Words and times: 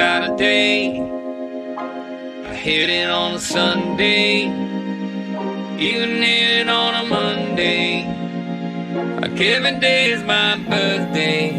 Saturday. 0.00 0.98
I 0.98 2.54
hit 2.54 2.88
it 2.88 3.10
on 3.10 3.34
a 3.34 3.38
Sunday. 3.38 4.44
Even 5.78 6.22
hit 6.22 6.60
it 6.60 6.68
on 6.70 6.94
a 6.94 7.06
Monday. 7.06 8.06
A 9.22 9.28
given 9.28 9.78
day 9.78 10.10
is 10.12 10.22
my 10.22 10.56
birthday. 10.56 11.52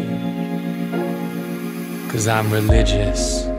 Cause 2.10 2.26
I'm 2.26 2.50
religious. 2.50 3.51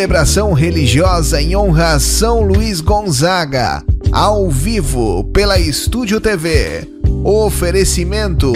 Celebração 0.00 0.54
religiosa 0.54 1.42
em 1.42 1.54
honra 1.54 1.92
a 1.92 2.00
São 2.00 2.40
Luís 2.40 2.80
Gonzaga, 2.80 3.84
ao 4.10 4.48
vivo 4.48 5.24
pela 5.24 5.58
Estúdio 5.58 6.18
TV. 6.18 6.88
Oferecimento 7.22 8.50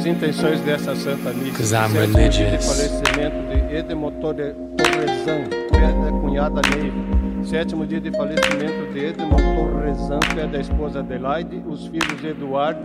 Intenções 0.06 0.60
dessa 0.60 0.94
Santa 0.94 1.32
Missa. 1.32 1.58
Cause 1.58 1.74
I'm 1.74 1.92
religious. 1.92 2.50
de 2.50 2.58
falecimento 2.58 3.36
de 3.48 3.76
Edmond 3.76 4.20
Torrezan, 4.20 5.48
da 5.70 6.10
cunhada 6.20 6.60
Neiva. 6.70 7.44
Sétimo 7.44 7.86
dia 7.86 8.00
de 8.00 8.10
falecimento 8.12 8.92
de 8.92 9.04
Edmond 9.06 9.42
Torrezan, 9.42 10.20
pé 10.34 10.46
da 10.46 10.58
esposa 10.58 11.00
Adelaide, 11.00 11.62
os 11.66 11.86
filhos 11.86 12.24
Eduardo 12.24 12.84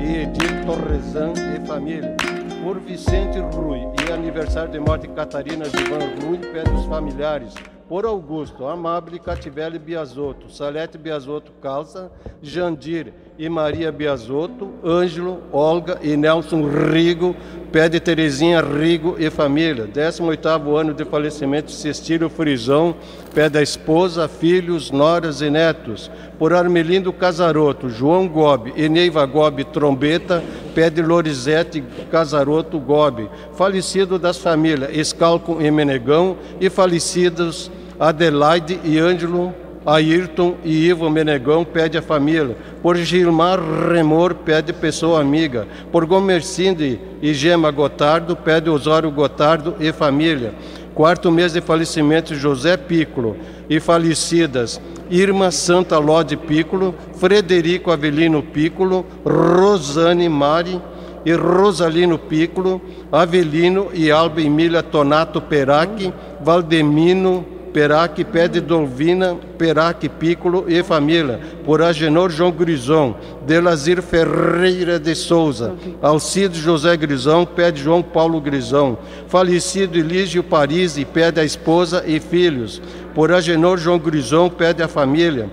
e 0.00 0.22
Edith 0.22 0.64
Torrezan 0.66 1.32
e 1.56 1.66
família. 1.66 2.16
Por 2.62 2.80
Vicente 2.80 3.38
Rui 3.38 3.80
e 4.06 4.12
aniversário 4.12 4.70
de 4.70 4.80
morte 4.80 5.06
Catarina 5.08 5.64
Givan 5.64 6.26
Rui, 6.26 6.38
pé 6.38 6.64
dos 6.64 6.84
familiares 6.86 7.54
por 7.88 8.04
Augusto, 8.04 8.66
Amable 8.66 9.18
Cativelli 9.18 9.78
Biasotto, 9.78 10.50
Salete 10.50 10.98
Biasotto 10.98 11.52
Calça, 11.62 12.10
Jandir 12.42 13.12
e 13.38 13.48
Maria 13.48 13.92
Biasotto, 13.92 14.70
Ângelo, 14.82 15.42
Olga 15.52 15.98
e 16.02 16.16
Nelson 16.16 16.66
Rigo, 16.66 17.36
pé 17.70 17.86
de 17.88 18.00
Terezinha 18.00 18.62
Rigo 18.62 19.16
e 19.18 19.28
família. 19.28 19.86
18º 19.86 20.74
ano 20.74 20.94
de 20.94 21.04
falecimento 21.04 21.66
de 21.66 21.74
Cestílio 21.74 22.30
Frisão, 22.30 22.96
pé 23.34 23.50
da 23.50 23.62
esposa, 23.62 24.26
filhos, 24.26 24.90
noras 24.90 25.42
e 25.42 25.50
netos. 25.50 26.10
Por 26.38 26.54
Armelindo 26.54 27.12
Casaroto, 27.12 27.90
João 27.90 28.26
Gobi 28.26 28.72
e 28.74 28.88
Neiva 28.88 29.26
Gobi 29.26 29.64
Trombeta, 29.64 30.42
pé 30.74 30.88
de 30.88 31.02
Lorizete 31.02 31.84
Casaroto 32.10 32.78
Gobi. 32.78 33.28
Falecido 33.54 34.18
das 34.18 34.38
famílias 34.38 34.96
Escalco 34.96 35.58
e 35.60 35.70
Menegão 35.70 36.38
e 36.58 36.70
falecidos 36.70 37.70
Adelaide 37.98 38.80
e 38.82 38.98
Ângelo 38.98 39.54
Ayrton 39.86 40.56
e 40.64 40.88
Ivo 40.88 41.08
Menegão 41.08 41.64
pede 41.64 41.96
a 41.96 42.02
família. 42.02 42.56
Por 42.82 42.96
Gilmar 42.96 43.60
Remor 43.88 44.34
pede 44.34 44.72
pessoa 44.72 45.20
amiga. 45.20 45.68
Por 45.92 46.04
Gomercinde 46.04 46.98
e 47.22 47.32
Gema 47.32 47.70
Gotardo 47.70 48.34
pede 48.34 48.68
Osório 48.68 49.10
Gotardo 49.12 49.76
e 49.78 49.92
família. 49.92 50.52
Quarto 50.92 51.30
mês 51.30 51.52
de 51.52 51.60
falecimento 51.60 52.34
José 52.34 52.76
Piccolo 52.76 53.36
e 53.68 53.78
falecidas 53.78 54.80
Irma 55.08 55.50
Santa 55.50 55.98
Lode 55.98 56.36
Piccolo, 56.36 56.94
Frederico 57.14 57.92
Avelino 57.92 58.42
Piccolo, 58.42 59.06
Rosane 59.24 60.28
Mari 60.28 60.80
e 61.24 61.34
Rosalino 61.34 62.18
Piccolo, 62.18 62.80
Avelino 63.12 63.88
e 63.92 64.10
Alba 64.10 64.40
Emília 64.40 64.82
Tonato 64.82 65.40
Perac, 65.40 66.12
Valdemino 66.40 67.55
Perac, 67.76 68.24
Pede 68.24 68.58
Dolvina, 68.58 69.36
Perac 69.58 70.08
Piccolo 70.08 70.64
e 70.66 70.82
família, 70.82 71.38
por 71.62 71.82
Agenor 71.82 72.30
João 72.30 72.50
Grison, 72.50 73.14
Delazir 73.46 74.00
Ferreira 74.00 74.98
de 74.98 75.14
Souza, 75.14 75.74
Alcides 76.00 76.56
José 76.58 76.96
Grisão, 76.96 77.44
Pede 77.44 77.82
João 77.82 78.02
Paulo 78.02 78.40
Grisão, 78.40 78.96
falecido 79.28 79.98
Elígio 79.98 80.42
Paris 80.42 80.96
e 80.96 81.04
pede 81.04 81.38
a 81.38 81.44
esposa 81.44 82.02
e 82.06 82.18
filhos, 82.18 82.80
por 83.14 83.30
Agenor 83.30 83.76
João 83.76 83.98
Grison, 83.98 84.48
pede 84.48 84.82
a 84.82 84.88
família, 84.88 85.50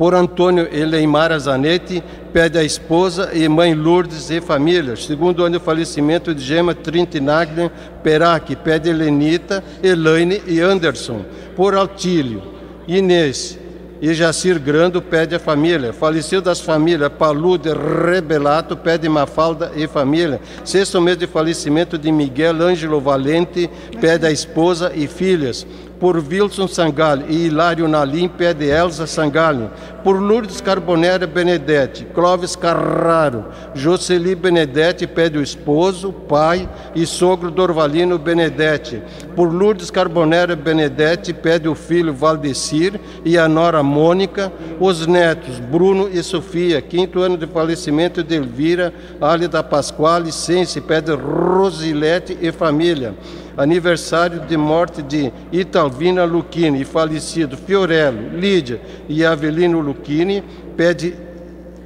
por 0.00 0.14
Antônio 0.14 0.66
Eleimar 0.72 1.38
Zanetti, 1.38 2.02
pede 2.32 2.58
a 2.58 2.64
esposa 2.64 3.32
e 3.34 3.46
mãe 3.46 3.74
Lourdes 3.74 4.30
e 4.30 4.40
família. 4.40 4.96
Segundo 4.96 5.44
ano 5.44 5.58
de 5.58 5.62
falecimento 5.62 6.34
de 6.34 6.42
Gema 6.42 6.74
Trintinaglia 6.74 7.70
Perac, 8.02 8.56
pede 8.56 8.88
Helenita, 8.88 9.62
Elaine 9.82 10.40
e 10.46 10.58
Anderson. 10.58 11.22
Por 11.54 11.74
Altílio, 11.74 12.42
Inês 12.88 13.58
e 14.00 14.14
Jacir 14.14 14.58
Grando 14.58 15.02
pede 15.02 15.34
a 15.34 15.38
família. 15.38 15.92
Falecido 15.92 16.40
das 16.40 16.62
famílias 16.62 17.12
Palude 17.18 17.68
Rebelato 17.68 18.78
pede 18.78 19.06
Mafalda 19.06 19.70
e 19.76 19.86
família. 19.86 20.40
Sexto 20.64 20.98
mês 20.98 21.18
de 21.18 21.26
falecimento 21.26 21.98
de 21.98 22.10
Miguel 22.10 22.62
Ângelo 22.62 23.02
Valente 23.02 23.68
pede 24.00 24.26
a 24.26 24.32
esposa 24.32 24.92
e 24.94 25.06
filhas 25.06 25.66
por 26.00 26.16
Wilson 26.16 26.66
Sangalli 26.66 27.26
e 27.28 27.46
Hilário 27.46 27.86
Nalim, 27.86 28.26
pede 28.26 28.70
Elza 28.70 29.06
Sangalli, 29.06 29.68
por 30.02 30.18
Lourdes 30.18 30.62
Carbonera 30.62 31.26
Benedetti, 31.26 32.06
Clóvis 32.14 32.56
Carraro, 32.56 33.44
Jocely 33.74 34.34
Benedetti, 34.34 35.06
pede 35.06 35.36
o 35.38 35.42
esposo, 35.42 36.10
pai 36.10 36.66
e 36.94 37.04
sogro 37.04 37.50
Dorvalino 37.50 38.18
Benedetti, 38.18 39.02
por 39.36 39.52
Lourdes 39.52 39.90
Carbonera 39.90 40.56
Benedetti, 40.56 41.34
pede 41.34 41.68
o 41.68 41.74
filho 41.74 42.14
Valdecir 42.14 42.98
e 43.22 43.36
a 43.36 43.46
nora 43.46 43.82
Mônica, 43.82 44.50
os 44.80 45.06
netos 45.06 45.60
Bruno 45.60 46.08
e 46.10 46.22
Sofia, 46.22 46.80
quinto 46.80 47.20
ano 47.20 47.36
de 47.36 47.46
falecimento 47.46 48.24
de 48.24 48.36
Elvira, 48.36 48.94
Álida 49.20 49.62
Pasquale, 49.62 50.32
Sense, 50.32 50.80
pede 50.80 51.12
Rosilete 51.12 52.38
e 52.40 52.50
família 52.50 53.14
aniversário 53.56 54.40
de 54.40 54.56
morte 54.56 55.02
de 55.02 55.32
Italvina 55.52 56.24
Lucchini 56.24 56.82
e 56.82 56.84
falecido 56.84 57.56
Fiorello, 57.56 58.38
Lídia 58.38 58.80
e 59.08 59.24
Avelino 59.24 59.80
Lucchini, 59.80 60.42
pede 60.76 61.14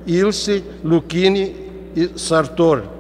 Ilse 0.07 0.63
Lucchini 0.83 1.55
e 1.97 2.11
Sartor. 2.17 2.95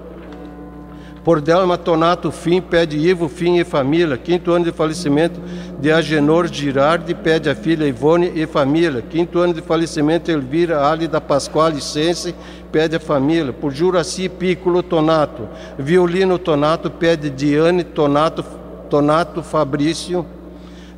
Por 1.25 1.40
Delma 1.40 1.78
Tonato 1.78 2.30
Fim, 2.30 2.61
pede 2.61 2.99
Ivo 2.99 3.30
Fim 3.30 3.56
e 3.56 3.64
família. 3.64 4.18
Quinto 4.18 4.52
ano 4.52 4.66
de 4.66 4.73
falecimento 4.73 5.40
de 5.80 5.90
Agenor 5.90 6.52
Girardi, 6.52 7.14
pede 7.14 7.49
a 7.49 7.54
filha 7.54 7.87
Ivone 7.87 8.30
e 8.35 8.47
família. 8.47 9.00
Quinto 9.00 9.38
ano 9.38 9.54
de 9.54 9.62
falecimento 9.62 10.30
Elvira 10.30 10.87
Ali 10.87 11.09
da 11.09 11.23
Pasquale 11.23 11.80
Sense, 11.80 12.35
pede 12.75 12.97
a 12.97 13.00
família. 13.00 13.52
Por 13.52 13.73
Juraci 13.73 14.28
Piccolo 14.28 14.83
Tonato. 14.83 15.49
Violino 15.78 16.40
Tonato, 16.40 16.90
pede 16.90 17.31
Diane 17.31 17.85
Tonato 17.85 18.45
Tonato 18.90 19.45
Fabrício, 19.45 20.26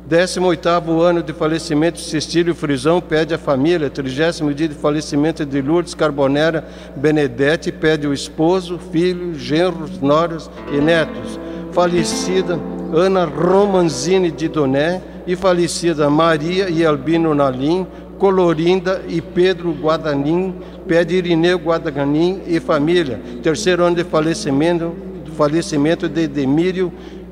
18º 0.09 1.01
ano 1.01 1.21
de 1.21 1.33
falecimento 1.33 1.97
de 1.97 2.05
Cecílio 2.05 2.55
Frisão, 2.55 2.99
pede 2.99 3.33
a 3.33 3.37
família, 3.37 3.89
30 3.89 4.53
dia 4.53 4.67
de 4.67 4.75
falecimento 4.75 5.45
de 5.45 5.61
Lourdes 5.61 5.93
Carbonera 5.93 6.67
Benedetti, 6.95 7.71
pede 7.71 8.07
o 8.07 8.13
esposo, 8.13 8.79
filho, 8.91 9.35
genros, 9.35 9.99
noras 9.99 10.49
e 10.71 10.77
netos. 10.77 11.39
falecida 11.71 12.59
Ana 12.93 13.25
Romanzini 13.25 14.31
de 14.31 14.47
Doné 14.47 15.01
e 15.27 15.35
falecida 15.35 16.09
Maria 16.09 16.69
e 16.69 16.85
Albino 16.85 17.35
Nalim, 17.35 17.85
Colorinda 18.17 19.01
e 19.07 19.21
Pedro 19.21 19.71
Guadanin, 19.73 20.55
pede 20.87 21.15
Irineu 21.15 21.59
Guadanin 21.59 22.41
e 22.47 22.59
família. 22.59 23.19
Terceiro 23.41 23.83
ano 23.83 23.95
de 23.95 24.03
falecimento, 24.03 24.93
falecimento 25.35 26.09
de 26.09 26.27
Demírio 26.27 26.91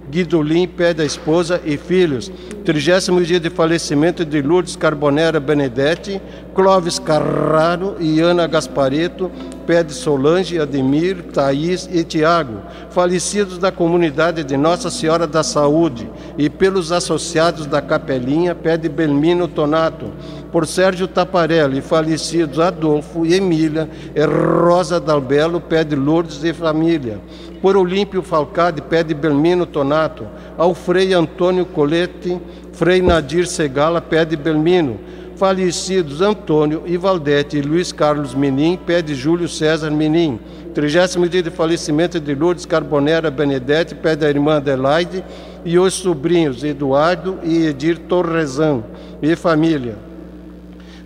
Guidolim, 0.09 0.67
pé 0.67 0.93
da 0.93 1.03
esposa 1.03 1.59
e 1.65 1.77
filhos. 1.77 2.31
Trigésimo 2.63 3.21
dia 3.21 3.39
de 3.39 3.49
falecimento 3.49 4.23
de 4.23 4.41
Lourdes 4.41 4.75
Carbonera 4.75 5.39
Benedetti, 5.39 6.21
Clóvis 6.53 6.99
Carraro 6.99 7.95
e 7.99 8.21
Ana 8.21 8.47
Gaspareto, 8.47 9.31
pé 9.65 9.83
de 9.83 9.93
Solange, 9.93 10.59
Ademir, 10.59 11.23
Thaís 11.33 11.89
e 11.91 12.03
Tiago, 12.03 12.61
falecidos 12.91 13.57
da 13.57 13.71
comunidade 13.71 14.43
de 14.43 14.55
Nossa 14.55 14.89
Senhora 14.89 15.25
da 15.25 15.43
Saúde 15.43 16.09
e 16.37 16.49
pelos 16.49 16.91
associados 16.91 17.65
da 17.65 17.81
Capelinha, 17.81 18.53
pé 18.53 18.77
de 18.77 18.87
Belmino 18.87 19.47
Tonato, 19.47 20.11
por 20.55 20.65
Sérgio 20.65 21.05
Taparelli, 21.05 21.81
falecidos 21.81 22.61
Adolfo 22.61 23.25
e 23.25 23.33
Emília, 23.33 23.89
e 24.15 24.23
Rosa 24.23 25.01
Dalbelo, 25.01 25.59
pé 25.59 25.83
de 25.83 25.97
Lourdes 25.97 26.45
e 26.45 26.53
família. 26.53 27.19
Por 27.61 27.75
Olímpio 27.75 28.23
Falcade, 28.23 28.81
pé 28.81 29.03
de 29.03 29.13
Belmino 29.13 29.65
Tonato, 29.65 30.25
ao 30.57 30.73
Frei 30.73 31.13
Antônio 31.13 31.65
Colete, 31.65 32.39
Frei 32.71 33.01
Nadir 33.01 33.47
Segala, 33.47 33.99
pé 33.99 34.23
de 34.23 34.37
Belmino, 34.37 34.97
falecidos 35.35 36.21
Antônio 36.21 36.83
e 36.85 36.95
Valdete 36.95 37.57
e 37.57 37.61
Luiz 37.61 37.91
Carlos 37.91 38.33
Menin, 38.33 38.77
pé 38.77 39.01
de 39.01 39.13
Júlio 39.13 39.49
César 39.49 39.91
Menin, 39.91 40.39
trigésimo 40.73 41.27
dia 41.27 41.43
de 41.43 41.49
falecimento 41.49 42.17
de 42.17 42.33
Lourdes 42.33 42.65
Carbonera 42.65 43.29
Benedete, 43.29 43.93
pé 43.93 44.15
da 44.15 44.29
irmã 44.29 44.55
Adelaide, 44.55 45.21
e 45.65 45.77
os 45.77 45.95
sobrinhos 45.95 46.63
Eduardo 46.63 47.39
e 47.43 47.65
Edir 47.65 47.99
Torrezan, 48.07 48.85
e 49.21 49.35
família. 49.35 50.14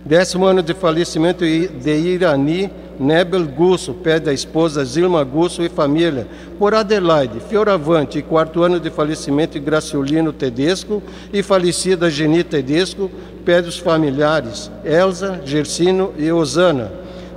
Décimo 0.04 0.46
ano 0.46 0.62
de 0.62 0.72
falecimento 0.72 1.44
de 1.44 1.96
Irani 1.96 2.70
Nebel 2.98 3.46
Gusso, 3.46 3.92
pé 3.92 4.18
da 4.18 4.32
esposa 4.32 4.84
Zilma 4.84 5.22
Gusso 5.24 5.62
e 5.62 5.68
família, 5.68 6.26
por 6.58 6.74
Adelaide 6.74 7.40
Fioravante, 7.40 8.22
quarto 8.22 8.62
ano 8.62 8.80
de 8.80 8.90
falecimento 8.90 9.52
de 9.52 9.60
Graciolino 9.60 10.32
Tedesco 10.32 11.02
e 11.32 11.42
falecida 11.42 12.10
Geni 12.10 12.42
Tedesco, 12.42 13.10
pé 13.44 13.60
dos 13.60 13.78
familiares 13.78 14.70
Elza, 14.84 15.40
Gersino 15.44 16.12
e 16.18 16.32
Osana. 16.32 16.90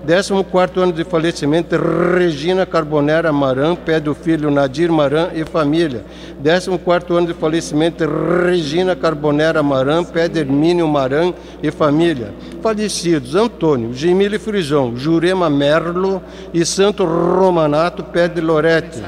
14 0.05 0.81
ano 0.81 0.91
de 0.91 1.05
falecimento, 1.05 1.77
Regina 1.77 2.65
Carbonera 2.65 3.31
Maran, 3.31 3.74
pé 3.74 4.01
do 4.01 4.13
filho 4.13 4.51
Nadir 4.51 4.91
Maran 4.91 5.29
e 5.33 5.45
família. 5.45 6.03
14 6.43 7.17
ano 7.17 7.27
de 7.27 7.33
falecimento, 7.33 8.03
Regina 8.45 8.98
Carbonera 8.98 9.63
Maran, 9.63 10.03
pé 10.03 10.27
de 10.27 10.39
Hermínio 10.39 10.88
Maran 10.89 11.33
e 11.62 11.72
família. 11.72 12.33
Falecidos, 12.62 13.33
Antônio, 13.33 13.93
Gemílio 13.93 14.39
Frisão, 14.39 14.98
Jurema 14.98 15.50
Merlo 15.50 16.22
e 16.53 16.65
Santo 16.65 17.05
Romanato, 17.05 18.03
pé 18.03 18.27
de 18.27 18.41
Lorete 18.41 19.01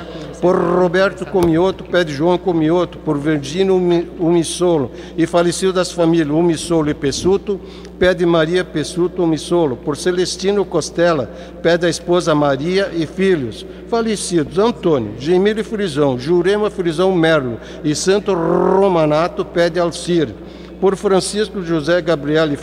por 0.46 0.56
Roberto 0.56 1.26
Comioto, 1.26 1.84
pé 1.84 2.04
de 2.04 2.14
João 2.14 2.38
Comioto, 2.38 3.00
por 3.00 3.18
Virgínio 3.18 3.76
Umissolo 4.20 4.92
e 5.18 5.26
falecido 5.26 5.74
das 5.74 5.92
famílias 5.92 6.30
Umissolo 6.30 6.88
e 6.88 6.94
Pessuto, 6.94 7.60
pé 7.98 8.14
de 8.14 8.28
Maria 8.28 8.64
Pessuto 8.64 9.24
Umissolo, 9.24 9.76
por 9.76 9.98
Celestino 9.98 10.64
Costela, 10.64 11.32
pé 11.64 11.80
da 11.80 11.90
esposa 11.90 12.36
Maria 12.36 12.92
e 12.94 13.08
filhos, 13.08 13.66
falecidos 13.90 14.60
Antônio, 14.60 15.16
Gemílio 15.18 15.66
Frisão, 15.66 16.16
Jurema 16.20 16.70
Frisão 16.70 17.12
Merlo 17.16 17.58
e 17.84 17.96
Santo 17.96 18.32
Romanato, 18.32 19.44
pé 19.44 19.68
de 19.68 19.80
Alcir 19.80 20.30
por 20.80 20.96
Francisco 20.96 21.62
José 21.62 22.02
Gabriel 22.02 22.52
e 22.52 22.58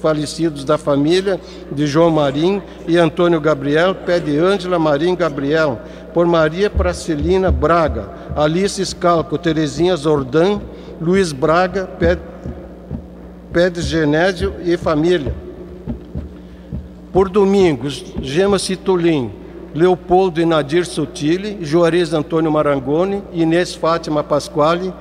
falecidos 0.00 0.64
da 0.64 0.78
família 0.78 1.40
de 1.72 1.86
João 1.86 2.10
Marim 2.10 2.62
e 2.86 2.96
Antônio 2.96 3.40
Gabriel, 3.40 3.94
pé 3.94 4.20
de 4.20 4.38
Ângela 4.38 4.78
Marim 4.78 5.14
Gabriel, 5.14 5.80
por 6.12 6.26
Maria 6.26 6.70
Pracelina 6.70 7.50
Braga, 7.50 8.08
Alice 8.36 8.84
Scalco, 8.84 9.36
Terezinha 9.36 9.96
Zordan, 9.96 10.60
Luiz 11.00 11.32
Braga, 11.32 11.86
pé, 11.86 12.16
pé 13.52 13.68
de 13.68 13.82
Genésio 13.82 14.54
e 14.64 14.76
família. 14.76 15.34
Por 17.12 17.28
Domingos, 17.28 18.04
Gema 18.22 18.58
Citolin, 18.58 19.30
Leopoldo 19.74 20.40
e 20.40 20.46
Nadir 20.46 20.86
Sotile, 20.86 21.58
Juarez 21.60 22.14
Antônio 22.14 22.50
Marangoni, 22.50 23.22
Inês 23.32 23.74
Fátima 23.74 24.22
Pasquale, 24.22 24.94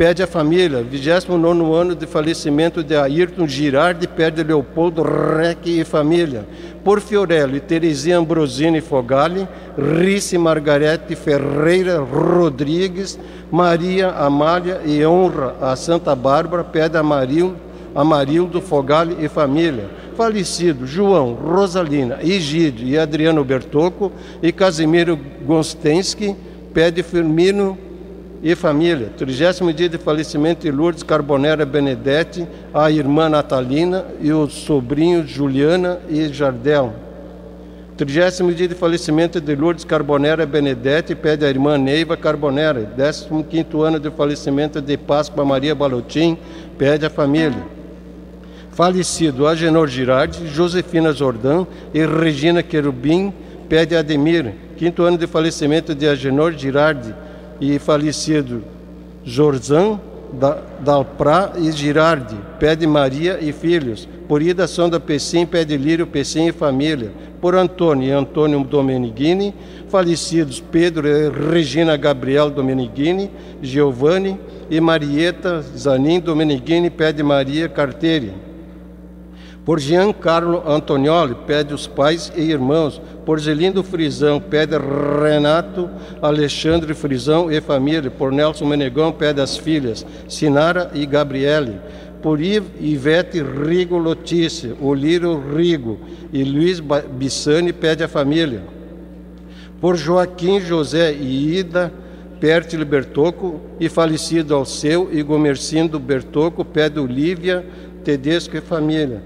pede 0.00 0.22
a 0.22 0.26
família, 0.26 0.82
29 0.82 1.74
ano 1.74 1.94
de 1.94 2.06
falecimento 2.06 2.82
de 2.82 2.96
Ayrton 2.96 3.46
Girardi, 3.46 4.08
pede 4.08 4.42
Leopoldo 4.42 5.02
Reck 5.02 5.68
e 5.68 5.84
família. 5.84 6.46
Por 6.82 7.02
Fiorello 7.02 7.54
e 7.54 7.60
Terezinha 7.60 8.16
Ambrosini 8.16 8.80
Fogali, 8.80 9.46
Rice 9.76 10.38
Margarete 10.38 11.14
Ferreira 11.14 11.98
Rodrigues, 11.98 13.18
Maria 13.50 14.08
Amália 14.12 14.80
e 14.86 15.04
honra 15.04 15.54
a 15.60 15.76
Santa 15.76 16.16
Bárbara, 16.16 16.64
pede 16.64 16.96
a 16.96 17.02
Marildo, 17.02 17.58
Amarildo 17.94 18.62
Fogali 18.62 19.22
e 19.22 19.28
família. 19.28 19.90
Falecido 20.16 20.86
João, 20.86 21.34
Rosalina, 21.34 22.20
Egídio 22.22 22.88
e 22.88 22.98
Adriano 22.98 23.44
Bertocco 23.44 24.10
e 24.42 24.50
Casimiro 24.50 25.18
Gonstensky, 25.44 26.34
pede 26.72 27.02
Firmino 27.02 27.89
e 28.42 28.54
família. 28.54 29.10
Trigésimo 29.16 29.72
dia 29.72 29.88
de 29.88 29.98
falecimento 29.98 30.62
de 30.62 30.70
Lourdes 30.70 31.02
Carbonera 31.02 31.66
Benedetti, 31.66 32.46
a 32.72 32.90
irmã 32.90 33.28
Natalina 33.28 34.04
e 34.20 34.32
os 34.32 34.52
sobrinhos 34.52 35.28
Juliana 35.28 36.00
e 36.08 36.28
Jardel. 36.28 36.92
Trigésimo 37.96 38.52
dia 38.54 38.66
de 38.66 38.74
falecimento 38.74 39.38
de 39.40 39.54
Lourdes 39.54 39.84
Carbonera 39.84 40.46
Benedetti, 40.46 41.14
pede 41.14 41.44
a 41.44 41.50
irmã 41.50 41.76
Neiva 41.76 42.16
Carbonera. 42.16 42.80
Décimo 42.80 43.44
quinto 43.44 43.82
ano 43.82 44.00
de 44.00 44.10
falecimento 44.10 44.80
de 44.80 44.96
Páscoa 44.96 45.44
Maria 45.44 45.74
Balotim, 45.74 46.38
pede 46.78 47.04
a 47.04 47.10
família. 47.10 47.62
Falecido 48.70 49.46
Agenor 49.46 49.88
Girardi, 49.88 50.46
Josefina 50.46 51.12
Jordan 51.12 51.66
e 51.92 52.06
Regina 52.06 52.62
Querubim, 52.62 53.34
pede 53.68 53.94
Ademir. 53.94 54.54
Quinto 54.78 55.02
ano 55.02 55.18
de 55.18 55.26
falecimento 55.26 55.94
de 55.94 56.08
Agenor 56.08 56.52
Girardi, 56.52 57.14
e 57.60 57.78
falecido 57.78 58.62
Jorzan, 59.24 60.00
Dalprá 60.80 61.52
e 61.58 61.72
Girardi, 61.72 62.36
pé 62.58 62.76
de 62.76 62.86
Maria 62.86 63.38
e 63.40 63.52
filhos, 63.52 64.08
por 64.28 64.40
Ida 64.40 64.66
Sonda 64.66 65.00
Pessim, 65.00 65.44
pé 65.44 65.64
de 65.64 65.76
Lírio 65.76 66.06
Pessim 66.06 66.46
e 66.48 66.52
família, 66.52 67.10
por 67.40 67.54
Antônio 67.54 68.08
e 68.08 68.12
Antônio 68.12 68.62
Domenigini, 68.62 69.52
falecidos 69.88 70.60
Pedro 70.60 71.08
e 71.08 71.28
Regina 71.28 71.96
Gabriel 71.96 72.48
Domenigini, 72.48 73.30
Giovanni 73.60 74.38
e 74.70 74.80
Marieta 74.80 75.60
Zanin 75.60 76.20
Domenigini, 76.20 76.90
pé 76.90 77.12
de 77.12 77.22
Maria 77.22 77.68
Carteira 77.68 78.49
por 79.70 79.78
Giancarlo 79.78 80.64
Antonioli, 80.68 81.36
pede 81.46 81.72
os 81.72 81.86
pais 81.86 82.32
e 82.34 82.40
irmãos. 82.40 83.00
Por 83.24 83.38
Zelindo 83.38 83.84
Frisão, 83.84 84.40
pede 84.40 84.74
Renato 84.76 85.88
Alexandre 86.20 86.92
Frisão 86.92 87.48
e 87.52 87.60
família. 87.60 88.10
Por 88.10 88.32
Nelson 88.32 88.66
Menegão, 88.66 89.12
pede 89.12 89.40
as 89.40 89.56
filhas 89.56 90.04
Sinara 90.28 90.90
e 90.92 91.06
Gabriele. 91.06 91.78
Por 92.20 92.40
Ivete 92.40 93.40
Rigo 93.40 93.96
Lotícia, 93.96 94.74
Olírio 94.80 95.40
Rigo 95.54 96.00
e 96.32 96.42
Luiz 96.42 96.80
Bissani, 96.80 97.72
pede 97.72 98.02
a 98.02 98.08
família. 98.08 98.64
Por 99.80 99.96
Joaquim 99.96 100.60
José 100.60 101.12
e 101.12 101.58
Ida 101.58 101.92
Pertile 102.40 102.84
Bertoco 102.84 103.60
e 103.78 103.88
falecido 103.88 104.52
ao 104.52 104.64
seu 104.64 105.10
e 105.12 105.22
Gomercindo 105.22 106.00
Bertoco, 106.00 106.64
pede 106.64 106.98
Olívia 106.98 107.64
Tedesco 108.02 108.56
e 108.56 108.60
família 108.60 109.22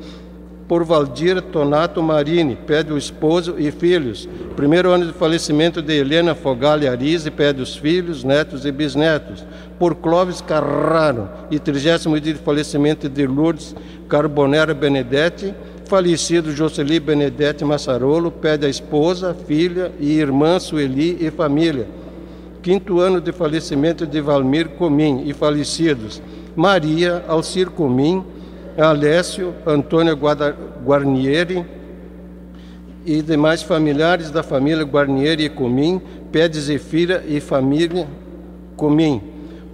por 0.69 0.85
Valdir 0.85 1.41
Tonato 1.43 2.03
Marini, 2.03 2.57
pede 2.57 2.93
o 2.93 2.99
esposo 2.99 3.57
e 3.59 3.71
filhos. 3.71 4.29
Primeiro 4.57 4.91
ano 4.91 5.07
de 5.07 5.13
falecimento 5.13 5.83
de 5.83 5.93
Helena 5.95 6.35
Fogali 6.35 6.89
Arise, 6.89 7.31
pede 7.31 7.61
os 7.61 7.77
filhos, 7.77 8.25
netos 8.25 8.65
e 8.65 8.73
bisnetos. 8.73 9.45
Por 9.79 9.97
Clóvis 9.97 10.41
Carraro 10.41 11.29
e 11.51 11.59
trigésimo 11.59 12.19
dia 12.19 12.33
de 12.33 12.39
falecimento 12.39 13.09
de 13.09 13.27
Lourdes 13.27 13.75
Carbonera 14.09 14.73
Benedetti, 14.73 15.55
falecido 15.87 16.53
Jocely 16.53 16.99
Benedetti 16.99 17.65
Massarolo, 17.65 18.31
pede 18.31 18.67
a 18.67 18.69
esposa, 18.69 19.35
filha 19.35 19.93
e 20.01 20.13
irmã 20.19 20.59
Sueli 20.59 21.19
e 21.21 21.31
família. 21.31 21.87
Quinto 22.63 23.01
ano 23.01 23.21
de 23.21 23.31
falecimento 23.33 24.07
de 24.07 24.21
Valmir 24.23 24.71
Comim 24.71 25.25
e 25.27 25.35
falecidos 25.35 26.23
Maria 26.57 27.23
Alcir 27.29 27.69
Comim, 27.69 28.25
Alessio, 28.77 29.55
Antônio 29.67 30.19
Guarnieri 30.85 31.65
e 33.07 33.23
demais 33.23 33.63
familiares 33.63 34.31
da 34.31 34.43
família 34.43 34.85
Guarnieri 34.85 35.45
e 35.45 35.49
Comim, 35.49 36.01
pede 36.33 36.59
Zefira 36.61 37.23
e 37.27 37.41
família 37.41 38.07
Comim. 38.77 39.23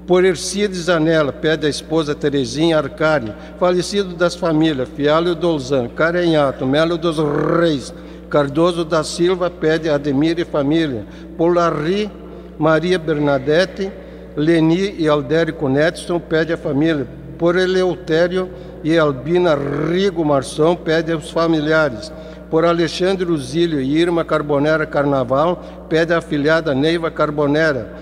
Por 0.07 0.25
Ercides 0.25 0.89
Anela, 0.89 1.33
pede 1.33 1.67
a 1.67 1.71
esposa 1.71 2.15
Terezinha 2.15 2.77
Arcari, 2.77 3.33
falecido 3.59 4.15
das 4.15 4.35
famílias 4.35 4.89
Fialho 4.89 5.35
Dolzan, 5.35 5.89
Carenhato, 5.89 6.67
Melo 6.67 6.99
dos 6.99 7.19
Reis, 7.19 7.95
Cardoso 8.29 8.85
da 8.85 9.05
Silva, 9.05 9.49
pede 9.49 9.89
Ademir 9.89 10.39
e 10.39 10.45
família. 10.45 11.07
Por 11.39 11.55
Larry, 11.55 12.11
Maria 12.59 12.99
Bernadette, 12.99 13.93
Leni 14.37 14.97
e 14.99 15.09
Aldérico 15.09 15.69
Netson, 15.69 16.19
pede 16.19 16.53
a 16.53 16.57
família. 16.57 17.07
Por 17.39 17.57
Eleutério 17.57 18.51
e 18.83 18.99
Albina 18.99 19.55
Rigo 19.55 20.25
Marção, 20.25 20.75
pede 20.75 21.13
aos 21.13 21.31
familiares. 21.31 22.13
Por 22.51 22.65
Alexandre 22.65 23.31
Uzílio 23.31 23.81
e 23.81 23.97
Irma 23.97 24.25
Carbonera 24.25 24.85
Carnaval, 24.87 25.87
pede 25.89 26.13
a 26.13 26.19
afilhada 26.19 26.75
Neiva 26.75 27.11
Carbonera 27.11 27.95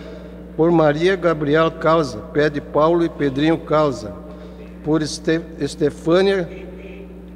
por 0.58 0.72
Maria 0.72 1.14
Gabriel 1.14 1.70
Causa, 1.70 2.18
pede 2.32 2.60
Paulo 2.60 3.04
e 3.04 3.08
Pedrinho 3.08 3.58
Causa. 3.58 4.12
Por 4.82 5.02
Estefânia 5.02 6.48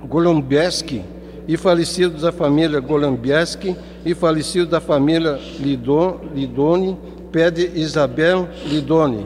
Golombieski 0.02 1.04
e 1.46 1.56
falecidos 1.56 2.22
da 2.22 2.32
família 2.32 2.80
Golombieski 2.80 3.76
e 4.04 4.12
falecidos 4.12 4.68
da 4.68 4.80
família 4.80 5.38
Lidoni, 5.60 6.98
pede 7.30 7.70
Isabel 7.76 8.48
Lidoni. 8.66 9.24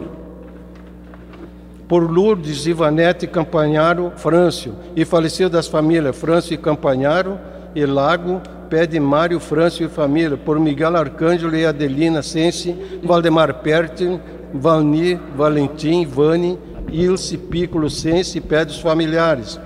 Por 1.88 2.10
Lourdes 2.10 2.66
Ivanete 2.66 3.26
Campanharo 3.26 4.12
Frâncio 4.16 4.74
e 4.96 5.04
falecidos 5.04 5.52
das 5.52 5.68
famílias 5.68 6.16
Frâncio 6.16 6.54
e 6.54 6.58
Campanharo 6.58 7.38
e 7.74 7.84
Lago, 7.84 8.40
pede 8.68 8.98
Mário 8.98 9.38
Frâncio 9.38 9.86
e 9.86 9.88
família, 9.88 10.36
por 10.36 10.58
Miguel 10.58 10.96
Arcângelo 10.96 11.54
e 11.54 11.64
Adelina 11.64 12.22
Sense, 12.22 12.74
Valdemar 13.04 13.54
Pertin, 13.60 14.18
Valni, 14.52 15.20
Valentim, 15.36 16.06
Vani, 16.06 16.58
Ilse 16.90 17.36
Piccolo 17.36 17.90
Sense, 17.90 18.40
pede 18.40 18.72
os 18.72 18.80
familiares. 18.80 19.60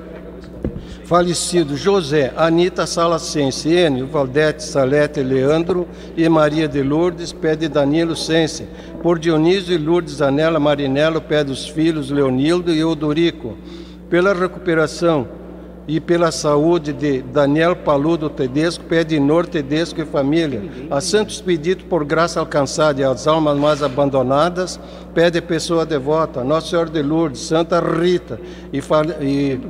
Falecido 1.10 1.76
José, 1.76 2.32
Anita 2.36 2.86
Sense, 2.86 3.68
Enio, 3.68 4.06
Valdete, 4.06 4.62
Salete, 4.62 5.20
Leandro 5.24 5.88
e 6.16 6.28
Maria 6.28 6.68
de 6.68 6.84
Lourdes, 6.84 7.32
pede 7.32 7.66
Danilo 7.66 8.14
Sense. 8.14 8.68
Por 9.02 9.18
Dionísio 9.18 9.74
e 9.74 9.76
Lourdes 9.76 10.22
Anela 10.22 10.60
Marinello, 10.60 11.20
pede 11.20 11.50
os 11.50 11.66
filhos 11.66 12.10
Leonildo 12.12 12.72
e 12.72 12.84
Odorico. 12.84 13.58
Pela 14.08 14.32
recuperação 14.32 15.26
e 15.90 15.98
pela 15.98 16.30
saúde 16.30 16.92
de 16.92 17.20
Daniel 17.20 17.74
Paludo 17.74 18.30
Tedesco, 18.30 18.84
Pedinor 18.84 19.48
Tedesco 19.48 20.00
e 20.00 20.04
família. 20.04 20.62
A 20.88 21.00
santos 21.00 21.40
pedido 21.40 21.82
por 21.86 22.04
graça 22.04 22.38
alcançada 22.38 23.00
e 23.00 23.04
as 23.04 23.26
almas 23.26 23.58
mais 23.58 23.82
abandonadas, 23.82 24.78
pede 25.12 25.42
pessoa 25.42 25.84
devota, 25.84 26.44
Nossa 26.44 26.68
Senhora 26.68 26.88
de 26.88 27.02
Lourdes, 27.02 27.40
Santa 27.40 27.80
Rita 27.80 28.38
e, 28.72 28.78
e 29.20 29.60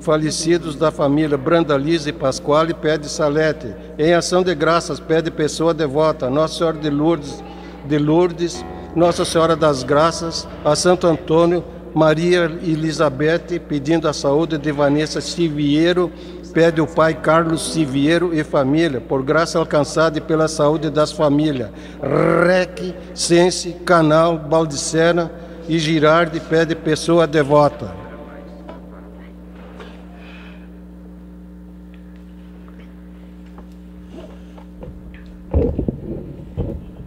falecidos 0.00 0.76
da 0.76 0.90
família 0.90 1.38
Branda 1.38 1.78
Lisa 1.78 2.10
e 2.10 2.12
Pasquale, 2.12 2.74
pede 2.74 3.08
Salete. 3.08 3.74
Em 3.98 4.12
ação 4.12 4.42
de 4.42 4.54
graças, 4.54 5.00
pede 5.00 5.30
pessoa 5.30 5.72
devota, 5.72 6.28
Nossa 6.28 6.58
Senhora 6.58 6.76
de 6.76 6.90
Lourdes, 6.90 7.42
de 7.88 7.96
Lourdes, 7.96 8.62
Nossa 8.94 9.24
Senhora 9.24 9.56
das 9.56 9.82
Graças, 9.82 10.46
a 10.62 10.76
Santo 10.76 11.06
Antônio, 11.06 11.64
Maria 11.94 12.50
Elizabeth 12.62 13.60
pedindo 13.68 14.08
a 14.08 14.12
saúde 14.12 14.56
de 14.58 14.70
Vanessa 14.70 15.20
Siviero, 15.20 16.10
pede 16.52 16.80
o 16.80 16.86
pai 16.86 17.14
Carlos 17.14 17.72
Siviero 17.72 18.34
e 18.34 18.44
família, 18.44 19.00
por 19.00 19.22
graça 19.22 19.58
alcançada 19.58 20.18
e 20.18 20.20
pela 20.20 20.48
saúde 20.48 20.90
das 20.90 21.12
famílias. 21.12 21.70
Rec, 22.46 22.94
Sense, 23.14 23.72
Canal, 23.84 24.38
Baldicena 24.38 25.30
e 25.68 25.78
Girardi 25.78 26.40
pede 26.40 26.74
pessoa 26.74 27.26
devota. 27.26 28.00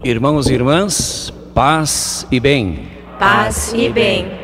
Irmãos 0.04 0.50
e 0.50 0.54
irmãs, 0.54 1.34
paz 1.54 2.28
e 2.30 2.38
bem. 2.38 2.90
Paz 3.18 3.74
e 3.74 3.88
bem. 3.88 4.43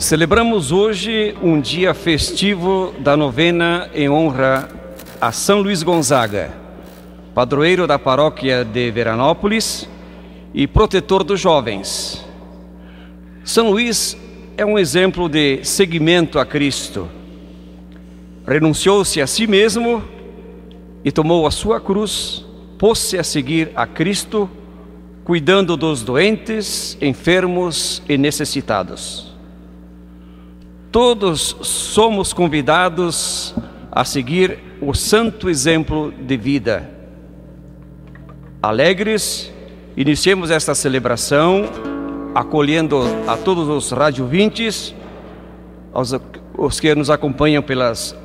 Celebramos 0.00 0.72
hoje 0.72 1.36
um 1.42 1.60
dia 1.60 1.92
festivo 1.92 2.94
da 3.00 3.18
novena 3.18 3.90
em 3.92 4.08
honra 4.08 4.66
a 5.20 5.30
São 5.30 5.60
Luís 5.60 5.82
Gonzaga, 5.82 6.54
padroeiro 7.34 7.86
da 7.86 7.98
paróquia 7.98 8.64
de 8.64 8.90
Veranópolis 8.90 9.86
e 10.54 10.66
protetor 10.66 11.22
dos 11.22 11.38
jovens. 11.38 12.24
São 13.44 13.68
Luís 13.68 14.16
é 14.56 14.64
um 14.64 14.78
exemplo 14.78 15.28
de 15.28 15.62
seguimento 15.64 16.38
a 16.38 16.46
Cristo. 16.46 17.06
Renunciou-se 18.46 19.20
a 19.20 19.26
si 19.26 19.46
mesmo 19.46 20.02
e 21.04 21.12
tomou 21.12 21.46
a 21.46 21.50
sua 21.50 21.78
cruz, 21.78 22.42
pôs-se 22.78 23.18
a 23.18 23.22
seguir 23.22 23.70
a 23.76 23.86
Cristo, 23.86 24.48
cuidando 25.24 25.76
dos 25.76 26.02
doentes, 26.02 26.96
enfermos 27.02 28.02
e 28.08 28.16
necessitados. 28.16 29.29
Todos 30.92 31.56
somos 31.62 32.32
convidados 32.32 33.54
a 33.92 34.04
seguir 34.04 34.58
o 34.80 34.92
santo 34.92 35.48
exemplo 35.48 36.12
de 36.12 36.36
vida. 36.36 36.90
Alegres, 38.60 39.52
iniciemos 39.96 40.50
esta 40.50 40.74
celebração 40.74 41.64
acolhendo 42.34 43.02
a 43.28 43.36
todos 43.36 43.68
os 43.68 43.92
radiovintes, 43.92 44.92
aos 45.92 46.12
os 46.58 46.80
que 46.80 46.92
nos 46.94 47.08
acompanham 47.08 47.62
pelas 47.62 48.16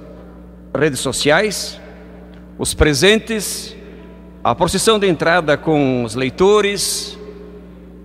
redes 0.76 1.00
sociais, 1.00 1.80
os 2.58 2.74
presentes, 2.74 3.76
a 4.44 4.56
procissão 4.56 4.98
de 4.98 5.08
entrada 5.08 5.56
com 5.56 6.04
os 6.04 6.16
leitores, 6.16 7.16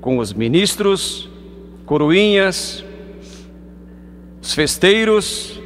com 0.03 0.19
os 0.19 0.35
ministros, 0.35 1.31
coroinhas, 1.87 2.85
os 4.43 4.55
festeiros, 4.55 5.61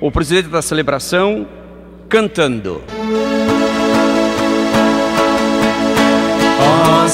o 0.00 0.10
presidente 0.10 0.48
da 0.48 0.60
celebração 0.62 1.46
cantando. 2.08 2.82
Ó 6.60 7.08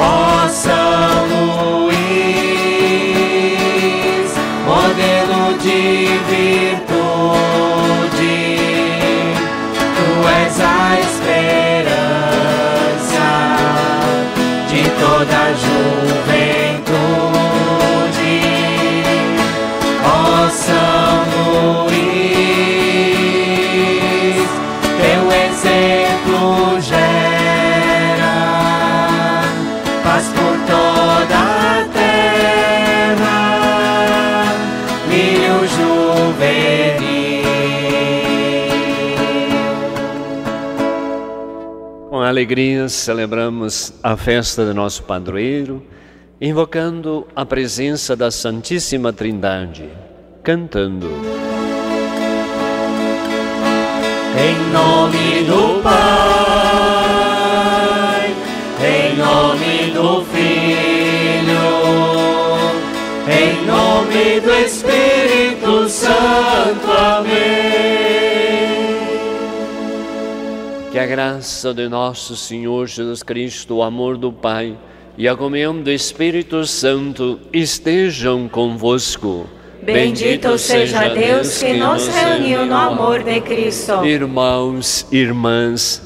Ó 0.00 0.48
São 0.48 1.28
Luís, 1.62 2.00
modelo 4.66 5.56
de 5.58 6.18
virtude, 6.28 6.98
tu 9.94 10.08
és 10.28 10.60
a 10.60 10.98
Com 42.40 42.42
alegria 42.42 42.88
celebramos 42.88 43.92
a 44.02 44.16
festa 44.16 44.64
do 44.64 44.72
nosso 44.72 45.02
padroeiro, 45.02 45.86
invocando 46.40 47.28
a 47.36 47.44
presença 47.44 48.16
da 48.16 48.30
Santíssima 48.30 49.12
Trindade, 49.12 49.90
cantando. 50.42 51.10
Em 54.38 54.56
nome 54.72 55.44
do 55.44 55.82
Pai, 55.82 56.00
em 58.88 59.16
nome 59.18 59.90
do 59.92 60.24
Filho, 60.32 61.60
em 63.28 63.66
nome 63.66 64.40
do 64.40 64.54
Espírito 64.64 65.86
Santo. 65.90 66.90
Amém. 66.90 67.89
Que 70.90 70.98
a 70.98 71.06
graça 71.06 71.72
de 71.72 71.88
nosso 71.88 72.34
Senhor 72.34 72.88
Jesus 72.88 73.22
Cristo, 73.22 73.76
o 73.76 73.82
amor 73.84 74.16
do 74.16 74.32
Pai 74.32 74.76
e 75.16 75.28
a 75.28 75.36
comunhão 75.36 75.80
do 75.80 75.88
Espírito 75.88 76.66
Santo 76.66 77.38
estejam 77.52 78.48
convosco. 78.48 79.46
Bendito 79.84 80.58
seja 80.58 81.08
Deus 81.10 81.58
que 81.58 81.74
nos 81.74 82.08
reuniu 82.08 82.66
no 82.66 82.74
amor 82.74 83.22
de 83.22 83.40
Cristo. 83.40 84.04
Irmãos, 84.04 85.06
irmãs, 85.12 86.02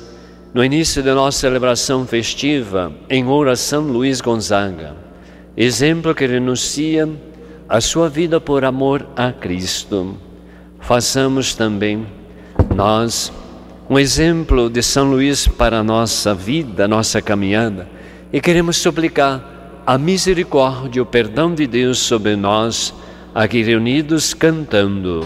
no 0.53 0.63
início 0.63 1.03
da 1.03 1.15
nossa 1.15 1.39
celebração 1.39 2.07
festiva, 2.07 2.93
em 3.09 3.27
oração 3.27 3.85
Luiz 3.85 4.21
Gonzaga, 4.21 4.95
exemplo 5.57 6.15
que 6.15 6.27
renuncia 6.27 7.09
a 7.67 7.81
sua 7.81 8.11
vida 8.11 8.39
por 8.39 8.67
amor 8.67 9.07
a 9.17 9.33
Cristo. 9.33 10.15
Façamos 10.79 11.55
também 11.55 12.07
nós 12.77 13.33
um 13.95 13.99
exemplo 14.01 14.69
de 14.69 14.83
São 14.83 15.09
Luís 15.09 15.47
para 15.47 15.79
a 15.79 15.85
nossa 15.85 16.35
vida, 16.35 16.89
nossa 16.89 17.23
caminhada, 17.23 17.89
e 18.33 18.41
queremos 18.41 18.77
suplicar 18.77 19.81
a 19.87 19.97
misericórdia 19.97 20.99
e 20.99 21.01
o 21.01 21.07
perdão 21.07 21.55
de 21.55 21.65
Deus 21.65 22.01
sobre 22.01 22.35
nós, 22.35 22.93
aqui 23.33 23.63
reunidos 23.63 24.35
cantando. 24.35 25.21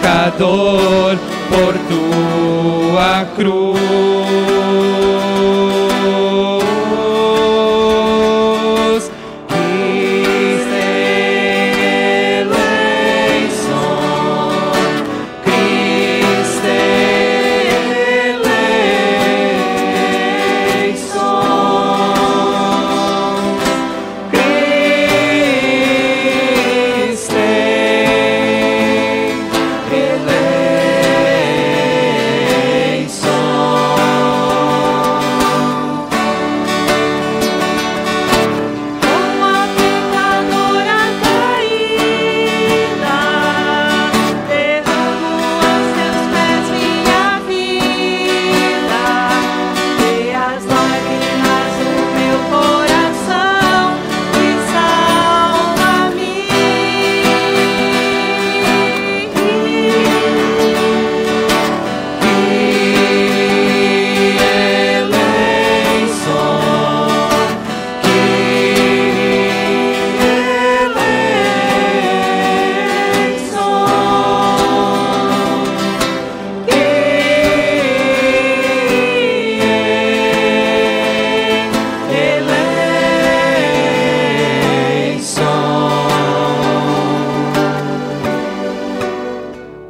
Pecador, 0.00 1.16
por 1.50 1.74
tua 1.88 3.26
cruz. 3.36 4.15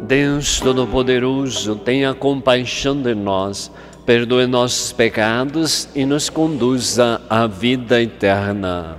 Deus 0.07 0.61
Todo-Poderoso, 0.61 1.75
tenha 1.75 2.15
compaixão 2.15 3.03
de 3.03 3.13
nós, 3.13 3.73
perdoe 4.05 4.47
nossos 4.47 4.93
pecados 4.93 5.89
e 5.97 6.07
nos 6.07 6.31
conduza 6.31 7.21
à 7.29 7.49
vida 7.49 8.01
eterna. 8.01 8.97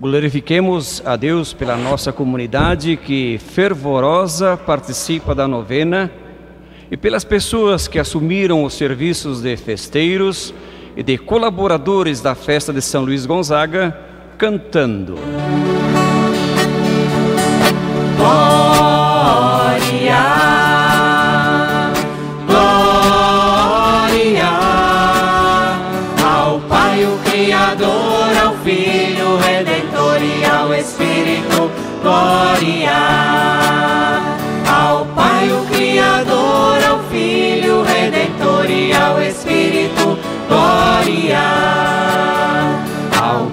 Glorifiquemos 0.00 1.02
a 1.04 1.14
Deus 1.14 1.52
pela 1.52 1.76
nossa 1.76 2.10
comunidade 2.10 2.96
que 2.96 3.38
fervorosa 3.38 4.56
participa 4.56 5.34
da 5.34 5.46
novena 5.46 6.10
e 6.90 6.96
pelas 6.96 7.22
pessoas 7.22 7.86
que 7.86 7.98
assumiram 7.98 8.64
os 8.64 8.72
serviços 8.72 9.42
de 9.42 9.58
festeiros 9.58 10.54
e 10.96 11.02
de 11.02 11.18
colaboradores 11.18 12.22
da 12.22 12.34
festa 12.34 12.72
de 12.72 12.80
São 12.80 13.04
Luís 13.04 13.26
Gonzaga, 13.26 13.94
cantando. 14.38 15.16
Glória, 18.16 18.59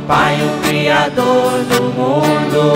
Pai, 0.07 0.37
o 0.41 0.49
Criador 0.65 1.51
do 1.65 1.83
mundo, 1.93 2.73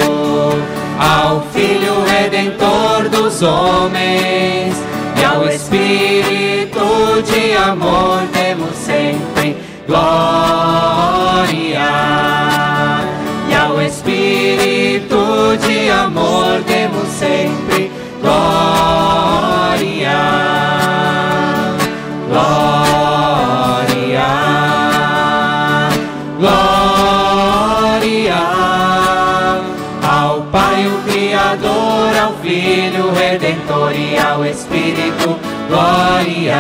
ao 1.00 1.42
Filho 1.54 2.04
Redentor 2.04 3.08
dos 3.08 3.42
homens 3.42 4.76
e 5.18 5.24
ao 5.24 5.48
Espírito 5.48 7.24
de 7.24 7.56
amor 7.56 8.24
demos 8.34 8.76
sempre 8.76 9.56
glória. 9.88 10.10
E 13.48 13.56
ao 13.56 13.82
Espírito 13.82 15.58
de 15.66 15.90
amor 15.90 16.62
demos 16.68 17.08
sempre 17.08 17.90
glória. 18.22 18.42
E 33.96 34.18
ao 34.18 34.46
Espírito. 34.46 35.38
Glória 35.68 36.56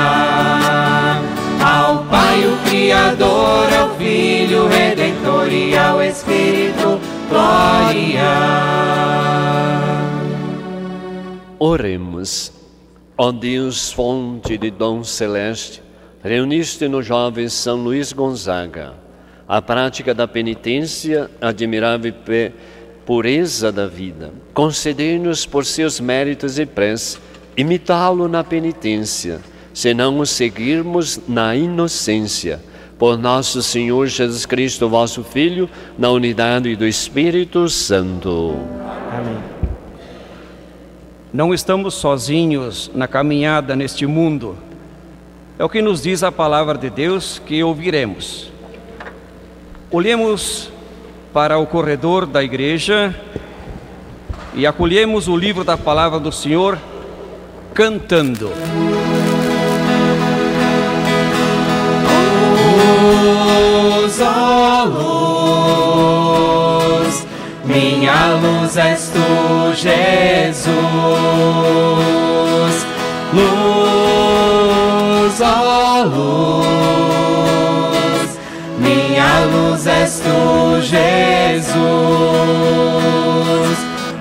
ao 1.64 2.06
Pai, 2.06 2.46
o 2.46 2.58
Criador, 2.70 3.74
ao 3.74 3.96
Filho 3.96 4.68
Redentor 4.68 5.52
e 5.52 5.78
ao 5.78 6.02
Espírito. 6.02 7.00
Glória. 7.30 8.22
Oremos. 11.60 12.52
Ó 13.18 13.32
Deus, 13.32 13.92
fonte 13.92 14.58
de 14.58 14.72
dom 14.72 15.04
celeste, 15.04 15.84
reuniste 16.24 16.88
no 16.88 17.04
jovem 17.04 17.48
São 17.50 17.78
Luís 17.78 18.12
Gonzaga 18.12 18.94
a 19.52 19.62
prática 19.62 20.14
da 20.14 20.26
penitência, 20.26 21.30
admirável 21.42 22.14
pureza 23.12 23.74
da 23.74 23.88
vida. 23.88 24.32
Concedei-nos 24.54 25.46
por 25.46 25.66
seus 25.66 26.00
méritos 26.00 26.58
e 26.58 26.66
prece 26.66 27.18
imitá-lo 27.58 28.30
na 28.30 28.42
penitência, 28.42 29.42
se 29.74 29.94
não 29.94 30.20
o 30.20 30.26
seguirmos 30.26 31.20
na 31.28 31.54
inocência. 31.54 32.62
Por 32.98 33.18
nosso 33.18 33.62
Senhor 33.62 34.08
Jesus 34.08 34.46
Cristo, 34.46 34.88
vosso 34.88 35.26
Filho, 35.26 35.70
na 35.98 36.10
unidade 36.10 36.74
do 36.78 36.88
Espírito 36.88 37.68
Santo. 37.68 38.56
Não 41.34 41.54
estamos 41.54 41.96
sozinhos 41.96 42.90
na 42.96 43.10
caminhada 43.10 43.76
neste 43.76 44.06
mundo. 44.06 44.56
É 45.60 45.66
o 45.66 45.70
que 45.70 45.82
nos 45.82 46.02
diz 46.02 46.24
a 46.24 46.32
palavra 46.32 46.78
de 46.78 46.90
Deus 46.90 47.42
que 47.46 47.62
ouviremos. 47.62 48.50
Olhemos 49.92 50.72
para 51.34 51.58
o 51.58 51.66
corredor 51.66 52.26
da 52.26 52.44
igreja 52.44 53.16
e 54.54 54.68
acolhemos 54.68 55.30
o 55.30 55.36
livro 55.36 55.64
da 55.64 55.78
palavra 55.78 56.20
do 56.20 56.32
Senhor 56.32 56.78
cantando. 57.74 58.52
Luz, 64.04 64.20
luz, 66.84 67.28
minha 67.64 68.36
luz 68.36 68.78
és 68.78 69.12
tu, 69.14 69.74
Jesus. 69.76 70.76
Luz, 73.34 75.42
ó 75.42 76.04
luz, 76.04 77.01
luz 79.82 79.88
és 79.88 80.20
tu, 80.20 80.80
Jesus. 80.82 81.72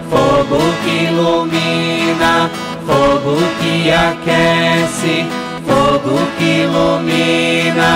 Fogo 0.09 0.59
que 0.83 0.95
ilumina, 1.05 2.51
fogo 2.87 3.37
que 3.61 3.93
aquece, 3.93 5.27
fogo 5.67 6.17
que 6.39 6.51
ilumina, 6.63 7.93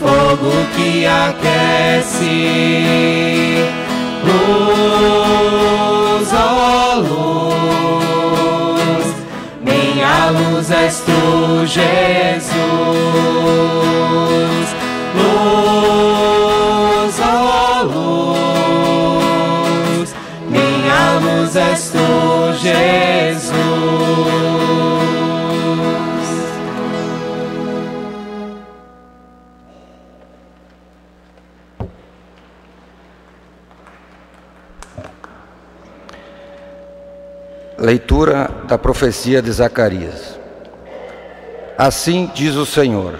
fogo 0.00 0.52
que 0.74 1.06
aquece. 1.06 2.36
Luz, 4.24 5.08
ó 6.32 6.96
luz, 6.96 8.06
minha 9.62 10.30
luz 10.30 10.70
és 10.70 10.96
tu, 11.06 11.64
Jesus. 11.64 12.54
Luz, 15.14 16.13
luz 21.54 21.56
és 21.56 21.90
tu, 21.90 21.98
Jesus. 22.60 23.54
Leitura 37.78 38.50
da 38.66 38.78
profecia 38.78 39.42
de 39.42 39.52
Zacarias. 39.52 40.38
Assim 41.76 42.30
diz 42.34 42.54
o 42.56 42.66
Senhor: 42.66 43.14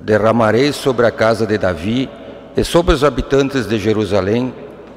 Derramarei 0.00 0.72
sobre 0.72 1.06
a 1.06 1.10
casa 1.10 1.46
de 1.46 1.56
Davi 1.56 2.10
e 2.56 2.64
sobre 2.64 2.94
os 2.94 3.04
habitantes 3.04 3.66
de 3.66 3.78
Jerusalém 3.78 4.52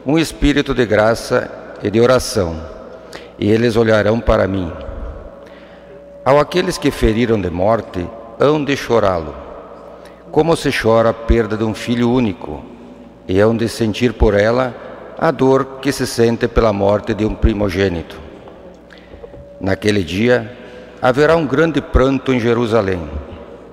um 0.06 0.18
espírito 0.18 0.74
de 0.74 0.86
graça 0.86 1.59
e 1.84 1.90
de 1.90 2.00
oração, 2.00 2.56
e 3.38 3.50
eles 3.50 3.76
olharão 3.76 4.20
para 4.20 4.48
mim. 4.48 4.72
Ao 6.24 6.40
aqueles 6.40 6.78
que 6.78 6.92
feriram 6.92 7.40
de 7.40 7.50
morte, 7.50 8.08
hão 8.40 8.64
de 8.64 8.76
chorá-lo, 8.76 9.36
como 10.32 10.56
se 10.56 10.70
chora 10.72 11.10
a 11.10 11.14
perda 11.14 11.58
de 11.58 11.64
um 11.64 11.74
filho 11.74 12.12
único, 12.12 12.64
e 13.28 13.40
hão 13.40 13.56
de 13.56 13.68
sentir 13.70 14.14
por 14.14 14.34
ela 14.34 14.74
a 15.18 15.32
dor 15.32 15.80
que 15.82 15.92
se 15.92 16.08
sente 16.08 16.48
pela 16.48 16.72
morte 16.72 17.14
de 17.14 17.26
um 17.26 17.36
primogênito. 17.36 18.20
Naquele 19.60 20.04
dia 20.04 20.58
haverá 21.02 21.36
um 21.36 21.46
grande 21.46 21.82
pranto 21.82 22.34
em 22.34 22.40
Jerusalém, 22.40 23.10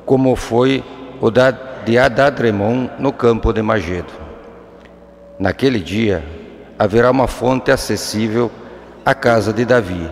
como 0.05 0.35
foi 0.37 0.83
o 1.21 1.31
de 1.31 1.99
Adadremon 1.99 2.89
no 2.99 3.13
campo 3.13 3.53
de 3.53 3.63
Magedo. 3.63 4.13
Naquele 5.39 5.79
dia 5.79 6.25
haverá 6.79 7.11
uma 7.11 7.27
fonte 7.27 7.71
acessível 7.71 8.51
à 9.05 9.15
casa 9.15 9.53
de 9.53 9.65
Davi 9.65 10.09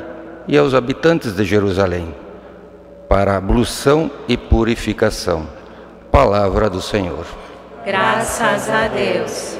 e 0.46 0.56
aos 0.56 0.74
habitantes 0.74 1.34
de 1.34 1.44
Jerusalém, 1.44 2.14
para 3.08 3.36
ablução 3.36 4.10
e 4.28 4.36
purificação. 4.36 5.46
Palavra 6.10 6.68
do 6.70 6.80
Senhor. 6.80 7.26
Graças 7.84 8.70
a 8.70 8.88
Deus. 8.88 9.58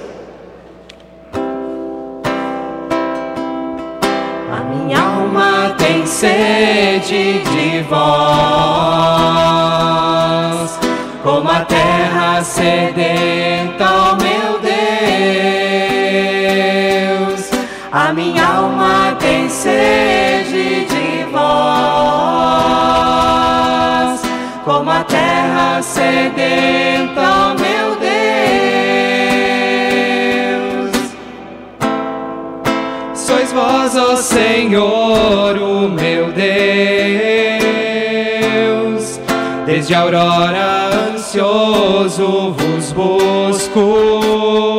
A 4.50 4.60
minha 4.70 4.98
alma 5.00 5.74
tem 5.76 6.06
sede 6.06 7.40
de 7.40 7.82
vós, 7.82 8.00
como 11.22 11.50
a 11.50 11.64
terra 11.64 12.42
sedenta, 12.42 13.84
ó 13.84 14.14
meu 14.14 14.60
Deus. 14.60 15.63
A 17.96 18.12
minha 18.12 18.44
alma 18.44 19.16
tem 19.20 19.48
sede 19.48 20.84
de 20.84 21.24
vós, 21.30 21.40
como 24.64 24.90
a 24.90 25.04
terra 25.04 25.80
sedenta, 25.80 27.20
ó 27.20 27.54
meu 27.54 27.94
Deus. 30.50 30.90
Sois 33.14 33.52
vós, 33.52 33.96
ó 33.96 34.16
Senhor, 34.16 35.56
o 35.56 35.88
meu 35.88 36.32
Deus. 36.32 36.40
Desde 39.66 39.94
a 39.94 40.00
aurora 40.00 41.12
ansioso 41.12 42.56
vos 42.58 42.90
busco. 42.90 44.73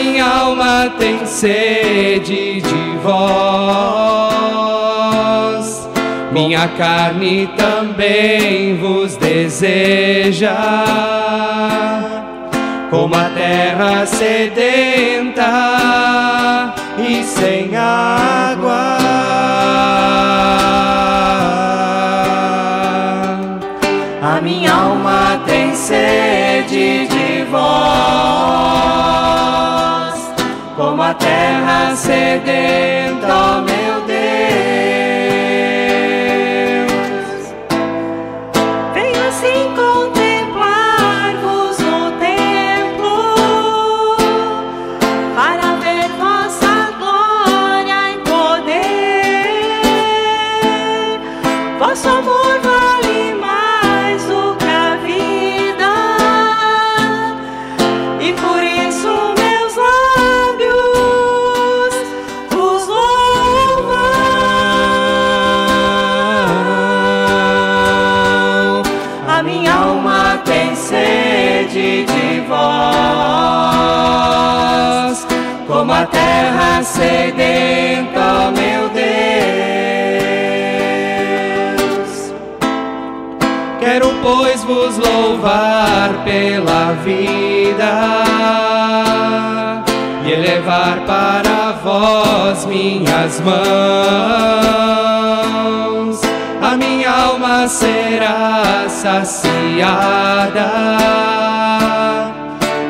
Minha 0.00 0.24
alma 0.24 0.92
tem 0.96 1.26
sede 1.26 2.60
de 2.60 2.98
vós. 3.02 3.18
Minha 6.30 6.68
carne 6.68 7.48
também 7.56 8.76
vos 8.76 9.16
deseja 9.16 10.54
como 12.90 13.14
a 13.14 13.24
terra 13.30 14.06
sedenta 14.06 15.44
e 16.98 17.24
sem 17.24 17.76
água. 17.76 18.98
A 24.22 24.40
minha 24.40 24.72
alma 24.72 25.40
tem 25.46 25.74
sede 25.74 27.08
de 27.08 27.44
vós, 27.50 28.87
a 31.08 31.14
terra 31.14 31.96
sedenta, 31.96 33.26
ó 33.28 33.60
meu 33.62 34.06
Deus. 34.06 34.17
Louvar 85.48 86.10
pela 86.24 86.92
vida 87.04 87.92
e 90.24 90.32
elevar 90.32 90.98
para 91.06 91.72
vós 91.82 92.66
minhas 92.66 93.40
mãos. 93.40 93.58
A 96.60 96.76
minha 96.76 97.10
alma 97.10 97.66
será 97.66 98.84
saciada 98.88 100.70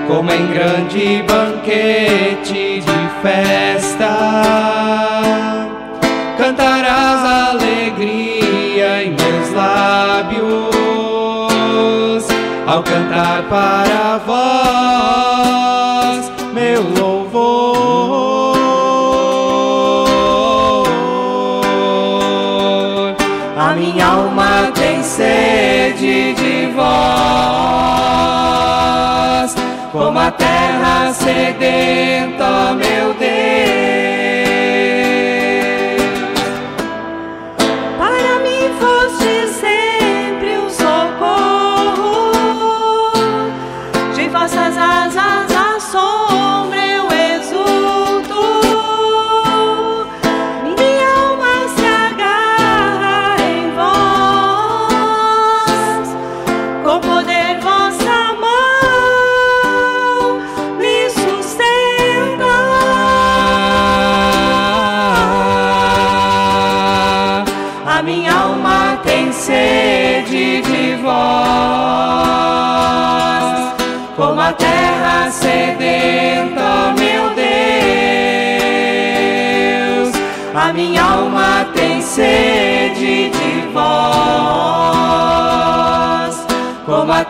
como 0.08 0.32
em 0.32 0.46
grande 0.48 1.22
banquete 1.28 2.80
de 2.80 3.08
festa. 3.22 4.08
Cantarás 6.36 7.52
alegria 7.52 9.04
em 9.04 9.10
meus 9.10 9.52
lábios, 9.52 10.67
ao 12.68 12.82
cantar 12.82 13.42
para 13.44 14.18
vós 14.26 15.48
meu 16.52 16.82
louvor. 16.82 18.58
A 23.56 23.72
minha 23.74 24.06
alma 24.06 24.70
tem 24.74 25.02
sede 25.02 26.34
de 26.34 26.66
vós, 26.76 26.84
como 29.90 30.18
a 30.18 30.30
terra 30.30 31.10
sedenta, 31.14 32.74
meu 32.74 33.14
Deus. 33.14 33.97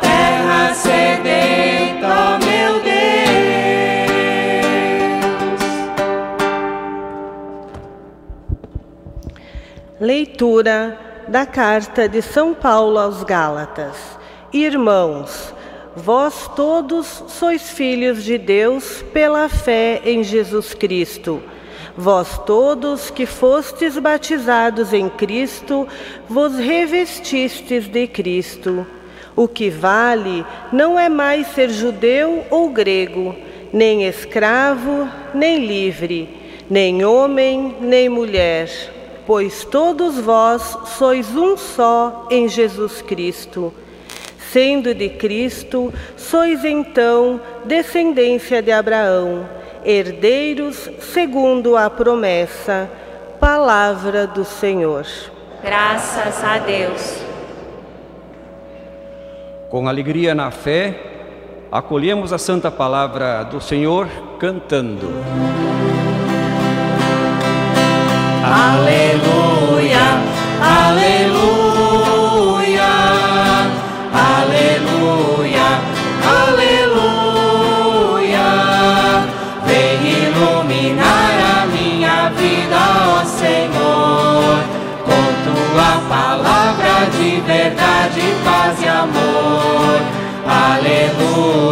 Terra 0.00 0.74
sedenta, 0.74 2.38
meu 2.44 2.80
Deus. 2.80 2.98
Leitura 10.00 10.98
da 11.28 11.44
carta 11.44 12.08
de 12.08 12.22
São 12.22 12.54
Paulo 12.54 12.98
aos 12.98 13.22
Gálatas. 13.22 13.96
Irmãos, 14.52 15.54
vós 15.94 16.48
todos 16.56 17.24
sois 17.28 17.70
filhos 17.70 18.24
de 18.24 18.38
Deus 18.38 19.02
pela 19.12 19.48
fé 19.48 20.00
em 20.04 20.24
Jesus 20.24 20.72
Cristo. 20.72 21.42
Vós 21.96 22.38
todos 22.46 23.10
que 23.10 23.26
fostes 23.26 23.98
batizados 23.98 24.92
em 24.92 25.08
Cristo, 25.08 25.86
vos 26.28 26.54
revestistes 26.54 27.88
de 27.88 28.06
Cristo. 28.06 28.86
O 29.38 29.46
que 29.46 29.70
vale 29.70 30.44
não 30.72 30.98
é 30.98 31.08
mais 31.08 31.46
ser 31.48 31.70
judeu 31.70 32.44
ou 32.50 32.70
grego, 32.70 33.34
nem 33.72 34.04
escravo, 34.06 35.08
nem 35.32 35.64
livre, 35.64 36.28
nem 36.68 37.04
homem, 37.04 37.76
nem 37.80 38.08
mulher 38.08 38.68
pois 39.28 39.62
todos 39.62 40.18
vós 40.18 40.78
sois 40.96 41.36
um 41.36 41.54
só 41.54 42.26
em 42.30 42.48
Jesus 42.48 43.02
Cristo. 43.02 43.74
Sendo 44.50 44.94
de 44.94 45.10
Cristo, 45.10 45.92
sois 46.16 46.64
então 46.64 47.38
descendência 47.66 48.62
de 48.62 48.72
Abraão, 48.72 49.46
herdeiros 49.84 50.88
segundo 51.12 51.76
a 51.76 51.90
promessa. 51.90 52.90
Palavra 53.38 54.26
do 54.26 54.46
Senhor. 54.46 55.06
Graças 55.62 56.42
a 56.42 56.56
Deus. 56.56 57.27
Com 59.70 59.86
alegria 59.86 60.34
na 60.34 60.50
fé, 60.50 60.98
acolhemos 61.70 62.32
a 62.32 62.38
santa 62.38 62.70
palavra 62.70 63.42
do 63.42 63.60
Senhor 63.60 64.08
cantando. 64.38 65.08
Aleluia, 68.42 69.98
aleluia, 70.58 71.47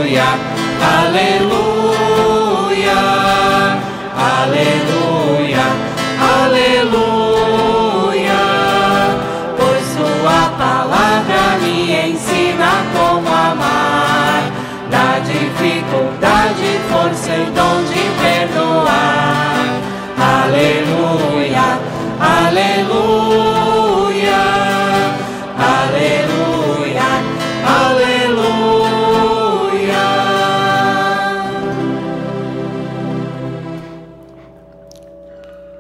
Aleluia, 0.07 0.39
aleluia, 0.81 1.76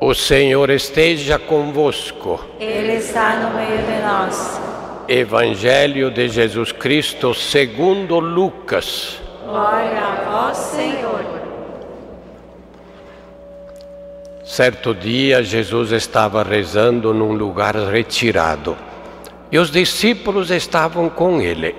O 0.09 0.15
Senhor 0.15 0.71
esteja 0.71 1.37
convosco. 1.37 2.39
Ele 2.61 2.93
está 2.93 3.41
no 3.41 3.57
meio 3.57 3.79
de 3.79 4.07
nós. 4.07 4.61
Evangelho 5.09 6.13
de 6.13 6.29
Jesus 6.29 6.71
Cristo 6.71 7.35
segundo 7.35 8.21
Lucas. 8.21 9.21
Glória 9.45 9.99
a 9.99 10.31
vós, 10.31 10.57
Senhor. 10.59 11.25
Certo 14.45 14.95
dia, 14.95 15.43
Jesus 15.43 15.91
estava 15.91 16.45
rezando 16.45 17.13
num 17.13 17.33
lugar 17.33 17.75
retirado 17.75 18.77
e 19.51 19.59
os 19.59 19.73
discípulos 19.73 20.53
estavam 20.53 21.09
com 21.09 21.43
ele. 21.43 21.75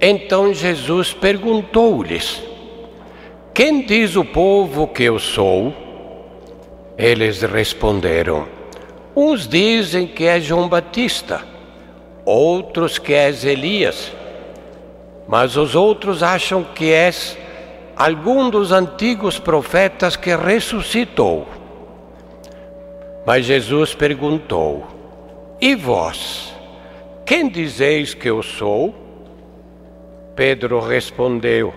Então 0.00 0.54
Jesus 0.54 1.12
perguntou-lhes: 1.12 2.40
Quem 3.52 3.84
diz 3.84 4.14
o 4.14 4.24
povo 4.24 4.86
que 4.86 5.02
eu 5.02 5.18
sou? 5.18 5.81
Eles 6.96 7.42
responderam: 7.42 8.46
Uns 9.16 9.48
dizem 9.48 10.06
que 10.06 10.24
é 10.24 10.40
João 10.40 10.68
Batista, 10.68 11.42
outros 12.24 12.98
que 12.98 13.14
és 13.14 13.44
Elias, 13.44 14.12
mas 15.26 15.56
os 15.56 15.74
outros 15.74 16.22
acham 16.22 16.62
que 16.62 16.92
és 16.92 17.36
algum 17.96 18.50
dos 18.50 18.72
antigos 18.72 19.38
profetas 19.38 20.16
que 20.16 20.34
ressuscitou. 20.36 21.46
Mas 23.24 23.46
Jesus 23.46 23.94
perguntou: 23.94 24.86
E 25.60 25.74
vós, 25.74 26.54
quem 27.24 27.48
dizeis 27.48 28.12
que 28.12 28.28
eu 28.28 28.42
sou? 28.42 28.94
Pedro 30.34 30.80
respondeu: 30.80 31.72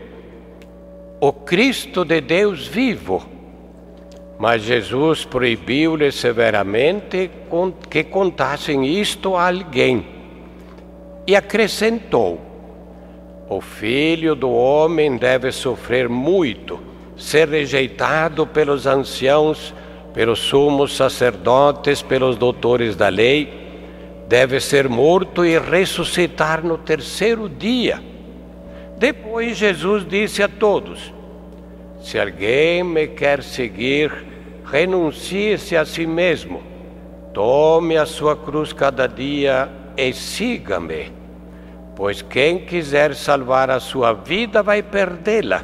O 1.21 1.31
Cristo 1.31 2.03
de 2.03 2.19
Deus 2.19 2.67
vivo. 2.67 3.34
Mas 4.37 4.63
Jesus 4.63 5.23
proibiu-lhe 5.23 6.11
severamente 6.11 7.29
que 7.89 8.03
contassem 8.03 8.85
isto 8.85 9.35
a 9.35 9.47
alguém. 9.47 10.05
E 11.25 11.35
acrescentou: 11.35 12.39
O 13.49 13.61
filho 13.61 14.35
do 14.35 14.51
homem 14.51 15.17
deve 15.17 15.51
sofrer 15.51 16.09
muito, 16.09 16.79
ser 17.15 17.47
rejeitado 17.47 18.45
pelos 18.45 18.85
anciãos 18.85 19.73
pelos 20.15 20.39
sumos 20.39 20.95
sacerdotes, 20.95 22.01
pelos 22.01 22.37
doutores 22.37 22.95
da 22.95 23.09
lei, 23.09 23.65
deve 24.29 24.61
ser 24.61 24.87
morto 24.87 25.43
e 25.43 25.59
ressuscitar 25.59 26.63
no 26.63 26.77
terceiro 26.77 27.49
dia. 27.49 28.01
Depois 28.97 29.57
Jesus 29.57 30.07
disse 30.07 30.41
a 30.41 30.47
todos: 30.47 31.13
Se 32.05 32.19
alguém 32.19 32.83
me 32.83 33.07
quer 33.07 33.41
seguir, 33.41 34.11
renuncie-se 34.63 35.75
a 35.75 35.83
si 35.83 36.05
mesmo, 36.05 36.61
tome 37.33 37.97
a 37.97 38.05
sua 38.05 38.35
cruz 38.35 38.71
cada 38.71 39.07
dia 39.07 39.67
e 39.97 40.13
siga-me. 40.13 41.11
Pois 41.95 42.21
quem 42.21 42.59
quiser 42.59 43.15
salvar 43.15 43.71
a 43.71 43.79
sua 43.79 44.13
vida 44.13 44.61
vai 44.61 44.83
perdê-la 44.83 45.63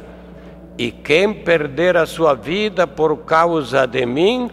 e 0.76 0.90
quem 0.90 1.32
perder 1.32 1.96
a 1.96 2.06
sua 2.06 2.34
vida 2.34 2.88
por 2.88 3.18
causa 3.18 3.86
de 3.86 4.04
mim, 4.04 4.50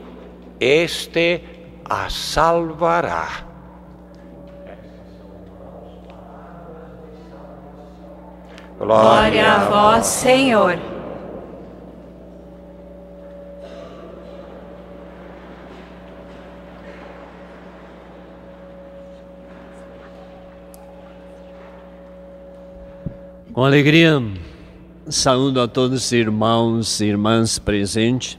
este 0.60 1.44
a 1.90 2.08
salvará. 2.08 3.30
Glória 8.78 9.54
a 9.54 9.58
vós, 9.66 10.06
Senhor. 10.06 10.99
Com 23.52 23.66
alegria 23.66 24.22
Saúdo 25.08 25.60
a 25.60 25.68
todos 25.68 26.06
os 26.06 26.12
irmãos 26.12 27.02
e 27.02 27.06
irmãs 27.06 27.58
presentes. 27.58 28.38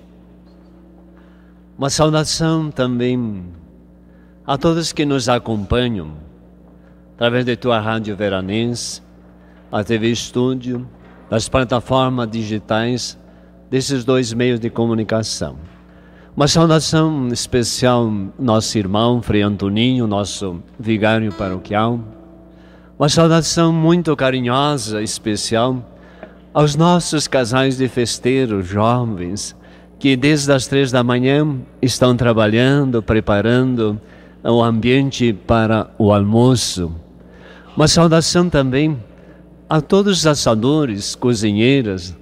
Uma 1.77 1.91
saudação 1.91 2.71
também 2.71 3.43
a 4.47 4.57
todos 4.57 4.93
que 4.93 5.05
nos 5.05 5.29
acompanham 5.29 6.13
através 7.17 7.45
de 7.45 7.57
tua 7.57 7.81
rádio 7.81 8.15
veranense, 8.17 9.03
a 9.73 9.83
TV 9.83 10.13
Estúdio, 10.13 10.89
das 11.29 11.49
plataformas 11.49 12.31
digitais 12.31 13.19
desses 13.69 14.05
dois 14.05 14.33
meios 14.33 14.61
de 14.61 14.71
comunicação. 14.71 15.57
Uma 16.37 16.47
saudação 16.47 17.27
especial 17.33 18.09
nosso 18.39 18.79
irmão 18.79 19.21
Frei 19.21 19.43
Antoninho, 19.43 20.07
nosso 20.07 20.63
vigário 20.79 21.33
paroquial. 21.33 21.99
Uma 23.01 23.09
saudação 23.09 23.73
muito 23.73 24.15
carinhosa, 24.15 25.01
especial 25.01 25.83
aos 26.53 26.77
nossos 26.77 27.27
casais 27.27 27.79
de 27.79 27.89
festeiros 27.89 28.67
jovens 28.67 29.57
que 29.99 30.15
desde 30.15 30.53
as 30.53 30.67
três 30.67 30.93
da 30.93 31.03
manhã 31.03 31.63
estão 31.81 32.15
trabalhando, 32.15 33.03
preparando 33.03 33.99
o 34.45 34.63
ambiente 34.63 35.33
para 35.33 35.89
o 35.97 36.13
almoço. 36.13 36.95
Uma 37.75 37.89
saudação 37.89 38.51
também 38.51 39.03
a 39.67 39.81
todos 39.81 40.19
os 40.19 40.27
assadores, 40.27 41.15
cozinheiras, 41.15 42.15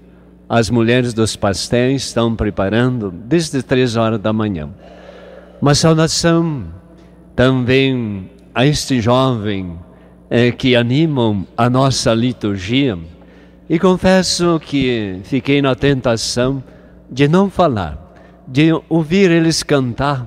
as 0.49 0.71
mulheres 0.71 1.13
dos 1.13 1.35
pastéis 1.35 2.05
estão 2.05 2.37
preparando 2.37 3.11
desde 3.11 3.65
três 3.65 3.97
horas 3.97 4.21
da 4.21 4.33
manhã. 4.33 4.71
Uma 5.61 5.75
saudação 5.75 6.67
também 7.35 8.31
a 8.55 8.65
este 8.65 9.01
jovem 9.01 9.77
eh, 10.31 10.53
que 10.53 10.77
animam 10.77 11.47
a 11.57 11.71
nossa 11.71 12.15
liturgia 12.15 12.99
e 13.69 13.79
confesso 13.79 14.61
que 14.65 15.21
fiquei 15.25 15.61
na 15.61 15.75
tentação 15.75 16.63
de 17.11 17.29
não 17.29 17.51
falar, 17.51 17.99
de 18.47 18.71
ouvir 18.89 19.31
eles 19.31 19.63
cantar 19.63 20.27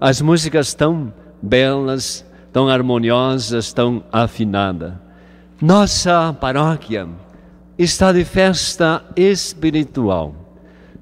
as 0.00 0.20
músicas 0.20 0.74
tão 0.74 1.12
belas, 1.42 2.24
tão 2.52 2.68
harmoniosas, 2.68 3.72
tão 3.72 4.02
afinadas. 4.12 4.94
Nossa 5.60 6.32
paróquia 6.40 7.06
está 7.78 8.12
de 8.12 8.24
festa 8.24 9.04
espiritual. 9.14 10.34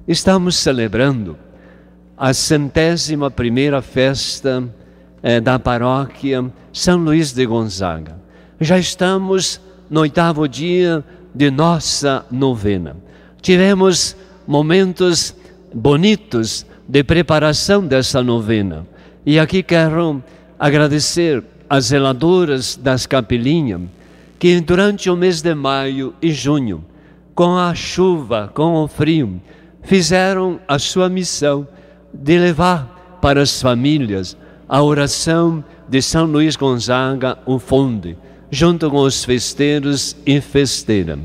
Estamos 0.07 0.57
celebrando 0.57 1.37
a 2.17 2.33
centésima 2.33 3.31
primeira 3.31 3.81
festa 3.81 4.63
eh, 5.23 5.39
da 5.39 5.57
paróquia 5.57 6.51
São 6.73 6.97
Luís 6.97 7.31
de 7.31 7.45
Gonzaga. 7.45 8.19
Já 8.61 8.77
estamos 8.77 9.61
no 9.89 10.01
oitavo 10.01 10.45
dia 10.45 11.01
de 11.33 11.49
nossa 11.49 12.25
novena. 12.29 12.97
Tivemos 13.41 14.17
momentos 14.45 15.33
bonitos 15.73 16.65
de 16.85 17.01
preparação 17.01 17.85
dessa 17.85 18.21
novena. 18.21 18.85
E 19.25 19.39
aqui 19.39 19.63
quero 19.63 20.21
agradecer 20.59 21.41
às 21.69 21.85
zeladoras 21.85 22.75
das 22.75 23.05
capelinhas 23.05 23.79
que 24.37 24.59
durante 24.59 25.09
o 25.09 25.15
mês 25.15 25.41
de 25.41 25.55
maio 25.55 26.13
e 26.21 26.33
junho, 26.33 26.83
com 27.33 27.57
a 27.57 27.73
chuva, 27.73 28.51
com 28.53 28.83
o 28.83 28.89
frio, 28.89 29.41
fizeram 29.83 30.59
a 30.67 30.77
sua 30.77 31.07
missão 31.07 31.65
de 32.13 32.37
levar 32.37 33.19
para 33.21 33.41
as 33.41 33.61
famílias 33.61 34.35
a 34.67 34.83
oração 34.83 35.63
de 35.87 36.01
São 36.01 36.25
Luís 36.25 36.57
Gonzaga, 36.57 37.37
o 37.45 37.57
Fonde 37.57 38.17
junto 38.51 38.89
com 38.89 38.99
os 38.99 39.23
festeiros 39.23 40.15
e 40.25 40.41
festeiras. 40.41 41.19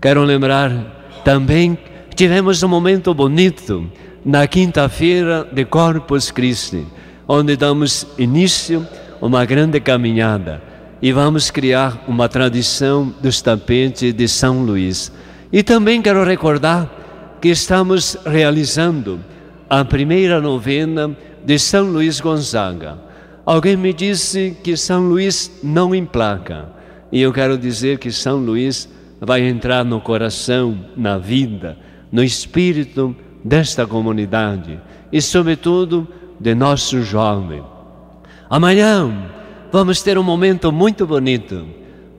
Quero 0.00 0.22
lembrar 0.22 1.20
também 1.24 1.76
tivemos 2.14 2.62
um 2.62 2.68
momento 2.68 3.12
bonito 3.12 3.90
na 4.24 4.46
quinta-feira 4.46 5.46
de 5.52 5.64
Corpus 5.64 6.30
Christi, 6.30 6.86
onde 7.28 7.56
damos 7.56 8.06
início 8.18 8.86
a 9.20 9.26
uma 9.26 9.44
grande 9.44 9.80
caminhada 9.80 10.62
e 11.00 11.12
vamos 11.12 11.50
criar 11.50 12.04
uma 12.08 12.28
tradição 12.28 13.14
dos 13.20 13.42
tapetes 13.42 14.14
de 14.14 14.28
São 14.28 14.64
Luís. 14.64 15.12
E 15.52 15.62
também 15.62 16.00
quero 16.00 16.24
recordar 16.24 16.90
que 17.40 17.48
estamos 17.48 18.16
realizando 18.24 19.20
a 19.68 19.84
primeira 19.84 20.40
novena 20.40 21.16
de 21.44 21.58
São 21.58 21.84
Luís 21.84 22.20
Gonzaga 22.20 23.05
Alguém 23.46 23.76
me 23.76 23.92
disse 23.92 24.56
que 24.64 24.76
São 24.76 25.08
Luís 25.08 25.60
não 25.62 25.94
emplaca. 25.94 26.68
E 27.12 27.22
eu 27.22 27.32
quero 27.32 27.56
dizer 27.56 27.98
que 27.98 28.10
São 28.10 28.38
Luís 28.38 28.88
vai 29.20 29.42
entrar 29.42 29.84
no 29.84 30.00
coração, 30.00 30.76
na 30.96 31.16
vida, 31.16 31.78
no 32.10 32.24
espírito 32.24 33.14
desta 33.44 33.86
comunidade 33.86 34.80
e, 35.12 35.22
sobretudo, 35.22 36.08
de 36.40 36.56
nosso 36.56 37.00
jovem. 37.02 37.62
Amanhã 38.50 39.30
vamos 39.70 40.02
ter 40.02 40.18
um 40.18 40.24
momento 40.24 40.72
muito 40.72 41.06
bonito. 41.06 41.68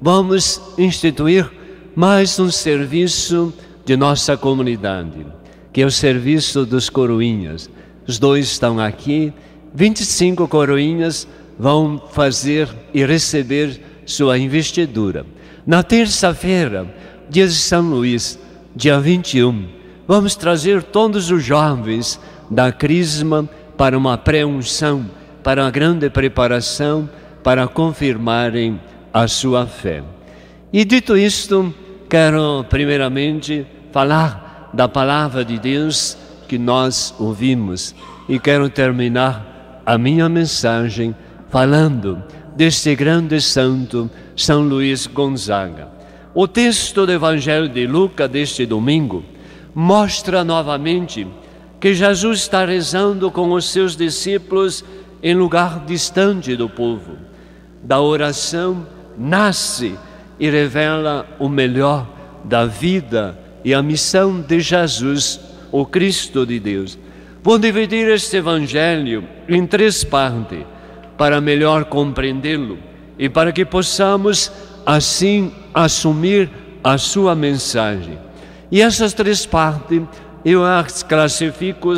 Vamos 0.01 0.61
instituir 0.77 1.51
mais 1.93 2.39
um 2.39 2.49
serviço 2.49 3.53
de 3.83 3.97
nossa 3.97 4.37
comunidade, 4.37 5.25
que 5.73 5.81
é 5.81 5.85
o 5.85 5.91
serviço 5.91 6.65
dos 6.65 6.89
coroinhas. 6.89 7.69
Os 8.07 8.17
dois 8.17 8.45
estão 8.45 8.79
aqui 8.79 9.33
25 9.77 10.47
coroinhas 10.47 11.27
vão 11.55 12.01
fazer 12.09 12.67
e 12.91 13.05
receber 13.05 13.79
sua 14.07 14.35
investidura. 14.39 15.23
Na 15.67 15.83
terça-feira, 15.83 16.91
dia 17.29 17.47
de 17.47 17.53
São 17.53 17.83
Luís, 17.83 18.39
dia 18.75 18.99
21, 18.99 19.67
vamos 20.07 20.35
trazer 20.35 20.81
todos 20.81 21.29
os 21.29 21.43
jovens 21.43 22.19
da 22.49 22.71
Crisma 22.71 23.47
para 23.77 23.95
uma 23.95 24.17
pré-unção, 24.17 25.05
para 25.43 25.61
uma 25.61 25.69
grande 25.69 26.09
preparação, 26.09 27.07
para 27.43 27.67
confirmarem 27.67 28.81
a 29.13 29.27
sua 29.27 29.67
fé. 29.67 30.01
E 30.73 30.83
dito 30.83 31.15
isto, 31.15 31.71
quero 32.09 32.65
primeiramente 32.67 33.63
falar 33.91 34.71
da 34.73 34.87
palavra 34.87 35.45
de 35.45 35.59
Deus 35.59 36.17
que 36.47 36.57
nós 36.57 37.13
ouvimos 37.19 37.93
e 38.27 38.39
quero 38.39 38.71
terminar 38.71 39.56
a 39.87 39.97
minha 39.97 40.27
mensagem 40.27 41.15
falando 41.49 42.21
deste 42.57 42.93
grande 42.93 43.39
santo, 43.39 44.11
São 44.35 44.61
Luís 44.63 45.07
Gonzaga. 45.07 45.87
O 46.35 46.45
texto 46.45 47.05
do 47.05 47.11
Evangelho 47.13 47.69
de 47.69 47.87
Lucas 47.87 48.29
deste 48.29 48.65
domingo 48.65 49.23
mostra 49.73 50.43
novamente 50.43 51.25
que 51.79 51.93
Jesus 51.93 52.39
está 52.39 52.65
rezando 52.65 53.31
com 53.31 53.53
os 53.53 53.71
seus 53.71 53.95
discípulos 53.95 54.83
em 55.23 55.33
lugar 55.33 55.85
distante 55.85 56.53
do 56.57 56.67
povo. 56.67 57.13
Da 57.81 58.01
oração 58.01 58.85
nasce 59.17 59.95
e 60.37 60.49
revela 60.49 61.25
o 61.39 61.47
melhor 61.47 62.05
da 62.43 62.65
vida 62.65 63.39
e 63.63 63.73
a 63.73 63.81
missão 63.81 64.41
de 64.41 64.59
Jesus, 64.59 65.39
o 65.71 65.85
Cristo 65.85 66.45
de 66.45 66.59
Deus. 66.59 66.99
Vou 67.41 67.57
dividir 67.57 68.09
este 68.09 68.35
Evangelho 68.35 69.36
em 69.47 69.65
três 69.65 70.03
partes 70.03 70.63
para 71.17 71.41
melhor 71.41 71.85
compreendê-lo 71.85 72.77
e 73.17 73.27
para 73.27 73.51
que 73.51 73.65
possamos 73.65 74.51
assim 74.85 75.51
assumir 75.73 76.49
a 76.83 76.97
sua 76.97 77.35
mensagem. 77.35 78.17
E 78.71 78.81
essas 78.81 79.13
três 79.13 79.45
partes 79.45 80.01
eu 80.45 80.63
as 80.63 81.03
classifico 81.03 81.93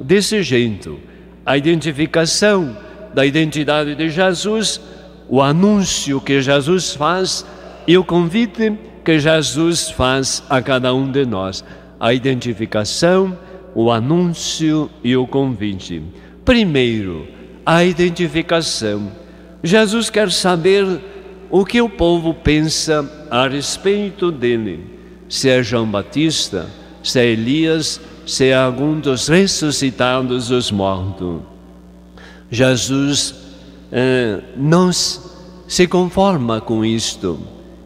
desse 0.00 0.42
jeito: 0.42 0.98
a 1.44 1.56
identificação 1.56 2.76
da 3.14 3.24
identidade 3.24 3.94
de 3.94 4.10
Jesus, 4.10 4.80
o 5.28 5.40
anúncio 5.40 6.20
que 6.20 6.40
Jesus 6.42 6.94
faz 6.94 7.46
e 7.86 7.96
o 7.96 8.04
convite 8.04 8.78
que 9.04 9.18
Jesus 9.18 9.88
faz 9.90 10.42
a 10.50 10.60
cada 10.60 10.92
um 10.92 11.10
de 11.10 11.24
nós. 11.24 11.64
A 11.98 12.12
identificação, 12.12 13.38
o 13.74 13.90
anúncio 13.90 14.90
e 15.02 15.16
o 15.16 15.26
convite. 15.26 16.02
Primeiro, 16.46 17.26
a 17.66 17.84
identificação. 17.84 19.10
Jesus 19.64 20.08
quer 20.08 20.30
saber 20.30 20.86
o 21.50 21.64
que 21.64 21.82
o 21.82 21.88
povo 21.88 22.32
pensa 22.32 23.26
a 23.28 23.48
respeito 23.48 24.30
dele. 24.30 24.78
Se 25.28 25.48
é 25.50 25.60
João 25.60 25.90
Batista, 25.90 26.68
se 27.02 27.18
é 27.18 27.26
Elias, 27.26 28.00
se 28.24 28.46
é 28.46 28.54
algum 28.54 29.00
dos 29.00 29.26
ressuscitados 29.26 30.48
dos 30.48 30.70
mortos. 30.70 31.40
Jesus 32.48 33.34
eh, 33.90 34.40
não 34.56 34.92
se 34.92 35.88
conforma 35.88 36.60
com 36.60 36.84
isto 36.84 37.40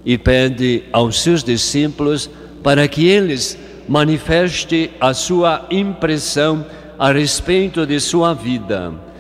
e 0.04 0.18
pede 0.18 0.82
aos 0.92 1.22
seus 1.22 1.42
discípulos 1.42 2.28
para 2.62 2.86
que 2.86 3.08
eles 3.08 3.58
manifestem 3.88 4.90
a 5.00 5.14
sua 5.14 5.66
impressão 5.70 6.64
a 7.00 7.10
respeito 7.10 7.84
de 7.84 7.98
sua 7.98 8.34
vida 8.34 9.10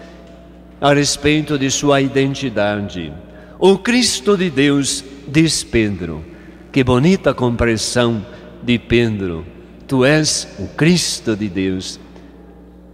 a 0.80 0.94
respeito 0.94 1.58
de 1.58 1.70
sua 1.70 2.00
identidade. 2.00 3.12
O 3.58 3.76
Cristo 3.76 4.36
de 4.36 4.48
Deus, 4.48 5.04
diz 5.28 5.62
Pedro. 5.62 6.24
Que 6.72 6.82
bonita 6.82 7.34
compreensão 7.34 8.24
de 8.62 8.78
Pedro. 8.78 9.44
Tu 9.86 10.04
és 10.04 10.48
o 10.58 10.66
Cristo 10.68 11.36
de 11.36 11.48
Deus. 11.48 12.00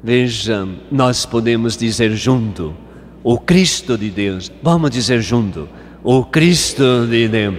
Veja, 0.03 0.67
nós 0.91 1.25
podemos 1.25 1.77
dizer 1.77 2.11
junto, 2.17 2.75
o 3.23 3.39
Cristo 3.39 3.97
de 3.97 4.11
Deus. 4.11 4.51
Vamos 4.63 4.91
dizer 4.91 5.21
junto, 5.21 5.69
o 6.03 6.25
Cristo 6.25 7.07
de 7.09 7.29
Deus. 7.29 7.55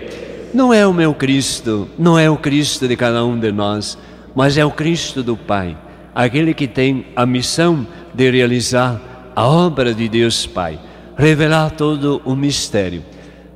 Não 0.53 0.73
é 0.73 0.86
o 0.86 0.93
meu 0.93 1.13
Cristo, 1.13 1.88
não 1.97 2.17
é 2.17 2.30
o 2.30 2.38
Cristo 2.38 2.88
de 2.88 2.95
cada 2.95 3.23
um 3.23 3.39
de 3.39 3.51
nós, 3.51 3.97
mas 4.36 4.57
é 4.57 4.65
o 4.65 4.71
Cristo 4.71 5.21
do 5.21 5.38
Pai, 5.38 5.78
aquele 6.18 6.51
que 6.51 6.68
tem 6.68 7.05
a 7.15 7.28
missão 7.28 7.86
de 8.11 8.32
realizar 8.32 8.99
a 9.36 9.47
obra 9.47 9.93
de 9.93 10.09
Deus 10.09 10.47
Pai, 10.47 10.80
revelar 11.15 11.70
todo 11.70 12.20
o 12.26 12.36
mistério. 12.36 13.05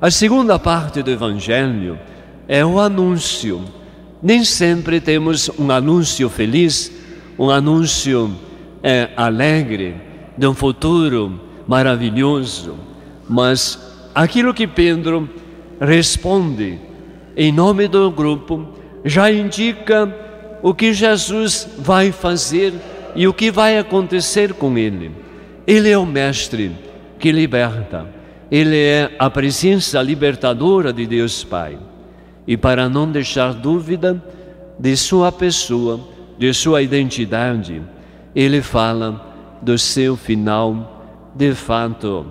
A 0.00 0.12
segunda 0.12 0.60
parte 0.60 1.02
do 1.02 1.10
Evangelho 1.10 1.98
é 2.46 2.64
o 2.64 2.78
anúncio. 2.78 3.64
Nem 4.22 4.44
sempre 4.44 5.00
temos 5.00 5.50
um 5.58 5.72
anúncio 5.72 6.28
feliz, 6.28 6.92
um 7.36 7.50
anúncio 7.50 8.32
é, 8.80 9.10
alegre 9.16 9.96
de 10.38 10.46
um 10.46 10.54
futuro 10.54 11.40
maravilhoso, 11.66 12.76
mas 13.28 13.76
aquilo 14.14 14.54
que 14.54 14.68
Pedro 14.68 15.28
responde 15.80 16.78
em 17.36 17.50
nome 17.50 17.88
do 17.88 18.08
grupo 18.12 18.68
já 19.04 19.32
indica 19.32 20.31
o 20.62 20.72
que 20.72 20.92
Jesus 20.92 21.68
vai 21.78 22.12
fazer 22.12 22.72
e 23.14 23.26
o 23.26 23.34
que 23.34 23.50
vai 23.50 23.76
acontecer 23.76 24.54
com 24.54 24.78
ele. 24.78 25.10
Ele 25.66 25.90
é 25.90 25.98
o 25.98 26.06
Mestre 26.06 26.72
que 27.22 27.30
liberta, 27.30 28.04
Ele 28.50 28.76
é 28.76 29.14
a 29.16 29.30
presença 29.30 30.02
libertadora 30.02 30.92
de 30.92 31.06
Deus 31.06 31.44
Pai. 31.44 31.78
E 32.44 32.56
para 32.56 32.88
não 32.88 33.10
deixar 33.10 33.54
dúvida 33.54 34.20
de 34.76 34.96
sua 34.96 35.30
pessoa, 35.30 36.00
de 36.36 36.52
sua 36.52 36.82
identidade, 36.82 37.80
Ele 38.34 38.60
fala 38.60 39.60
do 39.62 39.78
seu 39.78 40.16
final, 40.16 41.30
de 41.32 41.54
fato, 41.54 42.26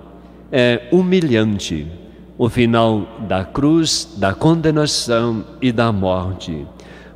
é 0.52 0.90
humilhante 0.92 1.88
o 2.38 2.50
final 2.50 3.08
da 3.30 3.46
cruz, 3.46 4.16
da 4.18 4.34
condenação 4.34 5.46
e 5.62 5.72
da 5.72 5.90
morte. 5.90 6.68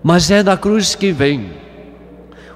Mas 0.08 0.30
é 0.30 0.44
da 0.44 0.56
cruz 0.56 0.94
que 0.94 1.12
vem 1.12 1.50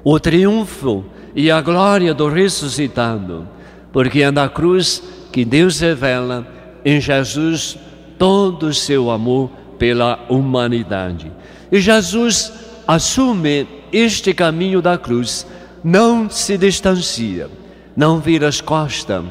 o 0.03 0.19
triunfo 0.19 1.03
e 1.33 1.49
a 1.49 1.59
glória 1.59 2.13
do 2.13 2.29
ressuscitado, 2.29 3.49
porque 3.91 4.21
é 4.21 4.29
na 4.29 4.47
cruz 4.47 5.01
que 5.31 5.43
Deus 5.43 5.79
revela 5.79 6.47
em 6.85 7.01
Jesus 7.01 7.75
todo 8.19 8.67
o 8.67 8.73
seu 8.73 9.09
amor 9.09 9.49
pela 9.79 10.27
humanidade. 10.29 11.31
E 11.71 11.79
Jesus 11.79 12.53
assume 12.87 13.67
este 13.91 14.31
caminho 14.31 14.79
da 14.79 14.95
cruz, 14.95 15.47
não 15.83 16.29
se 16.29 16.55
distancia, 16.55 17.49
não 17.97 18.19
vira 18.19 18.47
as 18.47 18.61
costas 18.61 19.25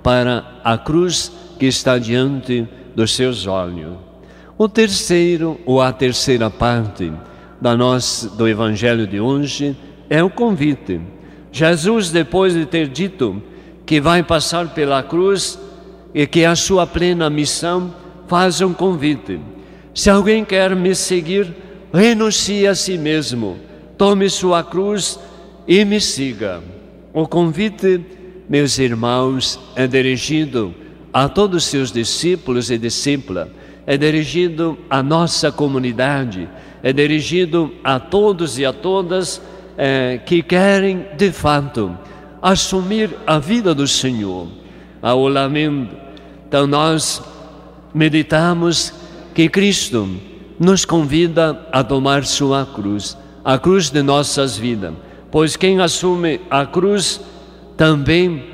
para 0.00 0.44
a 0.62 0.78
cruz 0.78 1.32
que 1.58 1.66
está 1.66 1.98
diante 1.98 2.68
dos 2.94 3.16
seus 3.16 3.48
olhos. 3.48 3.96
O 4.56 4.68
terceiro, 4.68 5.58
ou 5.66 5.82
a 5.82 5.92
terceira 5.92 6.48
parte 6.48 7.12
da 7.64 7.74
nossa, 7.74 8.28
do 8.28 8.46
Evangelho 8.46 9.06
de 9.06 9.18
hoje, 9.18 9.74
é 10.10 10.22
o 10.22 10.28
convite. 10.28 11.00
Jesus, 11.50 12.10
depois 12.10 12.52
de 12.52 12.66
ter 12.66 12.88
dito 12.88 13.42
que 13.86 14.02
vai 14.02 14.22
passar 14.22 14.74
pela 14.74 15.02
cruz 15.02 15.58
e 16.12 16.26
que 16.26 16.40
é 16.40 16.46
a 16.46 16.54
sua 16.54 16.86
plena 16.86 17.30
missão, 17.30 17.94
faz 18.28 18.60
um 18.60 18.74
convite. 18.74 19.40
Se 19.94 20.10
alguém 20.10 20.44
quer 20.44 20.76
me 20.76 20.94
seguir, 20.94 21.56
renuncie 21.90 22.66
a 22.66 22.74
si 22.74 22.98
mesmo, 22.98 23.56
tome 23.96 24.28
sua 24.28 24.62
cruz 24.62 25.18
e 25.66 25.86
me 25.86 26.02
siga. 26.02 26.62
O 27.14 27.26
convite, 27.26 27.98
meus 28.46 28.78
irmãos, 28.78 29.58
é 29.74 29.86
dirigido 29.86 30.74
a 31.10 31.30
todos 31.30 31.64
os 31.64 31.70
seus 31.70 31.90
discípulos 31.90 32.70
e 32.70 32.76
discípulas, 32.76 33.48
é 33.86 33.96
dirigido 33.96 34.76
à 34.90 35.02
nossa 35.02 35.50
comunidade, 35.50 36.46
é 36.84 36.92
dirigido 36.92 37.72
a 37.82 37.98
todos 37.98 38.58
e 38.58 38.66
a 38.66 38.70
todas 38.70 39.40
é, 39.74 40.20
que 40.26 40.42
querem 40.42 41.06
de 41.16 41.32
fato 41.32 41.96
assumir 42.42 43.08
a 43.26 43.38
vida 43.38 43.74
do 43.74 43.88
Senhor. 43.88 44.46
Ao 45.00 45.26
lamento, 45.26 45.96
então 46.46 46.66
nós 46.66 47.22
meditamos 47.94 48.92
que 49.34 49.48
Cristo 49.48 50.06
nos 50.60 50.84
convida 50.84 51.66
a 51.72 51.82
tomar 51.82 52.26
sua 52.26 52.66
cruz, 52.66 53.16
a 53.42 53.58
cruz 53.58 53.88
de 53.88 54.02
nossas 54.02 54.58
vidas, 54.58 54.92
pois 55.30 55.56
quem 55.56 55.80
assume 55.80 56.38
a 56.50 56.66
cruz 56.66 57.18
também 57.78 58.44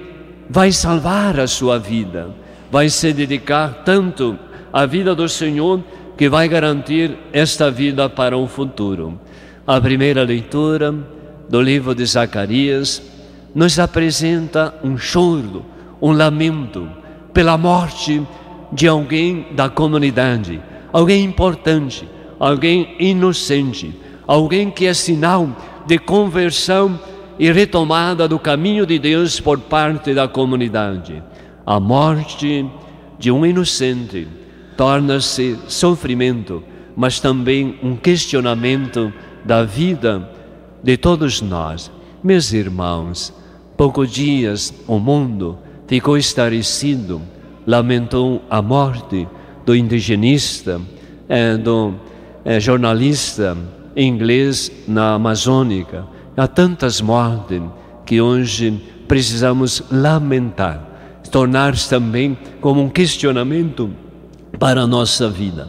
vai 0.49 0.71
salvar 0.71 1.41
a 1.41 1.49
sua 1.49 1.81
vida, 1.81 2.31
vai 2.71 2.89
se 2.89 3.13
dedicar 3.13 3.83
tanto 3.85 4.39
à 4.73 4.87
vida 4.87 5.17
do 5.17 5.29
Senhor 5.29 5.83
que 6.21 6.29
vai 6.29 6.47
garantir 6.49 7.17
esta 7.33 7.71
vida 7.71 8.07
para 8.07 8.37
o 8.37 8.47
futuro. 8.47 9.19
A 9.67 9.81
primeira 9.81 10.23
leitura 10.23 10.95
do 11.49 11.63
livro 11.63 11.95
de 11.95 12.05
Zacarias 12.05 13.01
nos 13.55 13.79
apresenta 13.79 14.75
um 14.85 14.99
choro, 14.99 15.65
um 15.99 16.13
lamento 16.13 16.87
pela 17.33 17.57
morte 17.57 18.23
de 18.71 18.87
alguém 18.87 19.47
da 19.53 19.71
comunidade, 19.71 20.61
alguém 20.93 21.25
importante, 21.25 22.07
alguém 22.39 22.97
inocente, 22.99 23.99
alguém 24.27 24.71
que 24.71 24.85
é 24.85 24.93
sinal 24.93 25.49
de 25.87 25.99
conversão 25.99 27.01
e 27.39 27.51
retomada 27.51 28.29
do 28.29 28.39
caminho 28.39 28.85
de 28.85 28.99
Deus 28.99 29.41
por 29.41 29.59
parte 29.59 30.13
da 30.13 30.29
comunidade. 30.29 31.23
A 31.65 31.81
morte 31.81 32.71
de 33.19 33.33
um 33.33 33.47
inocente 33.47 34.29
torna-se 34.81 35.59
sofrimento, 35.69 36.65
mas 36.97 37.21
também 37.21 37.79
um 37.83 37.95
questionamento 37.95 39.13
da 39.45 39.63
vida 39.63 40.27
de 40.83 40.97
todos 40.97 41.43
nós. 41.43 41.93
Meus 42.25 42.51
irmãos, 42.55 43.31
poucos 43.77 44.11
dias 44.11 44.73
o 44.87 44.99
mundo 44.99 45.59
ficou 45.87 46.17
estarecido, 46.17 47.21
lamentou 47.67 48.41
a 48.49 48.63
morte 48.63 49.29
do 49.67 49.77
indigenista, 49.77 50.81
eh, 51.29 51.59
do 51.59 51.93
eh, 52.43 52.59
jornalista 52.59 53.55
inglês 53.95 54.73
na 54.89 55.13
Amazônica. 55.13 56.07
Há 56.35 56.49
tantas 56.49 57.03
mortes 57.03 57.61
que 58.07 58.19
hoje 58.19 58.83
precisamos 59.07 59.83
lamentar, 59.91 61.21
tornar-se 61.31 61.91
também 61.91 62.35
como 62.63 62.81
um 62.81 62.89
questionamento 62.89 63.91
para 64.59 64.83
a 64.83 64.87
nossa 64.87 65.29
vida. 65.29 65.69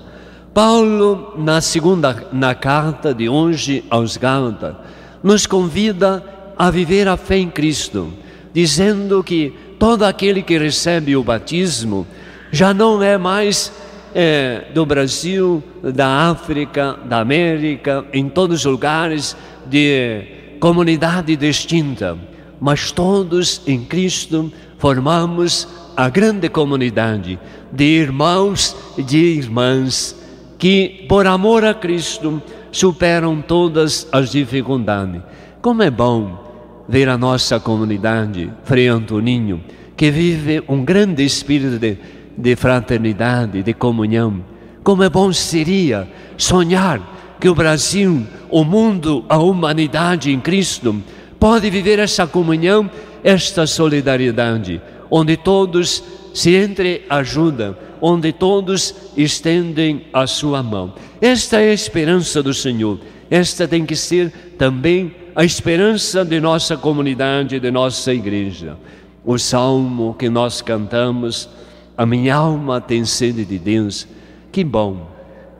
Paulo, 0.54 1.34
na 1.38 1.62
segunda 1.62 2.28
na 2.34 2.54
carta 2.54 3.14
de 3.14 3.30
hoje 3.30 3.86
aos 3.90 4.18
Gálatas, 4.18 4.76
nos 5.24 5.46
convida 5.46 6.24
a 6.58 6.70
viver 6.70 7.08
a 7.08 7.16
fé 7.16 7.38
em 7.38 7.50
Cristo, 7.50 8.12
dizendo 8.54 9.24
que 9.24 9.54
todo 9.80 10.04
aquele 10.04 10.42
que 10.42 10.58
recebe 10.58 11.16
o 11.16 11.24
batismo 11.24 12.06
já 12.52 12.74
não 12.74 13.02
é 13.02 13.18
mais 13.18 13.72
é, 14.14 14.66
do 14.74 14.86
Brasil, 14.86 15.64
da 15.82 16.30
África, 16.30 16.98
da 17.06 17.20
América, 17.20 18.06
em 18.12 18.28
todos 18.28 18.60
os 18.60 18.66
lugares 18.66 19.36
de 19.66 20.58
comunidade 20.60 21.36
distinta, 21.36 22.18
mas 22.60 22.92
todos 22.92 23.62
em 23.66 23.84
Cristo 23.84 24.52
formamos 24.78 25.68
a 25.96 26.10
grande 26.10 26.50
comunidade 26.50 27.40
de 27.72 27.84
irmãos 27.84 28.76
e 28.98 29.04
de 29.04 29.18
irmãs 29.18 30.16
que, 30.58 31.06
por 31.10 31.26
amor 31.26 31.66
a 31.66 31.74
Cristo, 31.74 32.42
superam 32.72 33.42
todas 33.42 34.08
as 34.12 34.32
dificuldades. 34.32 35.22
Como 35.62 35.84
é 35.84 35.90
bom 35.90 36.84
ver 36.88 37.10
a 37.10 37.18
nossa 37.18 37.60
comunidade, 37.60 38.52
Frei 38.64 38.88
Antoninho, 38.88 39.64
que 39.96 40.10
vive 40.12 40.64
um 40.68 40.84
grande 40.84 41.24
espírito 41.24 41.78
de, 41.78 41.98
de 42.38 42.56
fraternidade, 42.56 43.64
de 43.64 43.74
comunhão. 43.74 44.44
Como 44.84 45.04
é 45.04 45.10
bom 45.10 45.32
seria 45.32 46.08
sonhar 46.38 47.38
que 47.40 47.50
o 47.50 47.56
Brasil, 47.56 48.26
o 48.50 48.64
mundo, 48.64 49.26
a 49.28 49.38
humanidade 49.38 50.32
em 50.32 50.40
Cristo 50.40 51.02
pode 51.40 51.70
viver 51.70 51.98
essa 51.98 52.28
comunhão, 52.28 52.90
esta 53.24 53.66
solidariedade, 53.66 54.82
onde 55.12 55.36
todos 55.36 56.02
se 56.34 56.56
entreajudam, 56.56 57.76
onde 58.00 58.32
todos 58.32 58.96
estendem 59.18 60.08
a 60.14 60.26
sua 60.26 60.64
mão. 60.64 60.94
Esta 61.20 61.60
é 61.60 61.72
a 61.72 61.74
esperança 61.74 62.42
do 62.42 62.54
Senhor. 62.54 62.98
Esta 63.30 63.68
tem 63.68 63.86
que 63.86 63.96
ser 63.96 64.32
também 64.58 65.14
a 65.36 65.44
esperança 65.44 66.24
de 66.24 66.40
nossa 66.40 66.78
comunidade, 66.78 67.60
de 67.60 67.70
nossa 67.70 68.14
igreja. 68.14 68.78
O 69.24 69.38
salmo 69.38 70.16
que 70.18 70.30
nós 70.30 70.62
cantamos, 70.62 71.50
a 71.98 72.06
minha 72.06 72.36
alma 72.36 72.80
tem 72.80 73.06
sede 73.06 73.46
de 73.46 73.60
Deus. 73.60 74.08
Que 74.52 74.64
bom! 74.64 75.12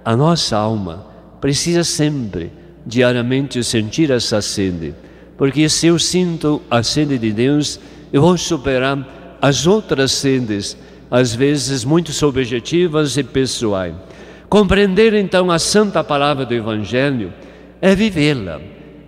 A 0.04 0.16
nossa 0.16 0.58
alma 0.58 1.06
precisa 1.40 1.84
sempre, 1.84 2.52
diariamente, 2.86 3.64
sentir 3.64 4.10
essa 4.10 4.42
sede, 4.42 4.96
porque 5.38 5.70
se 5.70 5.88
eu 5.88 6.00
sinto 6.00 6.62
a 6.70 6.82
sede 6.82 7.18
de 7.18 7.32
Deus, 7.32 7.80
eu 8.12 8.22
vou 8.22 8.38
superar 8.38 9.21
as 9.42 9.66
outras 9.66 10.12
sedes, 10.12 10.78
às 11.10 11.34
vezes 11.34 11.84
muito 11.84 12.14
subjetivas 12.14 13.18
e 13.18 13.24
pessoais. 13.24 13.96
Compreender 14.48 15.14
então 15.14 15.50
a 15.50 15.58
santa 15.58 16.04
palavra 16.04 16.46
do 16.46 16.54
Evangelho 16.54 17.34
é 17.82 17.96
vivê-la 17.96 18.62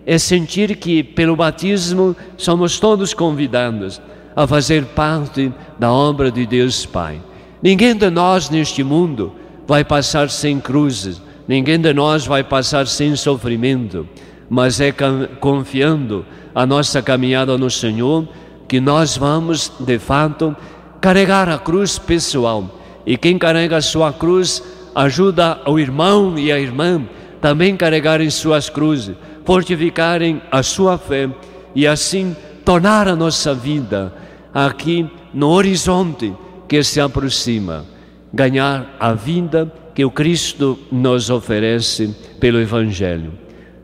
é 0.06 0.18
sentir 0.18 0.76
que 0.76 1.02
pelo 1.04 1.36
batismo 1.36 2.16
somos 2.38 2.80
todos 2.80 3.14
convidados 3.14 4.02
a 4.36 4.46
fazer 4.46 4.84
parte 4.86 5.52
da 5.80 5.92
obra 5.92 6.32
de 6.32 6.46
Deus 6.46 6.86
Pai. 6.86 7.22
Ninguém 7.62 7.96
de 7.96 8.10
nós 8.10 8.50
neste 8.50 8.84
mundo 8.84 9.34
vai 9.66 9.84
passar 9.84 10.30
sem 10.30 10.60
cruzes, 10.60 11.22
ninguém 11.48 11.80
de 11.80 11.94
nós 11.94 12.26
vai 12.26 12.44
passar 12.44 12.88
sem 12.88 13.16
sofrimento, 13.16 14.08
mas 14.50 14.82
é 14.82 14.94
confiando 15.40 16.26
a 16.54 16.66
nossa 16.66 17.02
caminhada 17.02 17.58
no 17.58 17.70
Senhor 17.70 18.28
que 18.74 18.82
nós 18.82 19.16
vamos, 19.16 19.72
de 19.80 20.00
fato, 20.00 20.56
carregar 21.00 21.48
a 21.48 21.60
cruz 21.60 22.00
pessoal. 22.00 22.82
E 23.06 23.16
quem 23.16 23.38
carrega 23.38 23.78
a 23.78 23.82
sua 23.84 24.12
cruz 24.12 24.64
ajuda 24.96 25.62
o 25.68 25.78
irmão 25.78 26.40
e 26.40 26.52
a 26.52 26.60
irmã 26.60 27.08
também 27.40 27.78
carregarem 27.78 28.32
suas 28.32 28.72
cruzes 28.72 29.16
fortificarem 29.46 30.42
a 30.52 30.64
sua 30.64 30.98
fé 30.98 31.30
e 31.76 31.86
assim 31.86 32.36
tornar 32.66 33.08
a 33.08 33.16
nossa 33.16 33.54
vida 33.54 34.12
aqui 34.52 35.08
no 35.32 35.50
horizonte 35.50 36.34
que 36.68 36.84
se 36.84 37.00
aproxima, 37.00 37.86
ganhar 38.34 38.96
a 39.00 39.14
vida 39.14 39.72
que 39.94 40.04
o 40.04 40.10
Cristo 40.10 40.80
nos 40.92 41.30
oferece 41.30 42.08
pelo 42.40 42.60
Evangelho. 42.60 43.34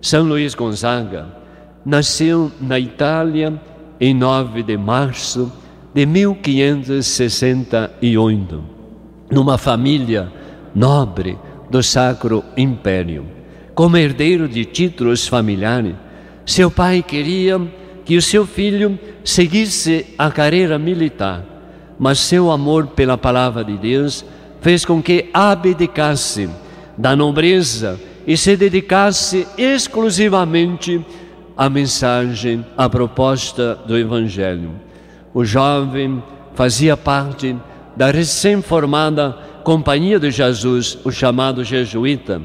São 0.01 0.23
Luís 0.23 0.55
Gonzaga 0.55 1.27
nasceu 1.85 2.51
na 2.59 2.79
Itália 2.79 3.68
em 3.99 4.13
9 4.13 4.61
de 4.63 4.77
março 4.77 5.51
de 5.93 6.05
1568, 6.05 8.63
numa 9.29 9.57
família 9.57 10.31
nobre 10.73 11.37
do 11.69 11.83
Sacro 11.83 12.41
Império. 12.55 13.25
Como 13.75 13.97
herdeiro 13.97 14.47
de 14.47 14.63
títulos 14.65 15.27
familiares, 15.27 15.95
seu 16.45 16.71
pai 16.71 17.03
queria 17.03 17.59
que 18.05 18.15
o 18.17 18.21
seu 18.21 18.47
filho 18.47 18.97
seguisse 19.23 20.05
a 20.17 20.31
carreira 20.31 20.79
militar, 20.79 21.45
mas 21.97 22.19
seu 22.19 22.51
amor 22.51 22.87
pela 22.87 23.17
palavra 23.17 23.63
de 23.63 23.77
Deus 23.77 24.25
fez 24.61 24.85
com 24.85 25.01
que 25.01 25.29
abdicasse 25.33 26.49
da 26.97 27.15
nobreza 27.15 27.99
e 28.25 28.35
se 28.35 28.55
dedicasse 28.55 29.47
exclusivamente 29.57 31.05
à 31.59 31.69
mensagem, 31.69 32.65
à 32.77 32.87
proposta 32.87 33.75
do 33.85 33.97
Evangelho. 33.97 34.71
O 35.33 35.43
jovem 35.43 36.23
fazia 36.55 36.95
parte 36.95 37.53
da 37.97 38.09
recém-formada 38.09 39.37
Companhia 39.61 40.17
de 40.17 40.31
Jesus, 40.31 40.97
o 41.03 41.11
chamado 41.11 41.65
jesuíta 41.65 42.41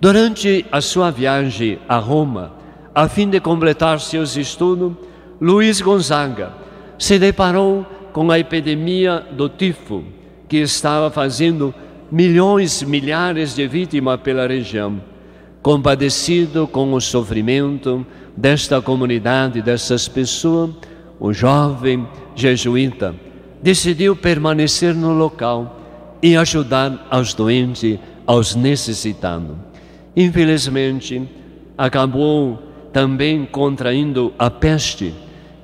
Durante 0.00 0.64
a 0.70 0.80
sua 0.80 1.10
viagem 1.10 1.78
a 1.88 1.96
Roma, 1.96 2.52
a 2.94 3.08
fim 3.08 3.28
de 3.28 3.40
completar 3.40 3.98
seus 3.98 4.36
estudos, 4.36 4.92
Luiz 5.40 5.80
Gonzaga 5.80 6.52
se 6.98 7.18
deparou 7.18 7.84
com 8.12 8.30
a 8.30 8.38
epidemia 8.38 9.24
do 9.32 9.48
tifo, 9.48 10.04
que 10.48 10.58
estava 10.58 11.10
fazendo 11.10 11.74
milhões, 12.10 12.82
milhares 12.82 13.54
de 13.54 13.66
vítimas 13.66 14.20
pela 14.20 14.46
região. 14.46 15.00
Compadecido 15.62 16.66
com 16.66 16.92
o 16.92 17.00
sofrimento 17.00 18.06
desta 18.36 18.80
comunidade, 18.80 19.62
dessas 19.62 20.08
pessoas, 20.08 20.70
o 21.18 21.32
jovem 21.32 22.06
jesuíta 22.34 23.14
decidiu 23.62 24.14
permanecer 24.14 24.94
no 24.94 25.12
local 25.12 25.80
e 26.22 26.36
ajudar 26.36 27.06
aos 27.10 27.32
doentes, 27.32 27.98
aos 28.26 28.54
necessitados 28.54 29.66
infelizmente, 30.16 31.22
acabou 31.76 32.58
também 32.92 33.44
contraindo 33.44 34.32
a 34.38 34.48
peste 34.50 35.12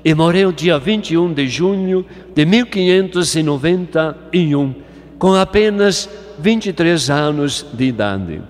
e 0.05 0.13
morreu 0.15 0.53
dia 0.53 0.79
21 0.79 1.33
de 1.33 1.49
junho 1.49 2.05
de 2.35 2.45
1591, 2.45 4.75
com 5.19 5.35
apenas 5.35 6.07
23 6.39 7.09
anos 7.09 7.65
de 7.73 7.85
idade. 7.85 8.43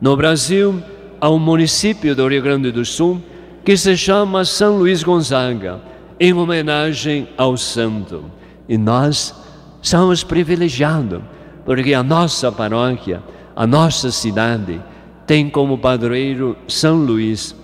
No 0.00 0.16
Brasil, 0.16 0.82
há 1.20 1.28
um 1.28 1.38
município 1.38 2.16
do 2.16 2.26
Rio 2.26 2.40
Grande 2.40 2.72
do 2.72 2.86
Sul 2.86 3.20
que 3.64 3.76
se 3.76 3.96
chama 3.96 4.44
São 4.44 4.78
Luís 4.78 5.02
Gonzaga, 5.02 5.80
em 6.18 6.32
homenagem 6.32 7.28
ao 7.36 7.56
santo. 7.56 8.24
E 8.68 8.76
nós 8.76 9.34
somos 9.82 10.22
privilegiados, 10.22 11.20
porque 11.64 11.94
a 11.94 12.02
nossa 12.02 12.50
paróquia, 12.50 13.22
a 13.54 13.66
nossa 13.66 14.10
cidade, 14.10 14.80
tem 15.26 15.48
como 15.48 15.78
padroeiro 15.78 16.56
São 16.66 16.96
Luís, 16.96 17.54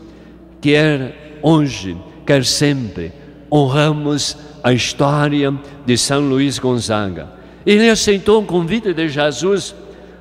quer 0.60 1.38
hoje, 1.42 1.96
quer 2.24 2.44
sempre, 2.44 3.12
honramos 3.52 4.36
a 4.62 4.72
história 4.72 5.54
de 5.84 5.96
São 5.96 6.28
Luís 6.28 6.58
Gonzaga. 6.58 7.28
Ele 7.64 7.88
aceitou 7.88 8.42
o 8.42 8.46
convite 8.46 8.92
de 8.92 9.08
Jesus, 9.08 9.74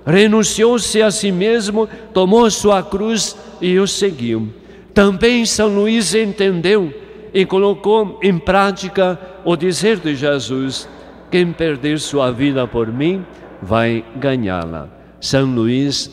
renunciou-se 0.06 1.02
a 1.02 1.12
si 1.12 1.32
mesmo, 1.32 1.88
tomou 2.14 2.50
sua 2.50 2.82
cruz 2.84 3.36
e 3.62 3.78
o 3.80 3.88
seguiu. 3.88 4.50
Também 4.96 5.46
São 5.46 5.68
Luís 5.68 6.16
entendeu 6.16 6.92
e 7.32 7.46
colocou 7.46 8.20
em 8.24 8.40
prática 8.40 9.20
o 9.46 9.56
dizer 9.56 10.00
de 10.00 10.16
Jesus: 10.16 10.90
quem 11.30 11.52
perder 11.52 12.00
sua 12.00 12.32
vida 12.32 12.66
por 12.66 12.92
mim 12.92 13.24
vai 13.62 14.04
ganhá-la. 14.16 14.90
São 15.22 15.54
Luís 15.54 16.10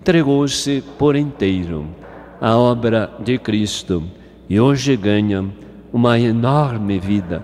entregou-se 0.00 0.82
por 0.98 1.16
inteiro 1.16 1.86
à 2.40 2.56
obra 2.56 3.10
de 3.20 3.38
Cristo 3.38 4.02
e 4.50 4.60
hoje 4.60 4.96
ganha 4.96 5.44
uma 5.92 6.18
enorme 6.18 6.98
vida 6.98 7.42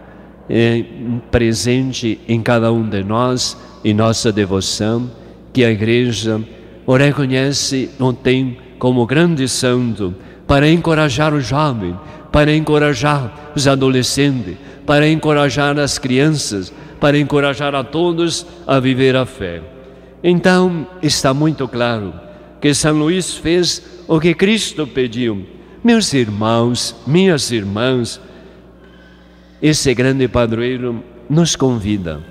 é 0.49 0.85
presente 1.31 2.21
em 2.29 2.43
cada 2.43 2.71
um 2.73 2.87
de 2.89 3.03
nós, 3.03 3.57
em 3.85 3.95
nossa 3.95 4.31
devoção, 4.31 5.11
que 5.53 5.65
a 5.65 5.71
Igreja 5.71 6.41
o 6.87 6.97
reconhece, 6.97 7.91
não 7.99 8.13
tem 8.13 8.59
como 8.79 9.07
grande 9.07 9.49
santo 9.49 10.15
para 10.47 10.69
encorajar 10.69 11.33
o 11.33 11.41
jovem, 11.41 11.99
para 12.31 12.55
encorajar 12.55 13.53
os 13.55 13.67
adolescentes, 13.67 14.57
para 14.87 15.09
encorajar 15.09 15.79
as 15.79 15.99
crianças, 15.99 16.73
para 17.01 17.19
encorajar 17.19 17.75
a 17.75 17.85
todos 17.85 18.47
a 18.67 18.79
viver 18.81 19.17
a 19.17 19.25
fé. 19.25 19.63
Então, 20.23 20.87
está 21.03 21.35
muito 21.35 21.69
claro 21.69 22.15
que 22.61 22.73
São 22.73 22.99
Luís 22.99 23.35
fez 23.35 23.83
o 24.09 24.19
que 24.19 24.35
Cristo 24.35 24.87
pediu. 24.87 25.47
Meus 25.83 26.13
irmãos, 26.15 26.97
minhas 27.07 27.51
irmãs, 27.51 28.21
esse 29.61 29.95
grande 29.95 30.27
padroeiro 30.29 31.05
nos 31.29 31.57
convida, 31.57 32.23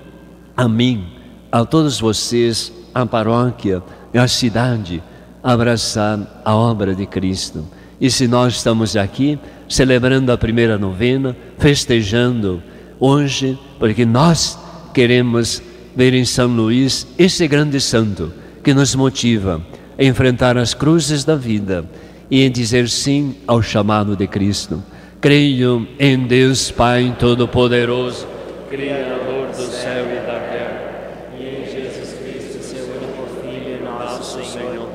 a 0.56 0.68
mim, 0.68 1.06
a 1.50 1.64
todos 1.64 2.00
vocês, 2.00 2.72
a 2.92 3.06
paróquia, 3.06 3.82
a 4.12 4.26
cidade, 4.26 5.02
a 5.42 5.52
abraçar 5.52 6.42
a 6.44 6.54
obra 6.54 6.94
de 6.94 7.06
Cristo. 7.06 7.64
E 8.00 8.10
se 8.10 8.26
nós 8.26 8.56
estamos 8.56 8.96
aqui 8.96 9.38
celebrando 9.68 10.30
a 10.32 10.38
primeira 10.38 10.78
novena, 10.78 11.36
festejando 11.58 12.62
hoje, 12.98 13.58
porque 13.78 14.04
nós 14.04 14.58
queremos 14.92 15.62
ver 15.94 16.14
em 16.14 16.24
São 16.24 16.48
Luís 16.48 17.06
esse 17.18 17.46
grande 17.46 17.80
santo 17.80 18.32
que 18.62 18.74
nos 18.74 18.94
motiva 18.94 19.60
a 19.98 20.04
enfrentar 20.04 20.56
as 20.56 20.74
cruzes 20.74 21.24
da 21.24 21.36
vida 21.36 21.84
e 22.30 22.42
em 22.42 22.50
dizer 22.50 22.88
sim 22.88 23.36
ao 23.46 23.62
chamado 23.62 24.16
de 24.16 24.26
Cristo. 24.26 24.82
Creio 25.20 25.86
em 25.98 26.26
Deus 26.26 26.70
Pai 26.70 27.14
Todo-Poderoso, 27.18 28.26
Criador 28.68 29.48
do 29.48 29.62
céu 29.62 30.04
e 30.10 30.26
da 30.26 30.38
terra, 30.50 31.26
e 31.38 31.42
em 31.42 31.64
Jesus 31.64 32.14
Cristo, 32.22 32.62
seu 32.62 32.84
único 32.84 33.26
Filho, 33.40 33.84
nosso 33.84 34.44
Senhor, 34.44 34.88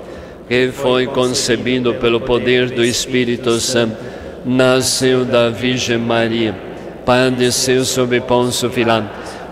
que 0.50 0.72
foi 0.72 1.06
concebido 1.06 1.94
pelo 1.94 2.20
poder 2.20 2.72
do 2.72 2.84
Espírito 2.84 3.60
Santo, 3.60 3.96
nasceu 4.44 5.24
da 5.24 5.50
Virgem 5.50 6.00
Maria, 6.00 6.56
padeceu 7.06 7.86
sob 7.86 8.20
Pôncio 8.22 8.68
Pilato, 8.68 9.08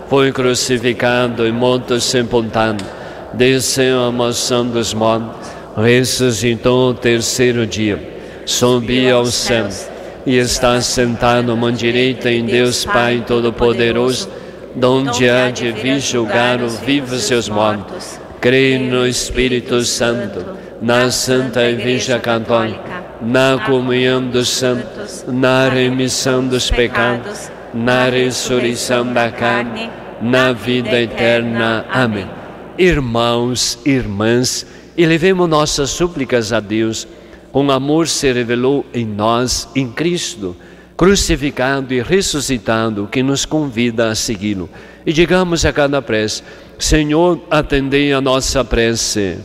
foi 0.08 0.32
crucificado 0.32 1.46
e 1.46 1.52
morto 1.52 2.00
sepultado, 2.00 2.84
desceu 3.32 4.02
à 4.02 4.10
mansão 4.10 4.66
dos 4.66 4.92
mortos, 4.92 5.48
ressuscitou 5.76 6.90
o 6.90 6.94
terceiro 6.94 7.64
dia, 7.64 8.02
subiu 8.44 9.18
aos 9.18 9.34
céus 9.34 9.88
e 10.26 10.36
está 10.36 10.80
sentado 10.80 11.52
à 11.52 11.56
mão 11.56 11.70
direita 11.70 12.28
em 12.28 12.44
Deus 12.44 12.84
Pai 12.84 13.22
Todo-Poderoso, 13.24 14.28
donde 14.74 15.28
há 15.28 15.48
de 15.52 15.70
vir 15.70 16.00
julgar 16.00 16.60
os 16.60 16.76
vivos 16.80 17.30
e 17.30 17.34
os 17.34 17.48
mortos. 17.48 18.18
Creio 18.40 18.80
no 18.80 19.06
Espírito 19.06 19.82
Santo, 19.84 20.67
na 20.80 21.10
Santa 21.10 21.68
Igreja 21.68 22.18
Católica, 22.18 23.04
na 23.20 23.58
comunhão 23.66 24.22
dos 24.28 24.48
santos, 24.48 25.24
na 25.26 25.68
remissão 25.68 26.46
dos 26.46 26.70
pecados, 26.70 27.50
na 27.74 28.08
ressurreição 28.08 29.12
da 29.12 29.30
carne, 29.30 29.90
na 30.20 30.52
vida 30.52 31.00
eterna. 31.00 31.84
Amém. 31.90 32.28
Irmãos, 32.76 33.78
irmãs, 33.84 34.66
elevemos 34.96 35.48
nossas 35.48 35.90
súplicas 35.90 36.52
a 36.52 36.60
Deus 36.60 37.06
com 37.50 37.70
amor 37.70 38.06
se 38.08 38.30
revelou 38.32 38.84
em 38.92 39.06
nós, 39.06 39.68
em 39.74 39.90
Cristo, 39.90 40.54
crucificado 40.96 41.94
e 41.94 42.02
ressuscitado, 42.02 43.08
que 43.10 43.22
nos 43.22 43.44
convida 43.44 44.10
a 44.10 44.14
segui-lo. 44.14 44.68
E 45.06 45.12
digamos 45.12 45.64
a 45.64 45.72
cada 45.72 46.02
prece: 46.02 46.42
Senhor, 46.78 47.40
atendei 47.50 48.12
a 48.12 48.20
nossa 48.20 48.64
prece. 48.64 49.38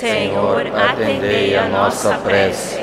Senhor, 0.00 0.66
atendei 0.74 1.56
a 1.56 1.68
nossa 1.68 2.14
prece. 2.14 2.80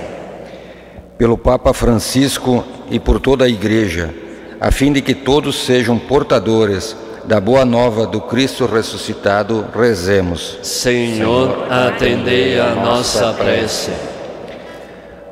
Pelo 1.18 1.38
Papa 1.38 1.74
Francisco 1.74 2.63
e 2.91 2.99
por 2.99 3.20
toda 3.20 3.45
a 3.45 3.49
Igreja, 3.49 4.13
a 4.61 4.72
fim 4.72 4.93
de 4.93 5.01
que 5.01 5.15
todos 5.15 5.65
sejam 5.65 5.97
portadores 5.97 6.95
da 7.26 7.41
boa 7.41 7.65
nova 7.65 8.05
do 8.05 8.22
Cristo 8.22 8.65
ressuscitado, 8.68 9.65
rezemos. 9.76 10.59
Senhor, 10.61 11.65
atendei 11.70 12.59
a 12.59 12.76
nossa 12.76 13.34
prece 13.34 13.91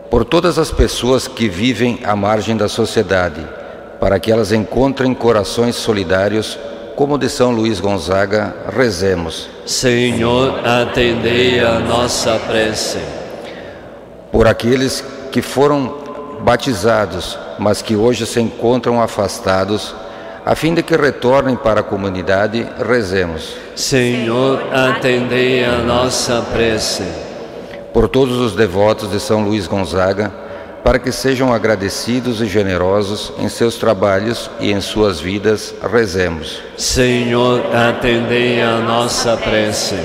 por 0.10 0.24
todas 0.24 0.58
as 0.58 0.72
pessoas 0.72 1.28
que 1.28 1.50
vivem 1.50 2.00
à 2.04 2.16
margem 2.16 2.56
da 2.56 2.70
sociedade, 2.70 3.46
para 4.00 4.20
que 4.20 4.32
elas 4.32 4.52
encontrem 4.52 5.14
corações 5.14 5.76
solidários, 5.76 6.58
como 6.96 7.18
de 7.18 7.30
São 7.30 7.52
Luís 7.52 7.80
Gonzaga, 7.80 8.56
rezemos. 8.76 9.50
Senhor, 9.66 10.66
atendei 10.66 11.60
a 11.60 11.80
nossa 11.80 12.40
prece. 12.40 13.00
Por 14.32 14.48
aqueles 14.48 15.04
que 15.32 15.42
foram 15.42 16.40
batizados, 16.42 17.38
mas 17.60 17.82
que 17.82 17.96
hoje 17.96 18.26
se 18.26 18.40
encontram 18.40 19.02
afastados, 19.02 19.94
a 20.46 20.56
fim 20.56 20.74
de 20.74 20.84
que 20.84 20.96
retornem 20.96 21.56
para 21.56 21.82
a 21.82 21.84
comunidade, 21.84 22.66
rezemos. 22.88 23.56
Senhor, 23.76 24.74
atendei 24.74 25.66
a 25.66 25.78
nossa 25.80 26.42
prece 26.54 27.04
por 27.92 28.10
todos 28.10 28.38
os 28.38 28.54
devotos 28.54 29.10
de 29.10 29.20
São 29.22 29.44
Luís 29.46 29.68
Gonzaga, 29.68 30.45
para 30.86 31.00
que 31.00 31.12
sejam 31.12 31.52
agradecidos 31.52 32.42
e 32.42 32.46
generosos 32.46 33.34
em 33.40 33.50
seus 33.50 33.74
trabalhos 33.74 34.52
e 34.60 34.72
em 34.72 34.80
suas 34.80 35.20
vidas, 35.20 35.74
rezemos. 35.92 36.62
Senhor, 36.78 37.76
atendei 37.76 38.62
a 38.62 38.78
nossa 38.82 39.36
prece. 39.36 39.98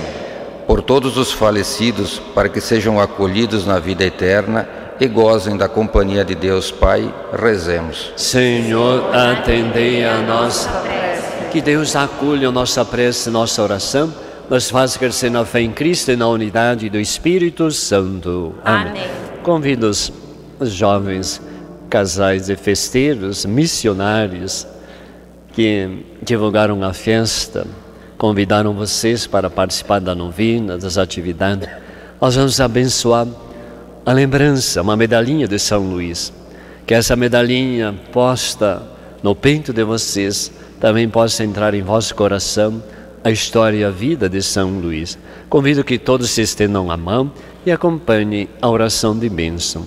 Por 0.66 0.80
todos 0.80 1.18
os 1.18 1.32
falecidos, 1.32 2.18
para 2.34 2.48
que 2.48 2.62
sejam 2.62 2.98
acolhidos 2.98 3.66
na 3.66 3.78
vida 3.78 4.04
eterna 4.04 4.66
e 4.98 5.06
gozem 5.06 5.54
da 5.54 5.68
companhia 5.68 6.24
de 6.24 6.34
Deus 6.34 6.70
Pai, 6.70 7.14
rezemos. 7.38 8.14
Senhor, 8.16 9.14
atendei 9.14 10.02
a 10.06 10.16
nossa 10.22 10.70
prece. 10.70 11.50
Que 11.52 11.60
Deus 11.60 11.94
acolha 11.94 12.48
a 12.48 12.52
nossa 12.52 12.86
prece, 12.86 13.28
nossa 13.28 13.62
oração 13.62 14.10
nos 14.48 14.68
faz 14.68 14.96
crescer 14.96 15.30
na 15.30 15.44
fé 15.44 15.60
em 15.60 15.70
Cristo 15.70 16.10
e 16.10 16.16
na 16.16 16.26
unidade 16.26 16.90
do 16.90 16.98
Espírito 16.98 17.70
Santo. 17.70 18.52
Amém. 18.64 18.90
Amém. 18.90 19.30
Convido 19.44 19.88
os, 19.88 20.12
os 20.19 20.19
jovens 20.68 21.40
casais 21.88 22.48
e 22.48 22.56
festeiros, 22.56 23.44
missionários, 23.44 24.66
que 25.52 26.04
divulgaram 26.22 26.82
a 26.84 26.92
festa, 26.92 27.66
convidaram 28.16 28.72
vocês 28.72 29.26
para 29.26 29.50
participar 29.50 30.00
da 30.00 30.14
novena, 30.14 30.78
das 30.78 30.96
atividades. 30.96 31.68
Nós 32.20 32.36
vamos 32.36 32.60
abençoar 32.60 33.26
a 34.06 34.12
lembrança, 34.12 34.82
uma 34.82 34.96
medalhinha 34.96 35.48
de 35.48 35.58
São 35.58 35.90
Luís. 35.90 36.32
Que 36.86 36.94
essa 36.94 37.16
medalhinha 37.16 37.94
posta 38.12 38.82
no 39.22 39.34
peito 39.34 39.72
de 39.72 39.84
vocês 39.84 40.50
também 40.80 41.08
possa 41.08 41.44
entrar 41.44 41.74
em 41.74 41.82
vosso 41.82 42.14
coração 42.14 42.82
a 43.22 43.30
história 43.30 43.76
e 43.76 43.84
a 43.84 43.90
vida 43.90 44.28
de 44.28 44.42
São 44.42 44.80
Luís. 44.80 45.18
Convido 45.48 45.84
que 45.84 45.98
todos 45.98 46.30
se 46.30 46.42
estendam 46.42 46.90
a 46.90 46.96
mão 46.96 47.30
e 47.66 47.70
acompanhem 47.70 48.48
a 48.62 48.68
oração 48.68 49.18
de 49.18 49.28
bênção. 49.28 49.84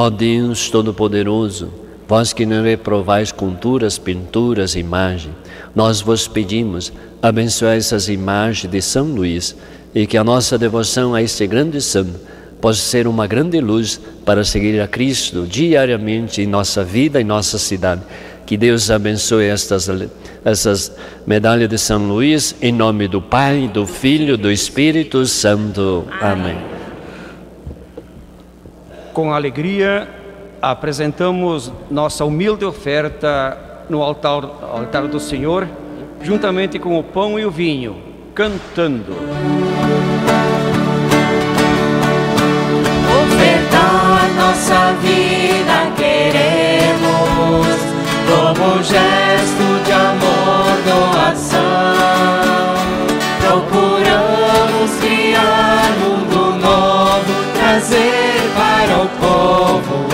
Ó 0.00 0.10
Deus 0.10 0.70
Todo-Poderoso, 0.70 1.72
vós 2.06 2.32
que 2.32 2.46
não 2.46 2.62
reprovais 2.62 3.32
culturas, 3.32 3.98
pinturas, 3.98 4.76
imagens, 4.76 5.34
nós 5.74 6.00
vos 6.00 6.28
pedimos, 6.28 6.92
abençoai 7.20 7.78
essas 7.78 8.08
imagens 8.08 8.70
de 8.70 8.80
São 8.80 9.06
Luís 9.06 9.56
e 9.92 10.06
que 10.06 10.16
a 10.16 10.22
nossa 10.22 10.56
devoção 10.56 11.16
a 11.16 11.20
este 11.20 11.48
grande 11.48 11.82
santo 11.82 12.14
possa 12.60 12.80
ser 12.80 13.08
uma 13.08 13.26
grande 13.26 13.60
luz 13.60 14.00
para 14.24 14.44
seguir 14.44 14.80
a 14.80 14.86
Cristo 14.86 15.44
diariamente 15.44 16.42
em 16.42 16.46
nossa 16.46 16.84
vida 16.84 17.20
e 17.20 17.24
nossa 17.24 17.58
cidade. 17.58 18.02
Que 18.46 18.56
Deus 18.56 18.92
abençoe 18.92 19.46
estas 19.46 19.90
essas 20.44 20.92
medalhas 21.26 21.68
de 21.68 21.76
São 21.76 22.06
Luís, 22.06 22.54
em 22.62 22.70
nome 22.70 23.08
do 23.08 23.20
Pai, 23.20 23.68
do 23.74 23.84
Filho, 23.84 24.38
do 24.38 24.48
Espírito 24.48 25.26
Santo. 25.26 26.04
Amém. 26.20 26.77
Com 29.18 29.34
alegria, 29.34 30.08
apresentamos 30.62 31.72
nossa 31.90 32.24
humilde 32.24 32.64
oferta 32.64 33.58
no 33.90 34.00
altar, 34.00 34.44
altar 34.44 35.08
do 35.08 35.18
Senhor, 35.18 35.66
juntamente 36.22 36.78
com 36.78 36.96
o 36.96 37.02
pão 37.02 37.36
e 37.36 37.44
o 37.44 37.50
vinho, 37.50 38.00
cantando. 38.32 39.16
Ofertar 43.24 44.30
nossa 44.36 44.92
vida 45.02 45.90
queremos 45.96 47.66
no 48.56 48.82
gesto 48.84 49.84
de 49.84 49.92
amor, 49.94 50.76
doação. 50.86 51.58
Procuramos 53.40 53.87
povo 59.20 60.07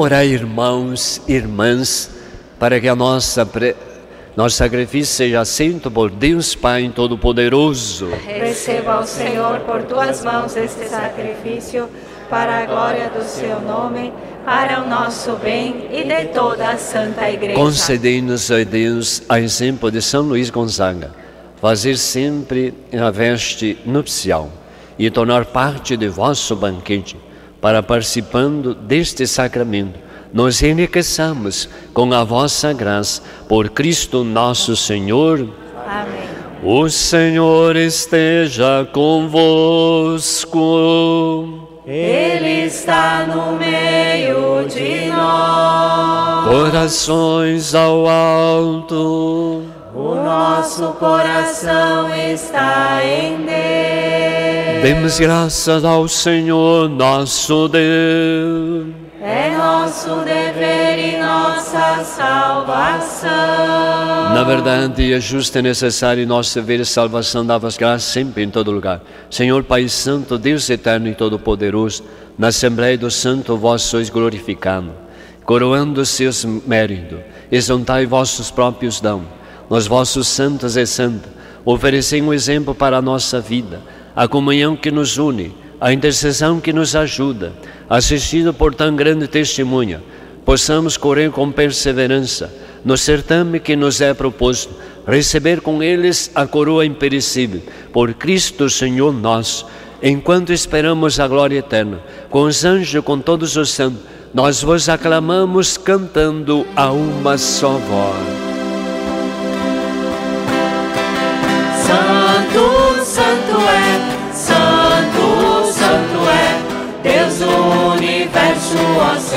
Orai, 0.00 0.28
irmãos 0.28 1.20
e 1.28 1.34
irmãs, 1.34 2.10
para 2.58 2.80
que 2.80 2.88
a 2.88 2.96
nossa 2.96 3.44
pre... 3.44 3.76
nosso 4.34 4.56
sacrifício 4.56 5.14
seja 5.14 5.42
aceito 5.42 5.90
por 5.90 6.10
Deus 6.10 6.54
Pai 6.54 6.90
Todo-Poderoso. 6.96 8.08
Receba 8.26 9.00
o 9.00 9.06
Senhor 9.06 9.60
por 9.60 9.82
tuas 9.82 10.24
mãos 10.24 10.56
este 10.56 10.88
sacrifício 10.88 11.86
para 12.30 12.62
a 12.62 12.64
glória 12.64 13.10
do 13.10 13.22
seu 13.22 13.60
nome, 13.60 14.10
para 14.42 14.82
o 14.82 14.88
nosso 14.88 15.32
bem 15.32 15.90
e 15.92 16.02
de 16.02 16.32
toda 16.32 16.70
a 16.70 16.78
Santa 16.78 17.30
Igreja. 17.30 17.56
Concedei-nos, 17.56 18.50
ó 18.50 18.64
Deus, 18.64 19.22
a 19.28 19.38
exemplo 19.38 19.90
de 19.90 20.00
São 20.00 20.22
Luís 20.22 20.48
Gonzaga, 20.48 21.10
fazer 21.60 21.98
sempre 21.98 22.72
a 22.98 23.10
veste 23.10 23.76
nupcial 23.84 24.50
e 24.98 25.10
tornar 25.10 25.44
parte 25.44 25.94
de 25.94 26.08
vosso 26.08 26.56
banquete, 26.56 27.18
para 27.60 27.82
participando 27.82 28.74
deste 28.74 29.26
sacramento, 29.26 29.98
nos 30.32 30.62
enriqueçamos 30.62 31.68
com 31.92 32.12
a 32.14 32.24
vossa 32.24 32.72
graça, 32.72 33.20
por 33.48 33.68
Cristo 33.70 34.24
nosso 34.24 34.76
Senhor. 34.76 35.48
Amém. 35.86 36.30
O 36.62 36.88
Senhor 36.90 37.74
esteja 37.74 38.86
convosco. 38.92 40.58
Ele 41.86 42.66
está 42.66 43.26
no 43.26 43.56
meio 43.56 44.68
de 44.68 45.06
nós. 45.06 46.46
Corações 46.46 47.74
ao 47.74 48.06
alto. 48.06 49.64
O 49.94 50.14
nosso 50.14 50.92
coração 50.92 52.14
está 52.14 53.00
em 53.04 53.38
Deus. 53.38 54.39
Demos 54.82 55.18
graças 55.18 55.84
ao 55.84 56.08
Senhor 56.08 56.88
nosso 56.88 57.68
Deus. 57.68 58.88
É 59.20 59.54
nosso 59.54 60.24
dever 60.24 60.98
e 60.98 61.18
nossa 61.18 62.02
salvação. 62.02 63.30
Na 64.34 64.42
verdade, 64.42 65.12
é 65.12 65.20
justo 65.20 65.58
e 65.58 65.62
necessário 65.62 66.26
nosso 66.26 66.54
dever 66.54 66.80
e 66.80 66.86
salvação 66.86 67.44
dar-vos 67.44 67.76
graças 67.76 68.04
sempre 68.10 68.42
em 68.42 68.48
todo 68.48 68.70
lugar. 68.70 69.02
Senhor 69.30 69.62
Pai 69.64 69.86
Santo, 69.86 70.38
Deus 70.38 70.70
eterno 70.70 71.08
e 71.08 71.14
todo-poderoso, 71.14 72.02
na 72.38 72.46
Assembleia 72.48 72.96
do 72.96 73.10
Santo 73.10 73.58
vós 73.58 73.82
sois 73.82 74.08
glorificado, 74.08 74.92
coroando 75.44 76.06
seus 76.06 76.42
méritos, 76.44 77.18
exaltai 77.52 78.06
vossos 78.06 78.50
próprios 78.50 78.98
dons, 78.98 79.24
nos 79.68 79.86
vossos 79.86 80.26
santos 80.26 80.74
e 80.74 80.86
santas, 80.86 81.30
oferecei 81.66 82.22
um 82.22 82.32
exemplo 82.32 82.74
para 82.74 82.96
a 82.96 83.02
nossa 83.02 83.40
vida, 83.40 83.82
a 84.14 84.26
comunhão 84.28 84.76
que 84.76 84.90
nos 84.90 85.18
une, 85.18 85.54
a 85.80 85.92
intercessão 85.92 86.60
que 86.60 86.72
nos 86.72 86.94
ajuda, 86.94 87.52
assistido 87.88 88.52
por 88.52 88.74
tão 88.74 88.94
grande 88.94 89.26
testemunha, 89.26 90.02
possamos 90.44 90.96
correr 90.96 91.30
com 91.30 91.50
perseverança 91.50 92.52
no 92.84 92.96
certame 92.96 93.60
que 93.60 93.76
nos 93.76 94.00
é 94.00 94.12
proposto, 94.14 94.74
receber 95.06 95.60
com 95.60 95.82
eles 95.82 96.30
a 96.34 96.46
coroa 96.46 96.84
imperecível, 96.84 97.62
por 97.92 98.14
Cristo 98.14 98.68
Senhor 98.68 99.12
nosso, 99.12 99.66
enquanto 100.02 100.52
esperamos 100.52 101.20
a 101.20 101.28
glória 101.28 101.58
eterna, 101.58 102.00
com 102.30 102.42
os 102.42 102.64
anjos, 102.64 103.04
com 103.04 103.18
todos 103.18 103.56
os 103.56 103.70
santos, 103.70 104.02
nós 104.32 104.62
vos 104.62 104.88
aclamamos 104.88 105.76
cantando 105.76 106.66
a 106.76 106.90
uma 106.90 107.36
só 107.36 107.72
voz. 107.72 108.49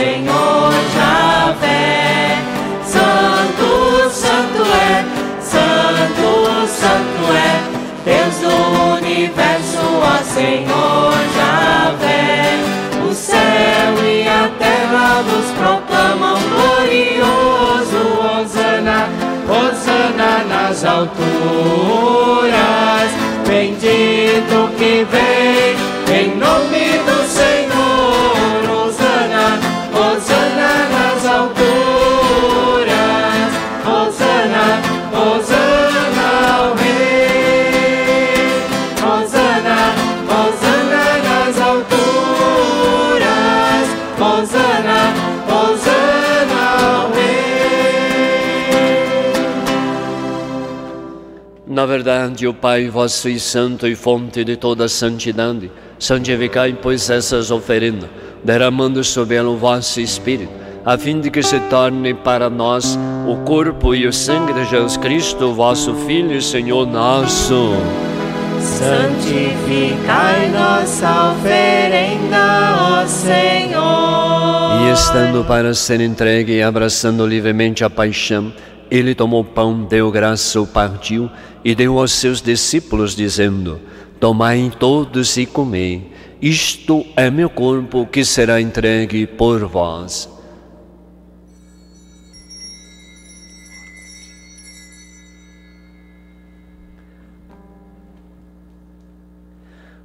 Senhor 0.03 0.73
Javé. 0.93 2.35
Santo, 2.83 4.09
santo 4.09 4.63
é, 4.67 5.05
santo, 5.39 6.67
santo 6.67 7.23
é, 7.31 7.63
Deus 8.03 8.35
do 8.41 8.53
universo, 8.97 9.79
ó 10.01 10.17
Senhor 10.21 11.13
Javé. 11.37 12.59
O 13.09 13.13
céu 13.13 13.93
e 14.03 14.27
a 14.27 14.51
terra 14.59 15.21
vos 15.21 15.49
proclamam 15.57 16.37
glorioso, 16.49 18.01
Hosana, 18.19 19.07
Hosana 19.47 20.43
nas 20.49 20.83
alturas. 20.83 21.13
Bendito 23.47 24.69
que 24.77 25.07
vem 25.09 25.77
em 26.13 26.35
nome 26.35 26.92
Na 51.83 51.87
verdade, 51.87 52.47
o 52.47 52.53
Pai 52.53 52.87
vosso 52.87 53.27
e 53.27 53.37
santo 53.37 53.85
e 53.85 53.93
fonte 53.93 54.45
de 54.45 54.55
toda 54.55 54.87
santidade, 54.87 55.69
santificai, 55.99 56.77
pois, 56.81 57.09
essas 57.09 57.51
oferendas, 57.51 58.09
derramando 58.41 59.03
sobre 59.03 59.35
ela 59.35 59.49
o 59.49 59.57
vosso 59.57 59.99
Espírito, 59.99 60.53
a 60.85 60.97
fim 60.97 61.19
de 61.19 61.29
que 61.29 61.43
se 61.43 61.59
torne 61.59 62.13
para 62.13 62.49
nós 62.49 62.97
o 63.27 63.35
corpo 63.43 63.93
e 63.93 64.07
o 64.07 64.13
sangue 64.13 64.53
de 64.53 64.63
Jesus 64.63 64.95
Cristo, 64.95 65.53
vosso 65.53 65.93
Filho 66.07 66.37
e 66.37 66.41
Senhor 66.41 66.87
nosso. 66.87 67.73
Santificai 68.61 70.51
nossa 70.51 71.33
oferenda, 71.33 72.77
ó 72.79 73.05
Senhor. 73.05 74.87
E 74.87 74.93
estando 74.93 75.43
para 75.43 75.73
ser 75.73 75.99
entregue 75.99 76.53
e 76.53 76.63
abraçando 76.63 77.27
livremente 77.27 77.83
a 77.83 77.89
paixão, 77.89 78.53
ele 78.89 79.13
tomou 79.13 79.43
pão, 79.43 79.83
deu 79.83 80.09
graça, 80.11 80.61
o 80.61 80.67
partiu 80.67 81.29
e 81.63 81.73
deu 81.73 81.97
aos 81.97 82.11
seus 82.11 82.41
discípulos, 82.41 83.15
dizendo: 83.15 83.79
Tomai 84.19 84.71
todos 84.79 85.37
e 85.37 85.45
comei, 85.45 86.11
isto 86.41 87.05
é 87.15 87.29
meu 87.29 87.49
corpo 87.49 88.05
que 88.05 88.25
será 88.25 88.59
entregue 88.59 89.25
por 89.25 89.65
vós. 89.65 90.29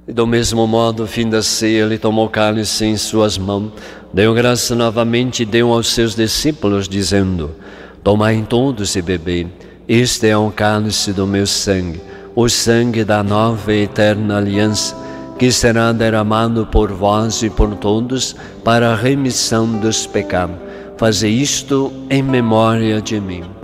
E 0.09 0.11
do 0.11 0.25
mesmo 0.25 0.65
modo, 0.65 1.05
fim 1.05 1.29
da 1.29 1.43
ceia, 1.43 1.83
ele 1.83 1.99
tomou 1.99 2.27
cálice 2.27 2.83
em 2.83 2.97
suas 2.97 3.37
mãos, 3.37 3.73
deu 4.11 4.33
graça 4.33 4.73
novamente 4.73 5.43
e 5.43 5.45
deu 5.45 5.71
aos 5.71 5.89
seus 5.89 6.15
discípulos, 6.15 6.89
dizendo: 6.89 7.51
Tomai 8.03 8.43
todos 8.49 8.95
e 8.95 9.03
bebei, 9.03 9.45
este 9.91 10.27
é 10.27 10.37
o 10.37 10.51
cálice 10.51 11.11
do 11.11 11.25
meu 11.25 11.47
sangue, 11.47 11.99
o 12.35 12.47
sangue 12.47 13.03
da 13.03 13.23
nova 13.23 13.73
e 13.73 13.85
eterna 13.85 14.37
aliança, 14.37 14.95
que 15.39 15.51
será 15.51 15.91
derramado 15.91 16.67
por 16.67 16.91
vós 16.91 17.41
e 17.41 17.49
por 17.49 17.75
todos 17.75 18.35
para 18.63 18.91
a 18.91 18.95
remissão 18.95 19.79
dos 19.79 20.05
pecados. 20.05 20.57
Faze 20.95 21.27
isto 21.27 21.91
em 22.07 22.21
memória 22.21 23.01
de 23.01 23.19
mim. 23.19 23.58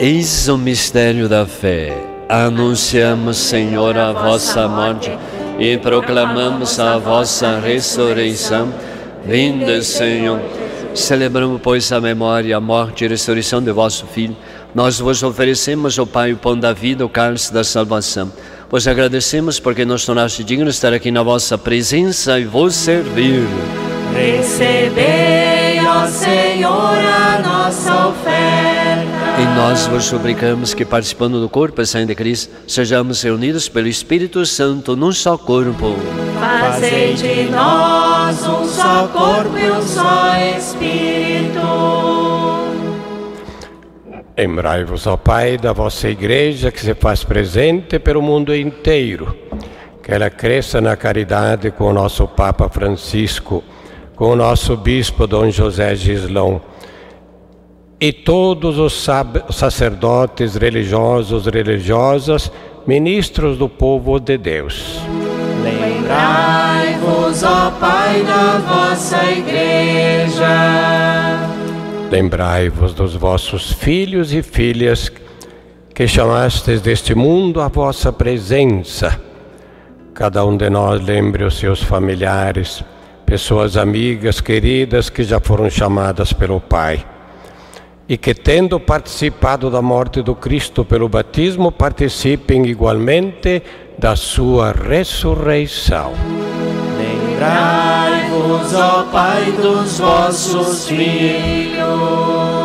Eis 0.00 0.46
o 0.46 0.56
mistério 0.56 1.28
da 1.28 1.44
fé. 1.44 1.92
Anunciamos, 2.28 3.36
Senhor, 3.36 3.98
a 3.98 4.12
vossa 4.12 4.68
morte 4.68 5.10
e 5.58 5.76
proclamamos 5.76 6.78
a 6.78 6.96
vossa 6.98 7.58
ressurreição. 7.58 8.72
Vinda, 9.26 9.82
Senhor. 9.82 10.40
Celebramos, 10.94 11.60
pois, 11.60 11.90
a 11.90 12.00
memória, 12.00 12.56
a 12.56 12.60
morte 12.60 13.04
e 13.04 13.08
ressurreição 13.08 13.60
de 13.60 13.72
vosso 13.72 14.06
Filho. 14.06 14.36
Nós 14.72 15.00
vos 15.00 15.20
oferecemos, 15.24 15.98
ó 15.98 16.06
Pai, 16.06 16.32
o 16.32 16.36
pão 16.36 16.56
da 16.56 16.72
vida, 16.72 17.04
o 17.04 17.08
cálice 17.08 17.52
da 17.52 17.64
salvação. 17.64 18.32
Vos 18.70 18.86
agradecemos 18.86 19.58
porque 19.58 19.84
nos 19.84 20.06
tornaste 20.06 20.44
dignos 20.44 20.74
de 20.74 20.78
estar 20.78 20.92
aqui 20.92 21.10
na 21.10 21.24
vossa 21.24 21.58
presença 21.58 22.38
e 22.38 22.44
vos 22.44 22.72
servir. 22.76 23.42
Recebei, 24.14 25.80
ó 25.84 26.06
Senhor, 26.06 26.98
a 26.98 27.42
nossa 27.42 28.06
oferta. 28.06 28.67
E 29.40 29.44
nós 29.54 29.86
vos 29.86 30.04
suplicamos 30.04 30.74
que, 30.74 30.84
participando 30.84 31.40
do 31.40 31.48
corpo 31.48 31.80
e 31.80 31.86
sangue 31.86 32.06
de 32.06 32.14
Cristo, 32.16 32.52
sejamos 32.66 33.22
reunidos 33.22 33.68
pelo 33.68 33.86
Espírito 33.86 34.44
Santo 34.44 34.96
num 34.96 35.12
só 35.12 35.38
corpo. 35.38 35.94
Fazei 36.40 37.14
de 37.14 37.44
nós 37.44 38.44
um 38.44 38.64
só 38.64 39.06
corpo 39.06 39.56
e 39.56 39.70
um 39.70 39.80
só 39.80 40.36
Espírito. 40.56 41.60
Lembrai-vos, 44.36 45.06
ó 45.06 45.16
Pai, 45.16 45.56
da 45.56 45.72
vossa 45.72 46.08
igreja 46.08 46.72
que 46.72 46.80
se 46.80 46.94
faz 46.94 47.22
presente 47.22 48.00
pelo 48.00 48.20
mundo 48.20 48.54
inteiro. 48.54 49.36
Que 50.02 50.12
ela 50.12 50.30
cresça 50.30 50.80
na 50.80 50.96
caridade 50.96 51.70
com 51.70 51.84
o 51.84 51.92
nosso 51.92 52.26
Papa 52.26 52.68
Francisco, 52.68 53.62
com 54.16 54.30
o 54.30 54.36
nosso 54.36 54.76
Bispo 54.76 55.28
Dom 55.28 55.48
José 55.48 55.94
Gislão 55.94 56.60
e 58.00 58.12
todos 58.12 58.78
os 58.78 59.04
sacerdotes 59.50 60.54
religiosos, 60.54 61.46
religiosas, 61.46 62.50
ministros 62.86 63.58
do 63.58 63.68
povo 63.68 64.20
de 64.20 64.38
Deus. 64.38 65.00
Lembrai-vos, 65.62 67.42
ó 67.42 67.72
Pai, 67.72 68.22
da 68.22 68.58
vossa 68.58 69.18
igreja. 69.30 70.46
Lembrai-vos 72.10 72.94
dos 72.94 73.16
vossos 73.16 73.72
filhos 73.72 74.32
e 74.32 74.42
filhas 74.42 75.10
que 75.92 76.06
chamastes 76.06 76.80
deste 76.80 77.14
mundo 77.16 77.60
à 77.60 77.66
vossa 77.66 78.12
presença. 78.12 79.20
Cada 80.14 80.44
um 80.46 80.56
de 80.56 80.70
nós 80.70 81.04
lembre 81.04 81.42
os 81.44 81.58
seus 81.58 81.82
familiares, 81.82 82.82
pessoas 83.26 83.76
amigas, 83.76 84.40
queridas 84.40 85.10
que 85.10 85.24
já 85.24 85.40
foram 85.40 85.68
chamadas 85.68 86.32
pelo 86.32 86.60
Pai 86.60 87.04
e 88.08 88.16
que, 88.16 88.32
tendo 88.32 88.80
participado 88.80 89.70
da 89.70 89.82
morte 89.82 90.22
do 90.22 90.34
Cristo 90.34 90.84
pelo 90.84 91.08
batismo, 91.08 91.70
participem 91.70 92.66
igualmente 92.66 93.62
da 93.98 94.16
sua 94.16 94.72
ressurreição. 94.72 96.12
Lembrai-vos, 96.96 98.72
ó 98.74 99.04
Pai, 99.12 99.52
dos 99.52 99.98
vossos 99.98 100.88
filhos. 100.88 101.78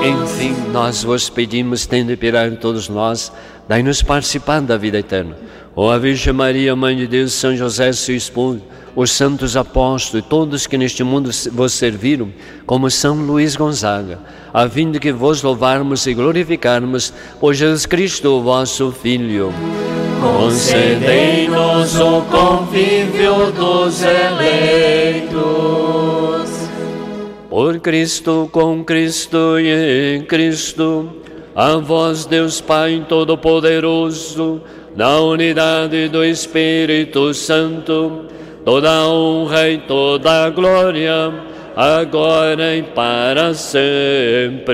Enfim, 0.02 0.56
nós 0.72 1.04
vos 1.04 1.30
pedimos, 1.30 1.86
tendo 1.86 2.16
de 2.16 2.58
todos 2.58 2.88
nós, 2.88 3.32
dai-nos 3.68 4.02
participar 4.02 4.62
da 4.62 4.78
vida 4.78 5.00
eterna. 5.00 5.38
Ó 5.76 5.91
a 5.91 5.98
Virgem 5.98 6.34
Maria, 6.34 6.76
Mãe 6.76 6.96
de 6.96 7.08
Deus, 7.08 7.34
São 7.34 7.56
José, 7.56 7.91
seu 7.91 8.16
esposo, 8.16 8.62
os 8.96 9.12
santos 9.12 9.58
apóstolos 9.58 10.26
e 10.26 10.30
todos 10.30 10.68
que 10.68 10.78
neste 10.78 11.04
mundo 11.04 11.30
vos 11.52 11.74
serviram, 11.74 12.32
como 12.66 12.89
São 12.89 13.16
Luís 13.16 13.56
Gonzaga, 13.56 14.20
a 14.54 14.70
fim 14.70 14.91
de 14.91 15.00
que 15.00 15.12
vos 15.12 15.41
louvarmos 15.41 16.06
e 16.06 16.14
glorificarmos 16.14 17.14
por 17.39 17.54
Jesus 17.54 17.86
Cristo, 17.86 18.41
vosso 18.41 18.91
Filho. 18.91 19.54
Concedei-nos 20.22 22.00
o 22.00 22.22
convívio 22.22 23.52
dos 23.52 24.02
eleitos. 24.02 25.34
Por 27.50 27.80
Cristo, 27.80 28.50
com 28.52 28.84
Cristo 28.84 29.60
e 29.60 30.18
em 30.18 30.24
Cristo, 30.24 31.10
a 31.56 31.76
vós, 31.78 32.26
Deus 32.26 32.62
Pai 32.62 33.06
Todo-Poderoso, 33.08 34.62
na 34.96 35.20
unidade 35.20 36.08
do 36.08 36.24
Espírito 36.24 37.34
Santo, 37.34 38.26
toda 38.66 39.07
honra 39.07 39.70
e 39.70 39.78
toda 39.80 40.49
glória, 40.49 41.34
agora 41.76 42.76
e 42.76 42.84
para 42.84 43.53
sempre. 43.53 44.74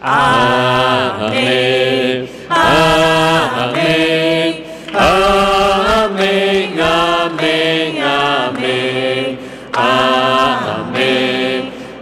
Amém. 0.00 2.28
Amém. 2.50 4.64
Amém. 4.92 6.70
Amém. 6.80 8.02
Amém. 8.02 8.02
Amém. 8.52 9.38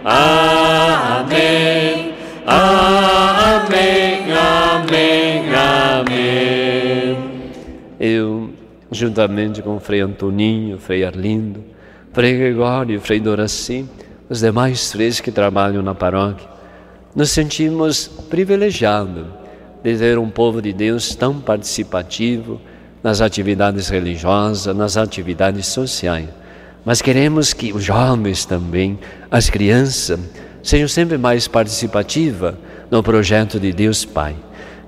Amém. 0.05 0.42
Juntamente 9.03 9.61
com 9.61 9.79
Frei 9.81 9.99
Antoninho, 9.99 10.77
Frei 10.77 11.03
Arlindo, 11.03 11.61
Frei 12.13 12.37
Gregório, 12.37 13.01
Frei 13.01 13.19
Doraci, 13.19 13.85
os 14.29 14.39
demais 14.39 14.93
freios 14.93 15.19
que 15.19 15.29
trabalham 15.29 15.83
na 15.83 15.93
paróquia, 15.93 16.47
nos 17.13 17.29
sentimos 17.29 18.07
privilegiados 18.29 19.25
de 19.83 19.93
ver 19.93 20.17
um 20.17 20.29
povo 20.29 20.61
de 20.61 20.71
Deus 20.71 21.13
tão 21.15 21.41
participativo 21.41 22.61
nas 23.03 23.19
atividades 23.19 23.89
religiosas, 23.89 24.73
nas 24.73 24.95
atividades 24.95 25.67
sociais. 25.67 26.29
Mas 26.85 27.01
queremos 27.01 27.51
que 27.51 27.73
os 27.73 27.83
jovens 27.83 28.45
também, 28.45 28.97
as 29.29 29.49
crianças, 29.49 30.17
sejam 30.61 30.87
sempre 30.87 31.17
mais 31.17 31.45
participativas 31.45 32.55
no 32.89 33.03
projeto 33.03 33.59
de 33.59 33.73
Deus 33.73 34.05
Pai. 34.05 34.35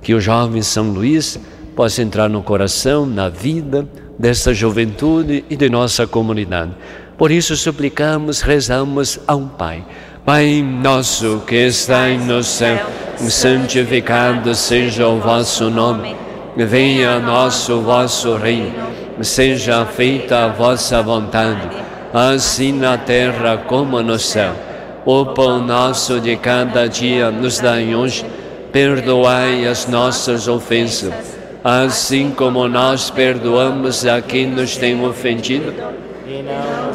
Que 0.01 0.13
o 0.13 0.21
jovem 0.21 0.61
São 0.61 0.91
Luís 0.91 1.37
possa 1.75 2.01
entrar 2.01 2.29
no 2.29 2.41
coração, 2.41 3.05
na 3.05 3.27
vida 3.27 3.85
desta 4.17 4.53
juventude 4.53 5.43
e 5.49 5.55
de 5.55 5.69
nossa 5.69 6.07
comunidade. 6.07 6.71
Por 7.17 7.31
isso 7.31 7.55
suplicamos, 7.55 8.41
rezamos 8.41 9.19
a 9.27 9.35
um 9.35 9.47
Pai. 9.47 9.85
Pai 10.25 10.61
nosso 10.61 11.43
que 11.45 11.67
estais 11.67 12.25
no 12.25 12.43
céu, 12.43 12.79
santificado 13.17 14.53
seja 14.55 15.07
o 15.07 15.19
vosso 15.19 15.69
nome. 15.69 16.15
Venha 16.57 17.15
a 17.15 17.19
nós 17.19 17.69
o 17.69 17.81
vosso 17.81 18.35
reino. 18.35 18.73
Seja 19.21 19.85
feita 19.85 20.45
a 20.45 20.47
vossa 20.49 21.01
vontade, 21.01 21.69
assim 22.13 22.73
na 22.73 22.97
terra 22.97 23.57
como 23.57 24.01
no 24.01 24.19
céu. 24.19 24.53
O 25.05 25.25
pão 25.27 25.63
nosso 25.63 26.19
de 26.19 26.35
cada 26.35 26.87
dia 26.87 27.31
nos 27.31 27.59
dai 27.59 27.95
hoje. 27.95 28.25
Perdoai 28.73 29.65
as 29.65 29.87
nossas 29.87 30.49
ofensas 30.49 31.34
assim 31.67 32.29
como 32.29 32.67
nós 32.67 33.09
perdoamos 33.09 34.05
a 34.05 34.21
quem 34.21 34.45
nos 34.45 34.77
tem 34.77 35.03
ofendido. 35.03 35.73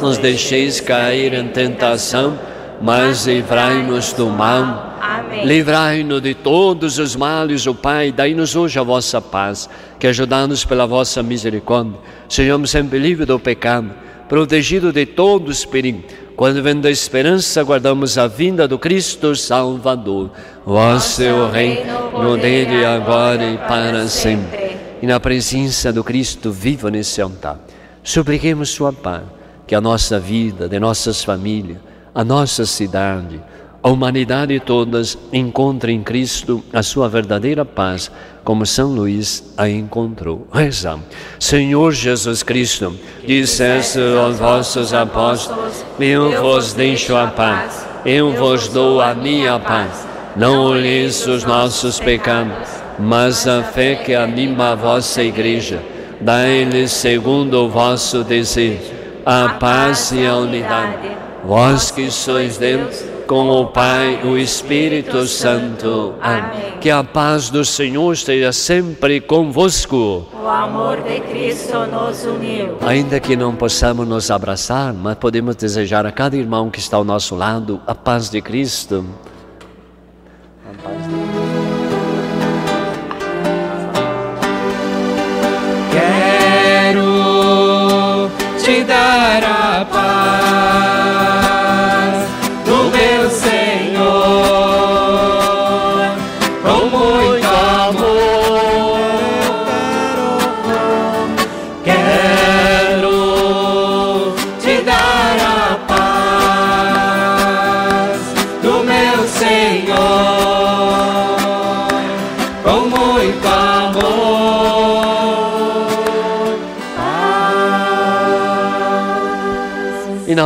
Nos 0.01 0.17
deixeis 0.17 0.79
cair 0.79 1.33
em 1.33 1.49
tentação, 1.49 2.39
mas 2.81 3.27
livrai-nos 3.27 4.13
do 4.13 4.27
mal. 4.27 4.97
Livrai-nos 5.43 6.21
de 6.21 6.33
todos 6.33 6.99
os 6.99 7.17
males, 7.17 7.67
o 7.67 7.75
Pai, 7.75 8.13
dai-nos 8.13 8.55
hoje 8.55 8.79
a 8.79 8.83
vossa 8.83 9.19
paz, 9.19 9.69
que 9.99 10.07
ajudados 10.07 10.63
pela 10.63 10.87
vossa 10.87 11.21
misericórdia, 11.21 11.99
sejamos 12.29 12.71
sempre 12.71 12.97
livres 12.97 13.27
do 13.27 13.37
pecado, 13.37 13.91
protegidos 14.29 14.93
de 14.93 15.05
todos 15.05 15.59
os 15.59 15.65
perigos. 15.65 16.05
Quando 16.37 16.63
vem 16.63 16.79
da 16.79 16.89
esperança, 16.89 17.59
aguardamos 17.59 18.17
a 18.17 18.25
vinda 18.25 18.67
do 18.67 18.79
Cristo 18.79 19.35
Salvador. 19.35 20.31
Vosso 20.65 21.21
é 21.21 21.33
o 21.33 21.49
reino, 21.49 22.37
dele 22.37 22.85
agora 22.85 23.43
e 23.43 23.57
para 23.57 24.07
sempre. 24.07 24.60
E 25.01 25.07
na 25.07 25.19
presença 25.19 25.91
do 25.91 26.03
Cristo 26.03 26.51
vivo 26.51 26.89
nesse 26.89 27.21
altar, 27.21 27.59
Supliquemos 28.03 28.69
Sua 28.69 28.91
paz, 28.91 29.23
que 29.67 29.75
a 29.75 29.81
nossa 29.81 30.19
vida, 30.19 30.67
de 30.67 30.79
nossas 30.79 31.23
famílias, 31.23 31.77
a 32.13 32.23
nossa 32.23 32.65
cidade, 32.65 33.39
a 33.83 33.89
humanidade 33.89 34.59
todas 34.59 35.17
encontre 35.31 35.91
em 35.91 36.03
Cristo 36.03 36.63
a 36.73 36.83
sua 36.83 37.07
verdadeira 37.07 37.63
paz, 37.63 38.11
como 38.43 38.65
São 38.65 38.89
Luís 38.89 39.53
a 39.55 39.69
encontrou. 39.69 40.47
Rezamos. 40.51 41.05
Senhor 41.39 41.91
Jesus 41.91 42.43
Cristo, 42.43 42.95
disseste 43.25 43.99
aos 43.99 44.37
vossos 44.37 44.93
apóstolos: 44.93 45.85
Eu 45.99 46.41
vos 46.41 46.73
deixo 46.73 47.15
a 47.15 47.27
paz, 47.27 47.85
eu 48.05 48.33
vos 48.33 48.67
dou 48.67 48.99
a 48.99 49.13
minha 49.13 49.59
paz. 49.59 50.07
Não 50.35 50.65
olheis 50.65 51.25
os 51.27 51.43
nossos 51.43 51.99
pecados, 51.99 52.69
mas 53.01 53.47
a 53.47 53.63
fé 53.63 53.95
que 53.95 54.13
anima 54.13 54.71
a 54.71 54.75
vossa 54.75 55.23
igreja. 55.23 55.81
Dai-lhes 56.19 56.91
segundo 56.91 57.65
o 57.65 57.69
vosso 57.69 58.23
desejo 58.23 59.01
a 59.25 59.49
paz 59.59 60.11
e 60.11 60.25
a 60.25 60.35
unidade. 60.35 61.11
Vós 61.43 61.91
que 61.91 62.09
sois 62.11 62.57
Deus, 62.57 63.03
com 63.27 63.49
o 63.49 63.67
Pai, 63.67 64.21
o 64.23 64.37
Espírito 64.37 65.25
Santo. 65.25 66.13
Amém. 66.21 66.77
Que 66.79 66.89
a 66.89 67.03
paz 67.03 67.49
do 67.49 67.63
Senhor 67.65 68.13
esteja 68.13 68.51
sempre 68.51 69.19
convosco. 69.19 70.25
O 70.33 70.47
amor 70.47 71.01
de 71.01 71.19
Cristo 71.21 71.85
nos 71.87 72.23
uniu. 72.25 72.77
Ainda 72.81 73.19
que 73.19 73.35
não 73.35 73.55
possamos 73.55 74.07
nos 74.07 74.29
abraçar, 74.29 74.93
mas 74.93 75.15
podemos 75.15 75.55
desejar 75.55 76.05
a 76.05 76.11
cada 76.11 76.35
irmão 76.35 76.69
que 76.69 76.79
está 76.79 76.97
ao 76.97 77.03
nosso 77.03 77.35
lado 77.35 77.81
a 77.87 77.95
paz 77.95 78.29
de 78.29 78.41
Cristo. 78.41 79.05
Quero 88.71 89.60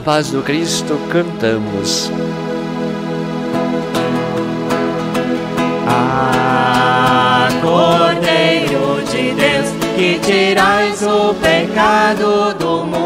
paz 0.06 0.30
do 0.30 0.44
Cristo 0.44 1.00
cantamos. 1.12 2.12
Ah, 5.88 7.50
Cordeiro 7.60 9.02
de 9.12 9.34
Deus, 9.34 9.70
que 9.96 10.20
tirais 10.20 11.02
o 11.02 11.34
pecado 11.34 12.54
do 12.54 12.86
mundo, 12.86 13.05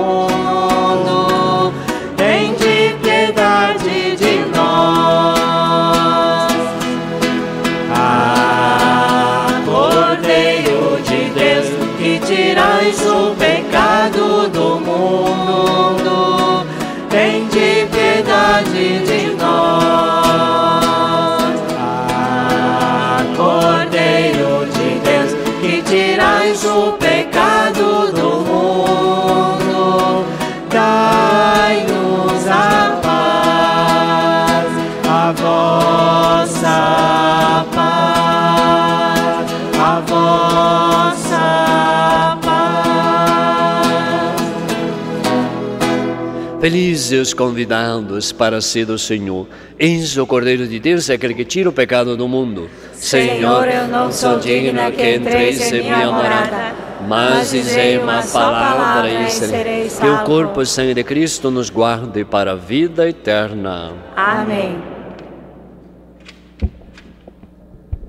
Felizes 46.60 47.30
os 47.30 47.34
convidados 47.34 48.34
para 48.34 48.60
ser 48.60 48.86
do 48.86 48.99
Senhor. 48.99 49.47
Eis 49.78 50.18
o 50.18 50.28
Cordeiro 50.28 50.68
de 50.68 50.78
Deus, 50.78 51.10
aquele 51.10 51.34
que 51.34 51.45
tira 51.45 51.70
o 51.70 51.72
pecado 51.72 52.18
do 52.18 52.28
mundo. 52.28 52.70
Senhor, 52.93 53.66
eu 53.66 53.88
não 53.88 54.12
sou 54.12 54.39
digna 54.39 54.91
que 54.91 55.16
entreis 55.16 55.72
em 55.72 55.84
minha 55.84 56.12
morada, 56.12 56.76
mas 57.07 57.51
dizei 57.51 57.97
uma 57.97 58.22
palavra 58.22 59.10
e 59.10 59.30
serei. 59.30 59.88
Que 59.88 60.05
o 60.05 60.24
corpo 60.26 60.62
e 60.62 60.66
sangue 60.66 60.93
de 60.93 61.03
Cristo 61.05 61.49
nos 61.49 61.70
guarde 61.70 62.26
para 62.26 62.51
a 62.51 62.55
vida 62.55 63.07
eterna. 63.07 63.93
Amém. 64.18 64.78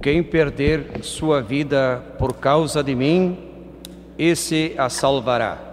Quem 0.03 0.25
perder 0.25 0.87
sua 1.03 1.41
vida 1.41 2.03
por 2.19 2.33
causa 2.33 2.83
de 2.83 2.97
mim, 2.97 3.39
esse 4.19 4.75
a 4.77 4.89
salvará. 4.89 5.70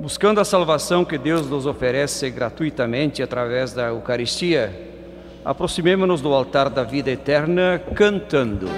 Buscando 0.00 0.40
a 0.40 0.44
salvação 0.44 1.04
que 1.04 1.18
Deus 1.18 1.50
nos 1.50 1.66
oferece 1.66 2.30
gratuitamente 2.30 3.20
através 3.20 3.72
da 3.72 3.88
Eucaristia, 3.88 4.72
aproximemo-nos 5.44 6.20
do 6.20 6.32
altar 6.32 6.70
da 6.70 6.84
vida 6.84 7.10
eterna 7.10 7.82
cantando. 7.96 8.68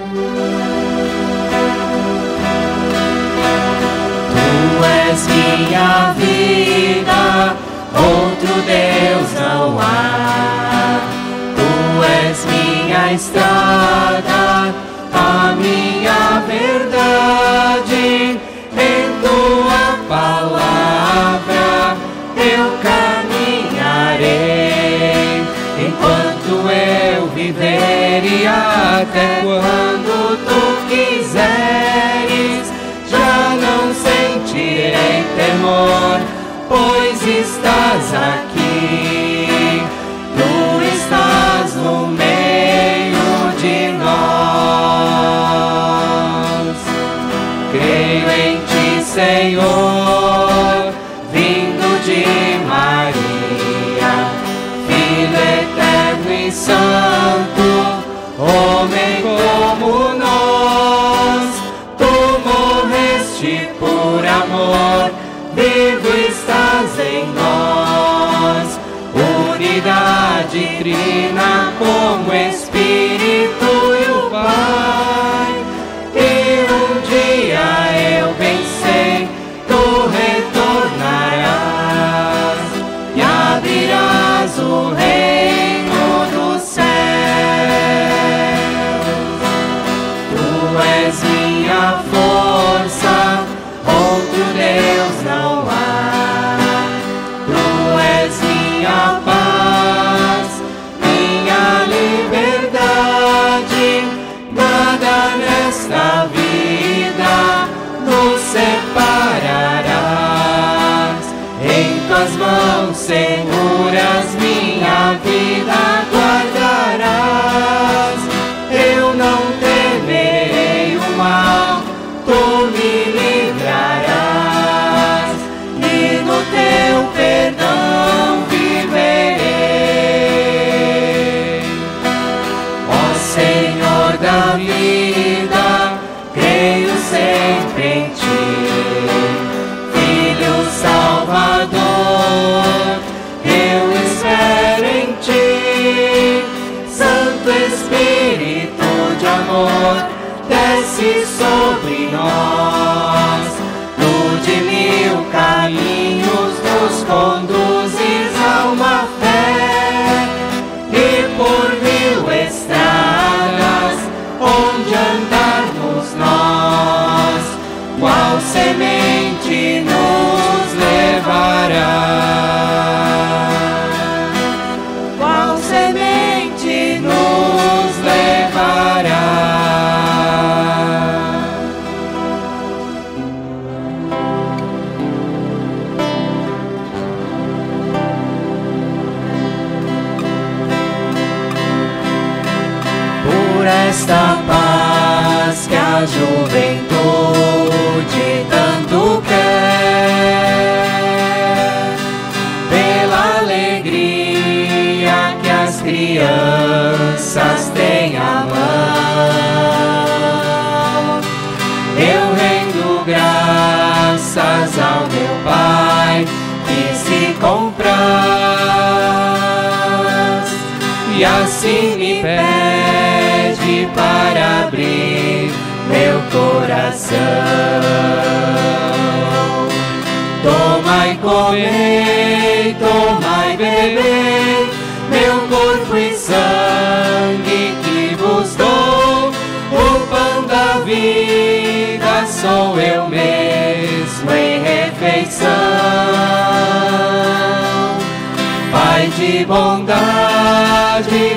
Tu 4.31 4.83
és 4.83 5.27
minha 5.27 6.11
vida, 6.13 7.55
outro 7.93 8.53
Deus 8.65 9.33
não 9.39 9.79
há. 9.79 11.01
Tu 11.55 12.03
és 12.03 12.45
minha 12.47 13.13
estrada, 13.13 14.73
a 15.13 15.55
minha 15.55 16.39
verdade. 16.47 18.00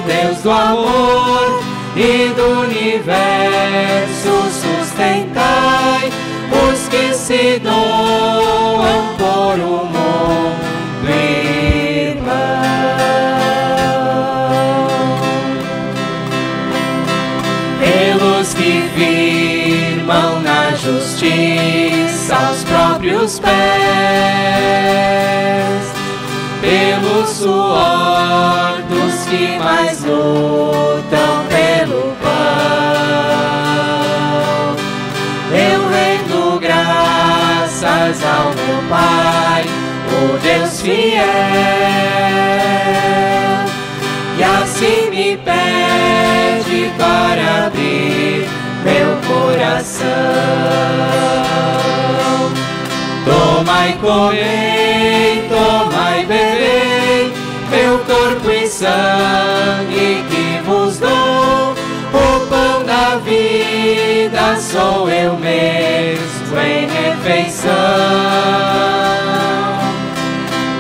Deus 0.07 0.39
do 0.39 0.51
amor 0.51 1.63
e 1.95 2.33
do 2.35 2.61
universo, 2.61 4.31
sustentai 4.51 6.11
os 6.51 6.89
que 6.89 7.15
se 7.15 7.61
doam 7.61 9.15
por 9.19 9.61
o 9.61 9.85
mundo 9.85 11.09
irmão. 11.09 12.35
Pelos 17.79 18.55
que 18.55 18.89
firmam 18.97 20.41
na 20.41 20.71
justiça 20.77 22.51
os 22.53 22.65
próprios 22.65 23.39
pés 23.39 23.84
dos 29.35 29.47
que 29.47 29.59
mais 29.59 30.05
lutam 30.05 31.45
pelo 31.49 32.15
pão. 32.23 32.31
Eu 35.51 35.89
rendo 35.89 36.61
graças 36.61 38.25
ao 38.25 38.55
meu 38.55 38.83
Pai, 38.89 39.65
o 40.13 40.39
Deus 40.39 40.81
fiel, 40.81 41.25
e 44.39 44.43
assim 44.43 45.11
me 45.11 45.37
pede 45.39 46.93
para 46.97 47.67
abrir 47.67 48.49
meu 48.85 49.17
coração. 49.27 50.05
Tomai, 53.25 53.91
comei, 54.01 55.49
tomai, 55.49 55.84
sangue 58.75 60.25
que 60.29 60.61
vos 60.67 60.99
dou, 60.99 61.75
o 62.13 62.47
pão 62.49 62.85
da 62.85 63.19
vida 63.19 64.57
sou 64.59 65.09
eu 65.09 65.37
mesmo 65.37 66.59
em 66.59 66.89
refeição. 66.89 67.71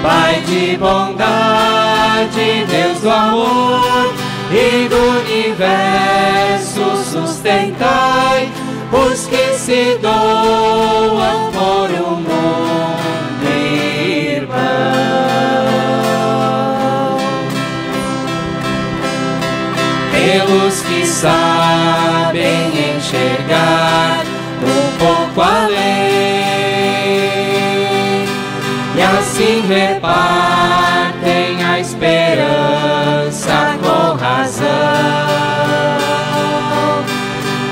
Pai 0.02 0.42
de 0.46 0.76
bondade, 0.76 2.66
Deus 2.68 2.98
do 3.00 3.10
amor 3.10 4.12
e 4.50 4.88
do 4.88 4.96
universo, 5.20 6.96
sustentai 7.12 8.50
os 8.92 9.26
que 9.28 9.54
se 9.56 9.98
doam 10.02 11.52
por 11.52 11.73
sabem 21.14 22.96
enxergar 22.96 24.24
um 24.60 24.98
pouco 24.98 25.40
além 25.40 25.78
e 28.96 29.00
assim 29.00 29.62
repartem 29.68 31.62
a 31.64 31.78
esperança 31.78 33.78
com 33.80 34.16
razão. 34.16 34.66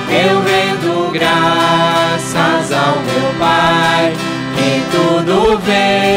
Eu 0.08 0.40
rendo 0.42 1.10
graças 1.10 2.70
ao 2.72 3.02
meu 3.02 3.34
Pai 3.40 4.14
que 4.54 4.84
tudo 4.92 5.58
vê 5.58 6.12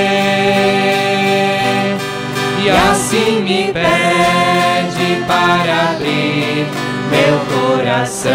e 2.64 2.70
assim 2.70 3.42
me 3.42 3.74
pede 3.74 5.24
para 5.26 5.94
abrir 5.94 6.85
meu 7.16 7.40
coração. 7.56 8.32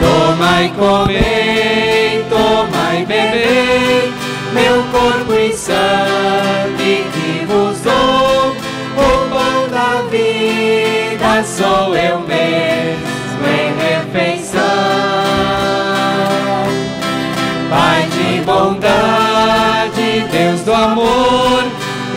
Tomai, 0.00 0.72
comei, 0.78 2.24
tomai, 2.30 3.04
bebei, 3.04 4.12
meu 4.52 4.82
corpo 4.92 5.34
e 5.34 5.52
sangue 5.52 7.04
que 7.12 7.44
vos 7.46 7.80
dou, 7.80 8.54
o 8.96 9.28
pão 9.30 9.68
da 9.68 10.02
vida 10.08 11.42
sou 11.44 11.96
eu 11.96 12.20
mesmo 12.20 13.46
em 13.46 13.74
refeição. 13.82 14.62
Pai 17.68 18.06
de 18.12 18.40
bondade, 18.42 20.24
Deus 20.30 20.60
do 20.62 20.72
amor 20.72 21.64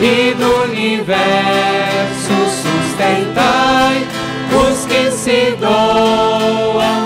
e 0.00 0.34
do 0.34 0.62
universo, 0.64 1.91
se 5.22 5.56
doam 5.60 7.01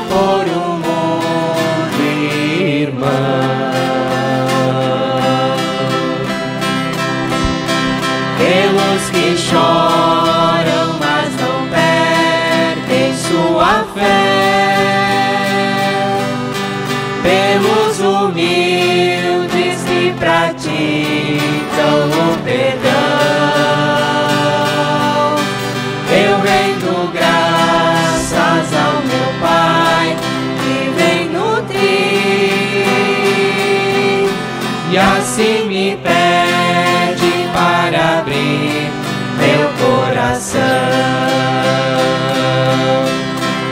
me 35.87 35.97
pede 35.99 37.49
para 37.55 38.19
abrir 38.19 38.91
meu 39.39 39.69
coração. 39.81 40.61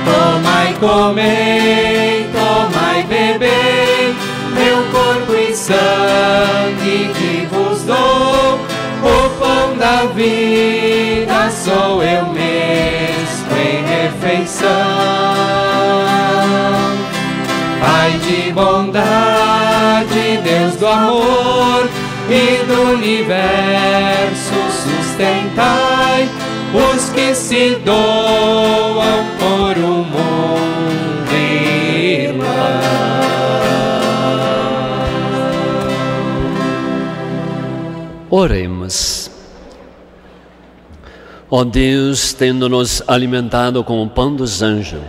Tomai, 0.05 0.75
comei, 0.79 2.29
tomai, 2.33 3.03
bebei, 3.03 4.15
meu 4.55 4.85
corpo 4.93 5.35
e 5.35 5.57
sangue 5.57 7.11
que 7.15 7.49
vos 7.51 7.83
dou. 7.83 8.61
O 9.03 9.31
pão 9.41 9.77
da 9.77 10.07
vida 10.15 11.51
sou 11.51 12.01
eu 12.01 12.27
mesmo 12.27 13.57
em 13.59 13.85
refeição. 13.85 14.69
Pai 17.81 18.13
de 18.19 18.53
bondade, 18.53 20.39
Deus 20.43 20.77
do 20.77 20.87
amor, 20.87 21.89
e 22.35 22.65
do 22.65 22.95
universo, 22.95 24.55
sustentai 24.83 26.29
os 26.75 27.09
que 27.11 27.33
se 27.33 27.77
doam 27.77 29.25
por 29.39 29.79
um 29.79 30.03
mundo 30.03 31.33
irmão. 31.33 32.45
Oremos. 38.29 39.31
Ó 41.49 41.61
oh 41.61 41.65
Deus, 41.65 42.33
tendo-nos 42.33 43.01
alimentado 43.07 43.85
com 43.85 44.03
o 44.03 44.11
pão 44.11 44.35
dos 44.35 44.61
anjos, 44.61 45.01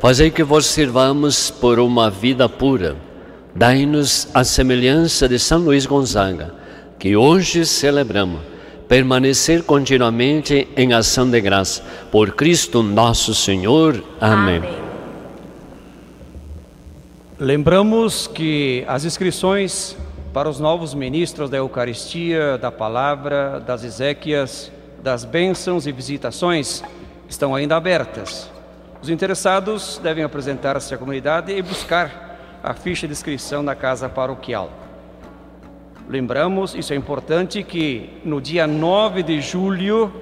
fazei 0.00 0.32
que 0.32 0.42
vos 0.42 0.66
sirvamos 0.66 1.48
por 1.48 1.78
uma 1.78 2.10
vida 2.10 2.48
pura. 2.48 3.05
Dai-nos 3.56 4.28
a 4.34 4.44
semelhança 4.44 5.26
de 5.26 5.38
São 5.38 5.60
Luís 5.60 5.86
Gonzaga, 5.86 6.52
que 6.98 7.16
hoje 7.16 7.64
celebramos 7.64 8.42
permanecer 8.86 9.62
continuamente 9.62 10.68
em 10.76 10.92
ação 10.92 11.30
de 11.30 11.40
graça. 11.40 11.82
Por 12.12 12.34
Cristo 12.34 12.82
nosso 12.82 13.34
Senhor. 13.34 14.04
Amém. 14.20 14.58
Amém. 14.58 14.74
Lembramos 17.38 18.26
que 18.26 18.84
as 18.86 19.06
inscrições 19.06 19.96
para 20.34 20.50
os 20.50 20.60
novos 20.60 20.92
ministros 20.92 21.48
da 21.48 21.56
Eucaristia, 21.56 22.58
da 22.58 22.70
Palavra, 22.70 23.58
das 23.66 23.82
Ezequias, 23.82 24.70
das 25.02 25.24
bênçãos 25.24 25.86
e 25.86 25.92
visitações 25.92 26.84
estão 27.26 27.54
ainda 27.54 27.74
abertas. 27.74 28.50
Os 29.00 29.08
interessados 29.08 29.98
devem 30.02 30.24
apresentar-se 30.24 30.94
à 30.94 30.98
comunidade 30.98 31.52
e 31.52 31.62
buscar 31.62 32.25
a 32.66 32.74
ficha 32.74 33.06
de 33.06 33.12
inscrição 33.12 33.62
na 33.62 33.76
casa 33.76 34.08
paroquial. 34.08 34.72
Lembramos, 36.08 36.74
isso 36.74 36.92
é 36.92 36.96
importante, 36.96 37.62
que 37.62 38.10
no 38.24 38.40
dia 38.40 38.66
9 38.66 39.22
de 39.22 39.40
julho 39.40 40.12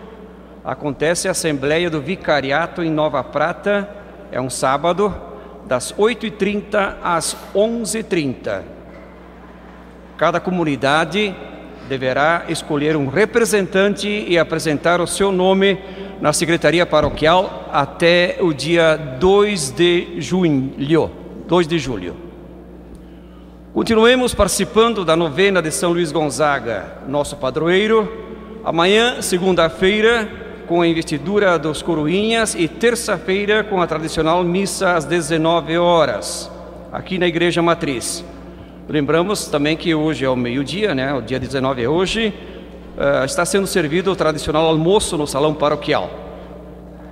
acontece 0.62 1.26
a 1.26 1.30
Assembleia 1.30 1.88
do 1.88 2.02
Vicariato 2.02 2.82
em 2.82 2.90
Nova 2.90 3.24
Prata, 3.24 3.88
é 4.30 4.38
um 4.38 4.50
sábado, 4.50 5.14
das 5.64 5.94
8h30 5.94 6.96
às 7.02 7.34
11h30. 7.54 8.60
Cada 10.18 10.38
comunidade 10.38 11.34
deverá 11.88 12.44
escolher 12.50 12.94
um 12.94 13.06
representante 13.06 14.06
e 14.06 14.38
apresentar 14.38 15.00
o 15.00 15.06
seu 15.06 15.32
nome 15.32 15.78
na 16.20 16.34
Secretaria 16.34 16.84
Paroquial 16.84 17.70
até 17.72 18.36
o 18.40 18.52
dia 18.52 18.96
2 19.18 19.70
de 19.70 20.20
julho. 20.20 21.10
2 21.48 21.66
de 21.66 21.78
julho. 21.78 22.23
Continuemos 23.74 24.32
participando 24.32 25.04
da 25.04 25.16
novena 25.16 25.60
de 25.60 25.72
São 25.72 25.90
Luís 25.90 26.12
Gonzaga, 26.12 26.98
nosso 27.08 27.36
padroeiro. 27.36 28.08
Amanhã, 28.64 29.20
segunda-feira, 29.20 30.30
com 30.68 30.80
a 30.80 30.86
investidura 30.86 31.58
dos 31.58 31.82
coroinhas 31.82 32.54
e 32.54 32.68
terça-feira 32.68 33.64
com 33.64 33.82
a 33.82 33.86
tradicional 33.88 34.44
missa 34.44 34.92
às 34.92 35.04
19 35.04 35.76
horas, 35.76 36.48
aqui 36.92 37.18
na 37.18 37.26
Igreja 37.26 37.60
Matriz. 37.62 38.24
Lembramos 38.88 39.48
também 39.48 39.76
que 39.76 39.92
hoje 39.92 40.24
é 40.24 40.30
o 40.30 40.36
meio-dia, 40.36 40.94
né? 40.94 41.12
O 41.12 41.20
dia 41.20 41.40
19 41.40 41.82
é 41.82 41.88
hoje. 41.88 42.32
Uh, 42.96 43.24
está 43.24 43.44
sendo 43.44 43.66
servido 43.66 44.12
o 44.12 44.14
tradicional 44.14 44.66
almoço 44.66 45.18
no 45.18 45.26
salão 45.26 45.52
paroquial. 45.52 46.08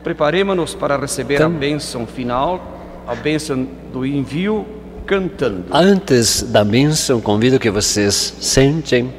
Preparemos-nos 0.05 0.77
para 0.77 0.97
receber 0.97 1.35
então, 1.35 1.49
a 1.49 1.51
bênção 1.51 2.07
final, 2.07 2.63
a 3.05 3.17
bênção 3.17 3.67
do 3.93 4.07
envio 4.07 4.65
cantando. 5.07 5.65
Antes 5.71 6.43
da 6.43 6.65
bênção, 6.65 7.21
convido 7.21 7.59
que 7.59 7.71
vocês 7.71 8.35
sentem 8.41 9.13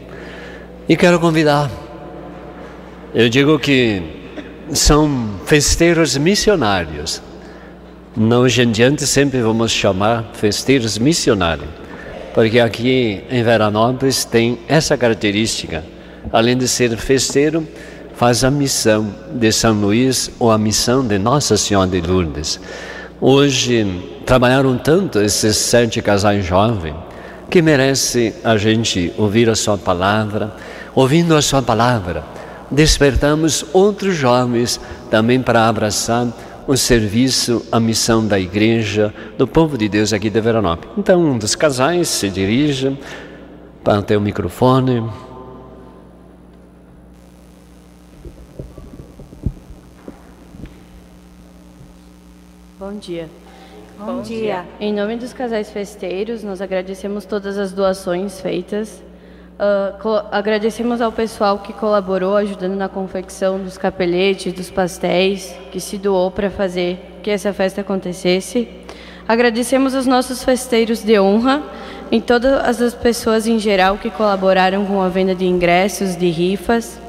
e 0.88 0.96
quero 0.96 1.20
convidar. 1.20 1.70
Eu 3.14 3.30
digo 3.30 3.60
que 3.60 4.02
são 4.74 5.40
festeiros 5.46 6.18
missionários. 6.18 7.22
Não 8.16 8.42
hoje 8.42 8.62
em 8.62 8.72
diante 8.72 9.06
sempre 9.06 9.42
vamos 9.42 9.72
chamar 9.72 10.32
festeiros 10.34 10.98
missionários, 10.98 11.68
porque 12.34 12.60
aqui 12.60 13.24
em 13.30 13.44
Veranópolis 13.44 14.24
tem 14.26 14.60
essa 14.68 14.98
característica. 14.98 15.84
Além 16.32 16.58
de 16.58 16.68
ser 16.68 16.96
festeiro, 16.98 17.68
faz 18.16 18.44
a 18.44 18.52
missão 18.52 19.14
de 19.34 19.52
São 19.52 19.74
Luís 19.74 20.32
ou 20.40 20.52
a 20.52 20.58
missão 20.58 21.06
de 21.06 21.18
Nossa 21.18 21.58
Senhora 21.58 21.90
de 21.90 22.02
Lourdes. 22.02 22.60
Hoje 23.20 24.13
trabalharam 24.26 24.78
tanto 24.78 25.20
esses 25.20 25.58
sete 25.58 26.02
casais 26.02 26.46
jovens 26.46 26.96
que 27.50 27.62
merece 27.62 28.34
a 28.44 28.58
gente 28.58 29.14
ouvir 29.18 29.50
a 29.50 29.56
sua 29.56 29.78
palavra. 29.78 30.56
Ouvindo 30.96 31.36
a 31.36 31.42
sua 31.42 31.62
palavra, 31.62 32.24
despertamos 32.70 33.66
outros 33.74 34.16
jovens 34.16 34.80
também 35.10 35.42
para 35.42 35.68
abraçar 35.68 36.28
o 36.68 36.78
serviço, 36.78 37.66
a 37.72 37.80
missão 37.80 38.26
da 38.26 38.40
igreja, 38.40 39.14
do 39.38 39.48
povo 39.48 39.78
de 39.78 39.90
Deus 39.90 40.14
aqui 40.14 40.30
de 40.30 40.40
Veranópolis. 40.40 40.96
Então, 40.98 41.22
um 41.24 41.38
dos 41.38 41.56
casais 41.56 42.08
se 42.08 42.30
dirige 42.30 42.98
para 43.84 44.02
ter 44.02 44.18
o 44.18 44.22
microfone. 44.22 45.08
Bom 52.80 52.98
dia. 53.00 53.43
Bom, 54.06 54.22
dia. 54.22 54.66
Em 54.82 54.92
nome 54.92 55.16
dos 55.16 55.32
casais 55.32 55.70
festeiros, 55.70 56.44
nós 56.44 56.62
agradecemos 56.62 57.24
todas 57.24 57.58
as 57.58 57.72
doações 57.72 58.42
feitas. 58.42 59.02
Uh, 59.54 60.28
agradecemos 60.30 61.00
ao 61.00 61.10
pessoal 61.10 61.60
que 61.60 61.72
colaborou 61.72 62.36
ajudando 62.36 62.76
na 62.76 62.90
confecção 62.90 63.60
dos 63.60 63.78
capeletes, 63.78 64.52
dos 64.52 64.70
pastéis, 64.70 65.56
que 65.72 65.80
se 65.80 65.98
doou 65.98 66.30
para 66.30 66.50
fazer 66.50 67.00
que 67.24 67.32
essa 67.32 67.54
festa 67.54 67.80
acontecesse. 67.80 68.68
Agradecemos 69.26 69.96
aos 69.96 70.06
nossos 70.06 70.44
festeiros 70.44 71.02
de 71.02 71.18
honra 71.18 71.64
e 72.12 72.20
todas 72.20 72.82
as 72.82 72.94
pessoas 72.94 73.48
em 73.48 73.58
geral 73.58 73.98
que 73.98 74.10
colaboraram 74.10 74.86
com 74.86 75.02
a 75.02 75.08
venda 75.08 75.34
de 75.34 75.46
ingressos, 75.46 76.18
de 76.18 76.30
rifas. 76.30 77.00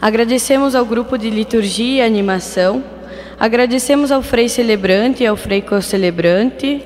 Agradecemos 0.00 0.76
ao 0.76 0.84
grupo 0.86 1.18
de 1.18 1.28
liturgia 1.30 2.04
e 2.04 2.06
animação 2.06 2.99
Agradecemos 3.40 4.12
ao 4.12 4.20
Frei 4.20 4.50
Celebrante 4.50 5.22
e 5.22 5.26
ao 5.26 5.34
Frei 5.34 5.62
Co-Celebrante. 5.62 6.82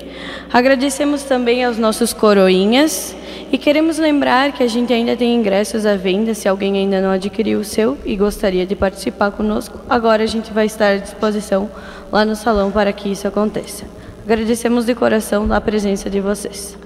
Agradecemos 0.53 1.23
também 1.23 1.65
aos 1.65 1.77
nossos 1.77 2.13
coroinhas. 2.13 3.13
E 3.51 3.57
queremos 3.57 3.97
lembrar 3.97 4.53
que 4.53 4.63
a 4.63 4.67
gente 4.67 4.93
ainda 4.93 5.17
tem 5.17 5.35
ingressos 5.35 5.85
à 5.85 5.97
venda, 5.97 6.33
se 6.33 6.47
alguém 6.47 6.77
ainda 6.77 7.01
não 7.01 7.11
adquiriu 7.11 7.59
o 7.59 7.63
seu 7.65 7.97
e 8.05 8.15
gostaria 8.15 8.65
de 8.65 8.73
participar 8.73 9.31
conosco. 9.31 9.81
Agora 9.89 10.23
a 10.23 10.25
gente 10.25 10.53
vai 10.53 10.65
estar 10.65 10.93
à 10.93 10.97
disposição 10.97 11.69
lá 12.09 12.23
no 12.23 12.37
salão 12.37 12.71
para 12.71 12.93
que 12.93 13.09
isso 13.11 13.27
aconteça. 13.27 13.83
Agradecemos 14.23 14.85
de 14.85 14.95
coração 14.95 15.51
a 15.51 15.59
presença 15.59 16.09
de 16.09 16.21
vocês. 16.21 16.77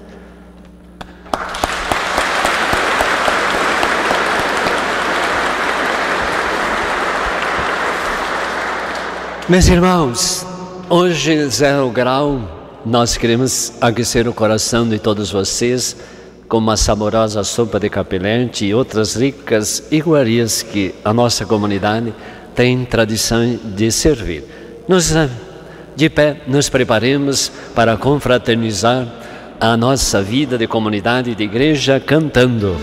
Meus 9.50 9.66
irmãos, 9.66 10.46
hoje, 10.88 11.48
zero 11.48 11.90
grau, 11.90 12.40
nós 12.86 13.16
queremos 13.16 13.72
aquecer 13.80 14.28
o 14.28 14.32
coração 14.32 14.88
de 14.88 14.96
todos 14.96 15.32
vocês 15.32 15.96
com 16.48 16.58
uma 16.58 16.76
saborosa 16.76 17.42
sopa 17.42 17.80
de 17.80 17.90
capelete 17.90 18.64
e 18.66 18.72
outras 18.72 19.16
ricas 19.16 19.82
iguarias 19.90 20.62
que 20.62 20.94
a 21.04 21.12
nossa 21.12 21.44
comunidade 21.44 22.14
tem 22.54 22.84
tradição 22.84 23.58
de 23.64 23.90
servir. 23.90 24.44
Nós, 24.86 25.12
de 25.96 26.08
pé, 26.08 26.42
nos 26.46 26.68
preparemos 26.68 27.50
para 27.74 27.96
confraternizar 27.96 29.04
a 29.58 29.76
nossa 29.76 30.22
vida 30.22 30.56
de 30.56 30.68
comunidade 30.68 31.32
e 31.32 31.34
de 31.34 31.42
igreja 31.42 31.98
cantando 31.98 32.76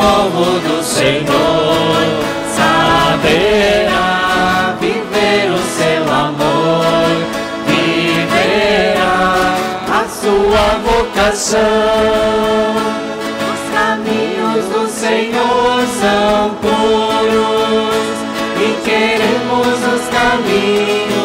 povo 0.00 0.58
do 0.60 0.82
Senhor 0.82 2.00
saberá 2.56 4.00
viver 4.80 5.50
o 5.50 5.58
seu 5.76 6.02
amor, 6.10 7.10
viverá 7.66 9.54
a 10.00 10.08
sua 10.08 10.66
vocação. 10.88 11.60
Os 13.52 13.62
caminhos 13.74 14.64
do 14.72 14.88
Senhor 14.88 15.86
são 16.00 16.54
puros 16.62 18.16
e 18.58 18.68
queremos 18.82 19.78
os 19.94 20.04
caminhos. 20.08 21.19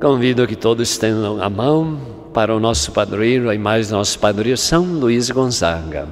Convido 0.00 0.46
que 0.46 0.56
todos 0.56 0.96
tenham 0.96 1.42
a 1.42 1.50
mão 1.50 2.00
para 2.32 2.56
o 2.56 2.60
nosso 2.60 2.90
padroeiro 2.90 3.52
e 3.52 3.58
mais 3.58 3.90
nosso 3.90 4.18
padroeiro 4.18 4.56
São 4.56 4.82
Luís 4.82 5.28
Gonzaga. 5.28 6.08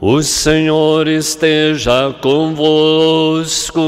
O 0.00 0.22
Senhor 0.22 1.08
esteja 1.08 2.14
convosco. 2.22 3.80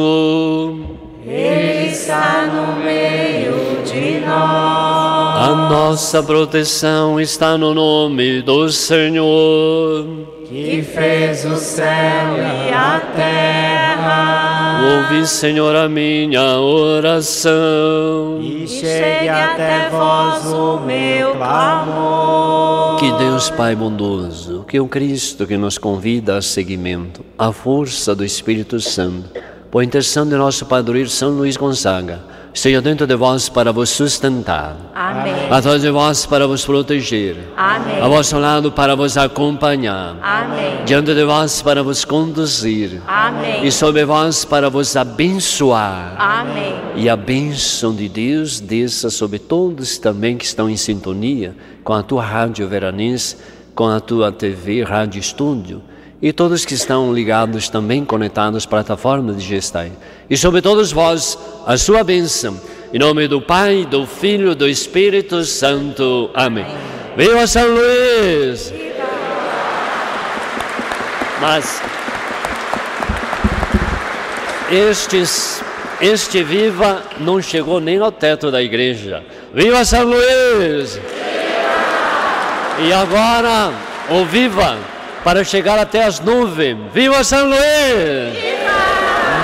Ele 1.24 1.92
está 1.92 2.46
no 2.46 2.82
meio 2.82 3.84
de 3.84 4.18
nós. 4.26 5.48
A 5.48 5.68
nossa 5.70 6.20
proteção 6.20 7.20
está 7.20 7.56
no 7.56 7.72
nome 7.72 8.42
do 8.42 8.68
Senhor, 8.68 10.26
que 10.44 10.82
fez 10.82 11.44
o 11.44 11.56
céu 11.56 11.86
e 11.86 12.72
a 12.72 13.00
terra. 13.14 14.47
Ouve, 14.80 15.26
Senhor, 15.26 15.74
a 15.74 15.88
minha 15.88 16.58
oração. 16.58 18.38
E 18.40 18.66
chegue 18.68 19.28
até 19.28 19.88
vós 19.90 20.46
o 20.46 20.78
meu 20.80 21.32
clamor. 21.32 22.96
Que 22.98 23.10
Deus 23.12 23.50
Pai 23.50 23.74
bondoso, 23.74 24.64
que 24.68 24.78
o 24.78 24.86
Cristo 24.86 25.46
que 25.46 25.56
nos 25.56 25.78
convida 25.78 26.36
a 26.36 26.42
seguimento, 26.42 27.24
a 27.36 27.52
força 27.52 28.14
do 28.14 28.24
Espírito 28.24 28.80
Santo, 28.80 29.30
por 29.70 29.82
intercessão 29.82 30.26
de 30.28 30.36
nosso 30.36 30.66
padroeiro 30.66 31.08
São 31.08 31.30
Luís 31.30 31.56
Gonzaga, 31.56 32.20
esteja 32.58 32.82
dentro 32.82 33.06
de 33.06 33.14
vós 33.14 33.48
para 33.48 33.72
vos 33.72 33.88
sustentar. 33.88 34.76
Amém. 34.92 35.32
Atrás 35.48 35.80
de 35.80 35.90
vós 35.90 36.26
para 36.26 36.46
vos 36.46 36.64
proteger. 36.66 37.36
Amém. 37.56 38.00
A 38.02 38.08
vosso 38.08 38.36
lado 38.36 38.72
para 38.72 38.96
vos 38.96 39.16
acompanhar. 39.16 40.16
Amém. 40.20 40.84
Diante 40.84 41.14
de 41.14 41.24
vós 41.24 41.62
para 41.62 41.84
vos 41.84 42.04
conduzir. 42.04 43.00
Amém. 43.06 43.64
E 43.64 43.70
sobre 43.70 44.04
vós 44.04 44.44
para 44.44 44.68
vos 44.68 44.96
abençoar. 44.96 46.16
Amém. 46.18 46.74
E 46.96 47.08
a 47.08 47.16
bênção 47.16 47.94
de 47.94 48.08
Deus 48.08 48.58
desça 48.58 49.08
sobre 49.08 49.38
todos 49.38 49.96
também 49.96 50.36
que 50.36 50.44
estão 50.44 50.68
em 50.68 50.76
sintonia 50.76 51.54
com 51.84 51.92
a 51.92 52.02
tua 52.02 52.24
rádio 52.24 52.66
veranense, 52.66 53.36
com 53.72 53.86
a 53.86 54.00
tua 54.00 54.32
TV, 54.32 54.82
Rádio 54.82 55.20
Estúdio 55.20 55.80
e 56.20 56.32
todos 56.32 56.64
que 56.64 56.74
estão 56.74 57.12
ligados 57.12 57.68
também 57.68 58.04
conectados 58.04 58.64
à 58.64 58.68
plataforma 58.68 59.32
de. 59.32 59.58
E 60.28 60.36
sobre 60.36 60.60
todos 60.60 60.92
vós, 60.92 61.38
a 61.66 61.76
sua 61.76 62.02
bênção. 62.02 62.60
Em 62.92 62.98
nome 62.98 63.28
do 63.28 63.40
Pai, 63.40 63.86
do 63.88 64.06
Filho 64.06 64.54
do 64.54 64.68
Espírito 64.68 65.44
Santo. 65.44 66.30
Amém. 66.34 66.66
Viva 67.16 67.46
São 67.46 67.66
Luís! 67.66 68.72
Mas 71.40 71.80
estes, 74.70 75.62
este 76.00 76.42
viva 76.42 77.02
não 77.20 77.40
chegou 77.40 77.78
nem 77.78 77.98
ao 77.98 78.10
teto 78.10 78.50
da 78.50 78.60
igreja. 78.60 79.22
Viva 79.54 79.84
São 79.84 80.04
Luís! 80.04 81.00
E 82.80 82.92
agora, 82.92 83.72
o 84.10 84.24
viva! 84.24 84.97
Para 85.24 85.44
chegar 85.44 85.78
até 85.78 86.04
as 86.04 86.20
nuvens. 86.20 86.78
Viva 86.92 87.22
São 87.24 87.46
Luís! 87.48 88.32
Viva! 88.32 88.68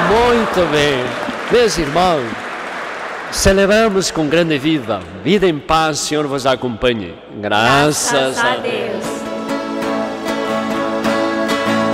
Muito 0.09 0.71
bem. 0.71 1.05
Meus 1.51 1.77
irmãos, 1.79 2.25
celebramos 3.31 4.11
com 4.11 4.27
grande 4.29 4.59
vida. 4.59 5.01
Vida 5.23 5.47
em 5.47 5.59
paz, 5.59 5.99
Senhor 6.01 6.27
vos 6.27 6.47
acompanhe. 6.47 7.15
Graças, 7.41 8.37
Graças 8.37 8.45
a 8.45 8.57
Deus. 8.57 9.05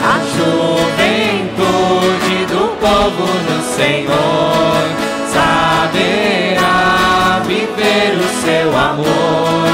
A 0.02 0.18
juventude 0.36 1.66
do 2.46 2.76
povo 2.80 3.26
do 3.26 3.62
Senhor 3.76 4.82
saberá 5.32 6.68
viver 7.46 8.18
o 8.18 8.28
seu 8.42 8.68
amor, 8.76 9.70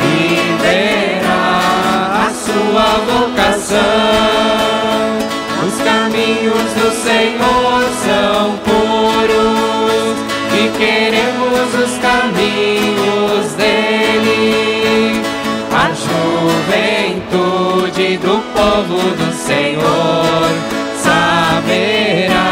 viverá 0.00 1.56
a 2.26 2.30
sua 2.30 2.86
vocação. 3.06 3.41
Os 5.66 5.74
caminhos 5.82 6.72
do 6.74 6.90
Senhor 6.92 7.82
são 8.04 8.58
puros 8.58 10.16
e 10.52 10.68
queremos 10.76 11.74
os 11.82 11.96
caminhos 11.98 13.54
dele. 13.54 15.22
A 15.72 15.88
juventude 17.24 18.08
do 18.18 18.42
povo 18.52 19.00
do 19.16 19.32
Senhor 19.32 20.50
saberá 20.98 22.50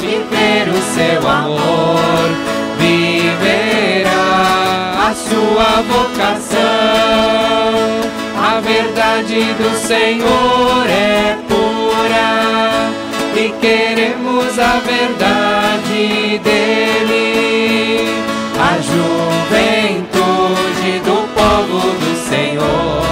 viver 0.00 0.68
o 0.70 0.80
seu 0.94 1.20
amor, 1.28 2.30
viverá 2.78 4.24
a 5.08 5.14
sua 5.14 5.82
vocação. 5.82 6.85
A 9.16 9.22
verdade 9.22 9.54
do 9.54 9.72
Senhor 9.78 10.86
é 10.90 11.38
pura 11.48 12.92
e 13.34 13.48
queremos 13.62 14.58
a 14.58 14.78
verdade 14.80 16.38
dele. 16.44 18.10
A 18.60 18.78
juventude 18.78 20.20
do 21.02 21.26
povo 21.32 21.80
do 21.96 22.14
Senhor. 22.28 23.06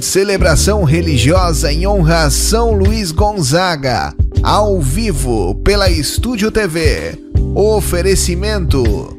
Celebração 0.00 0.84
religiosa 0.84 1.70
em 1.70 1.86
honra 1.86 2.24
a 2.24 2.30
São 2.30 2.72
Luís 2.72 3.12
Gonzaga, 3.12 4.14
ao 4.42 4.80
vivo 4.80 5.54
pela 5.56 5.90
Estúdio 5.90 6.50
TV. 6.50 7.18
Oferecimento 7.54 9.13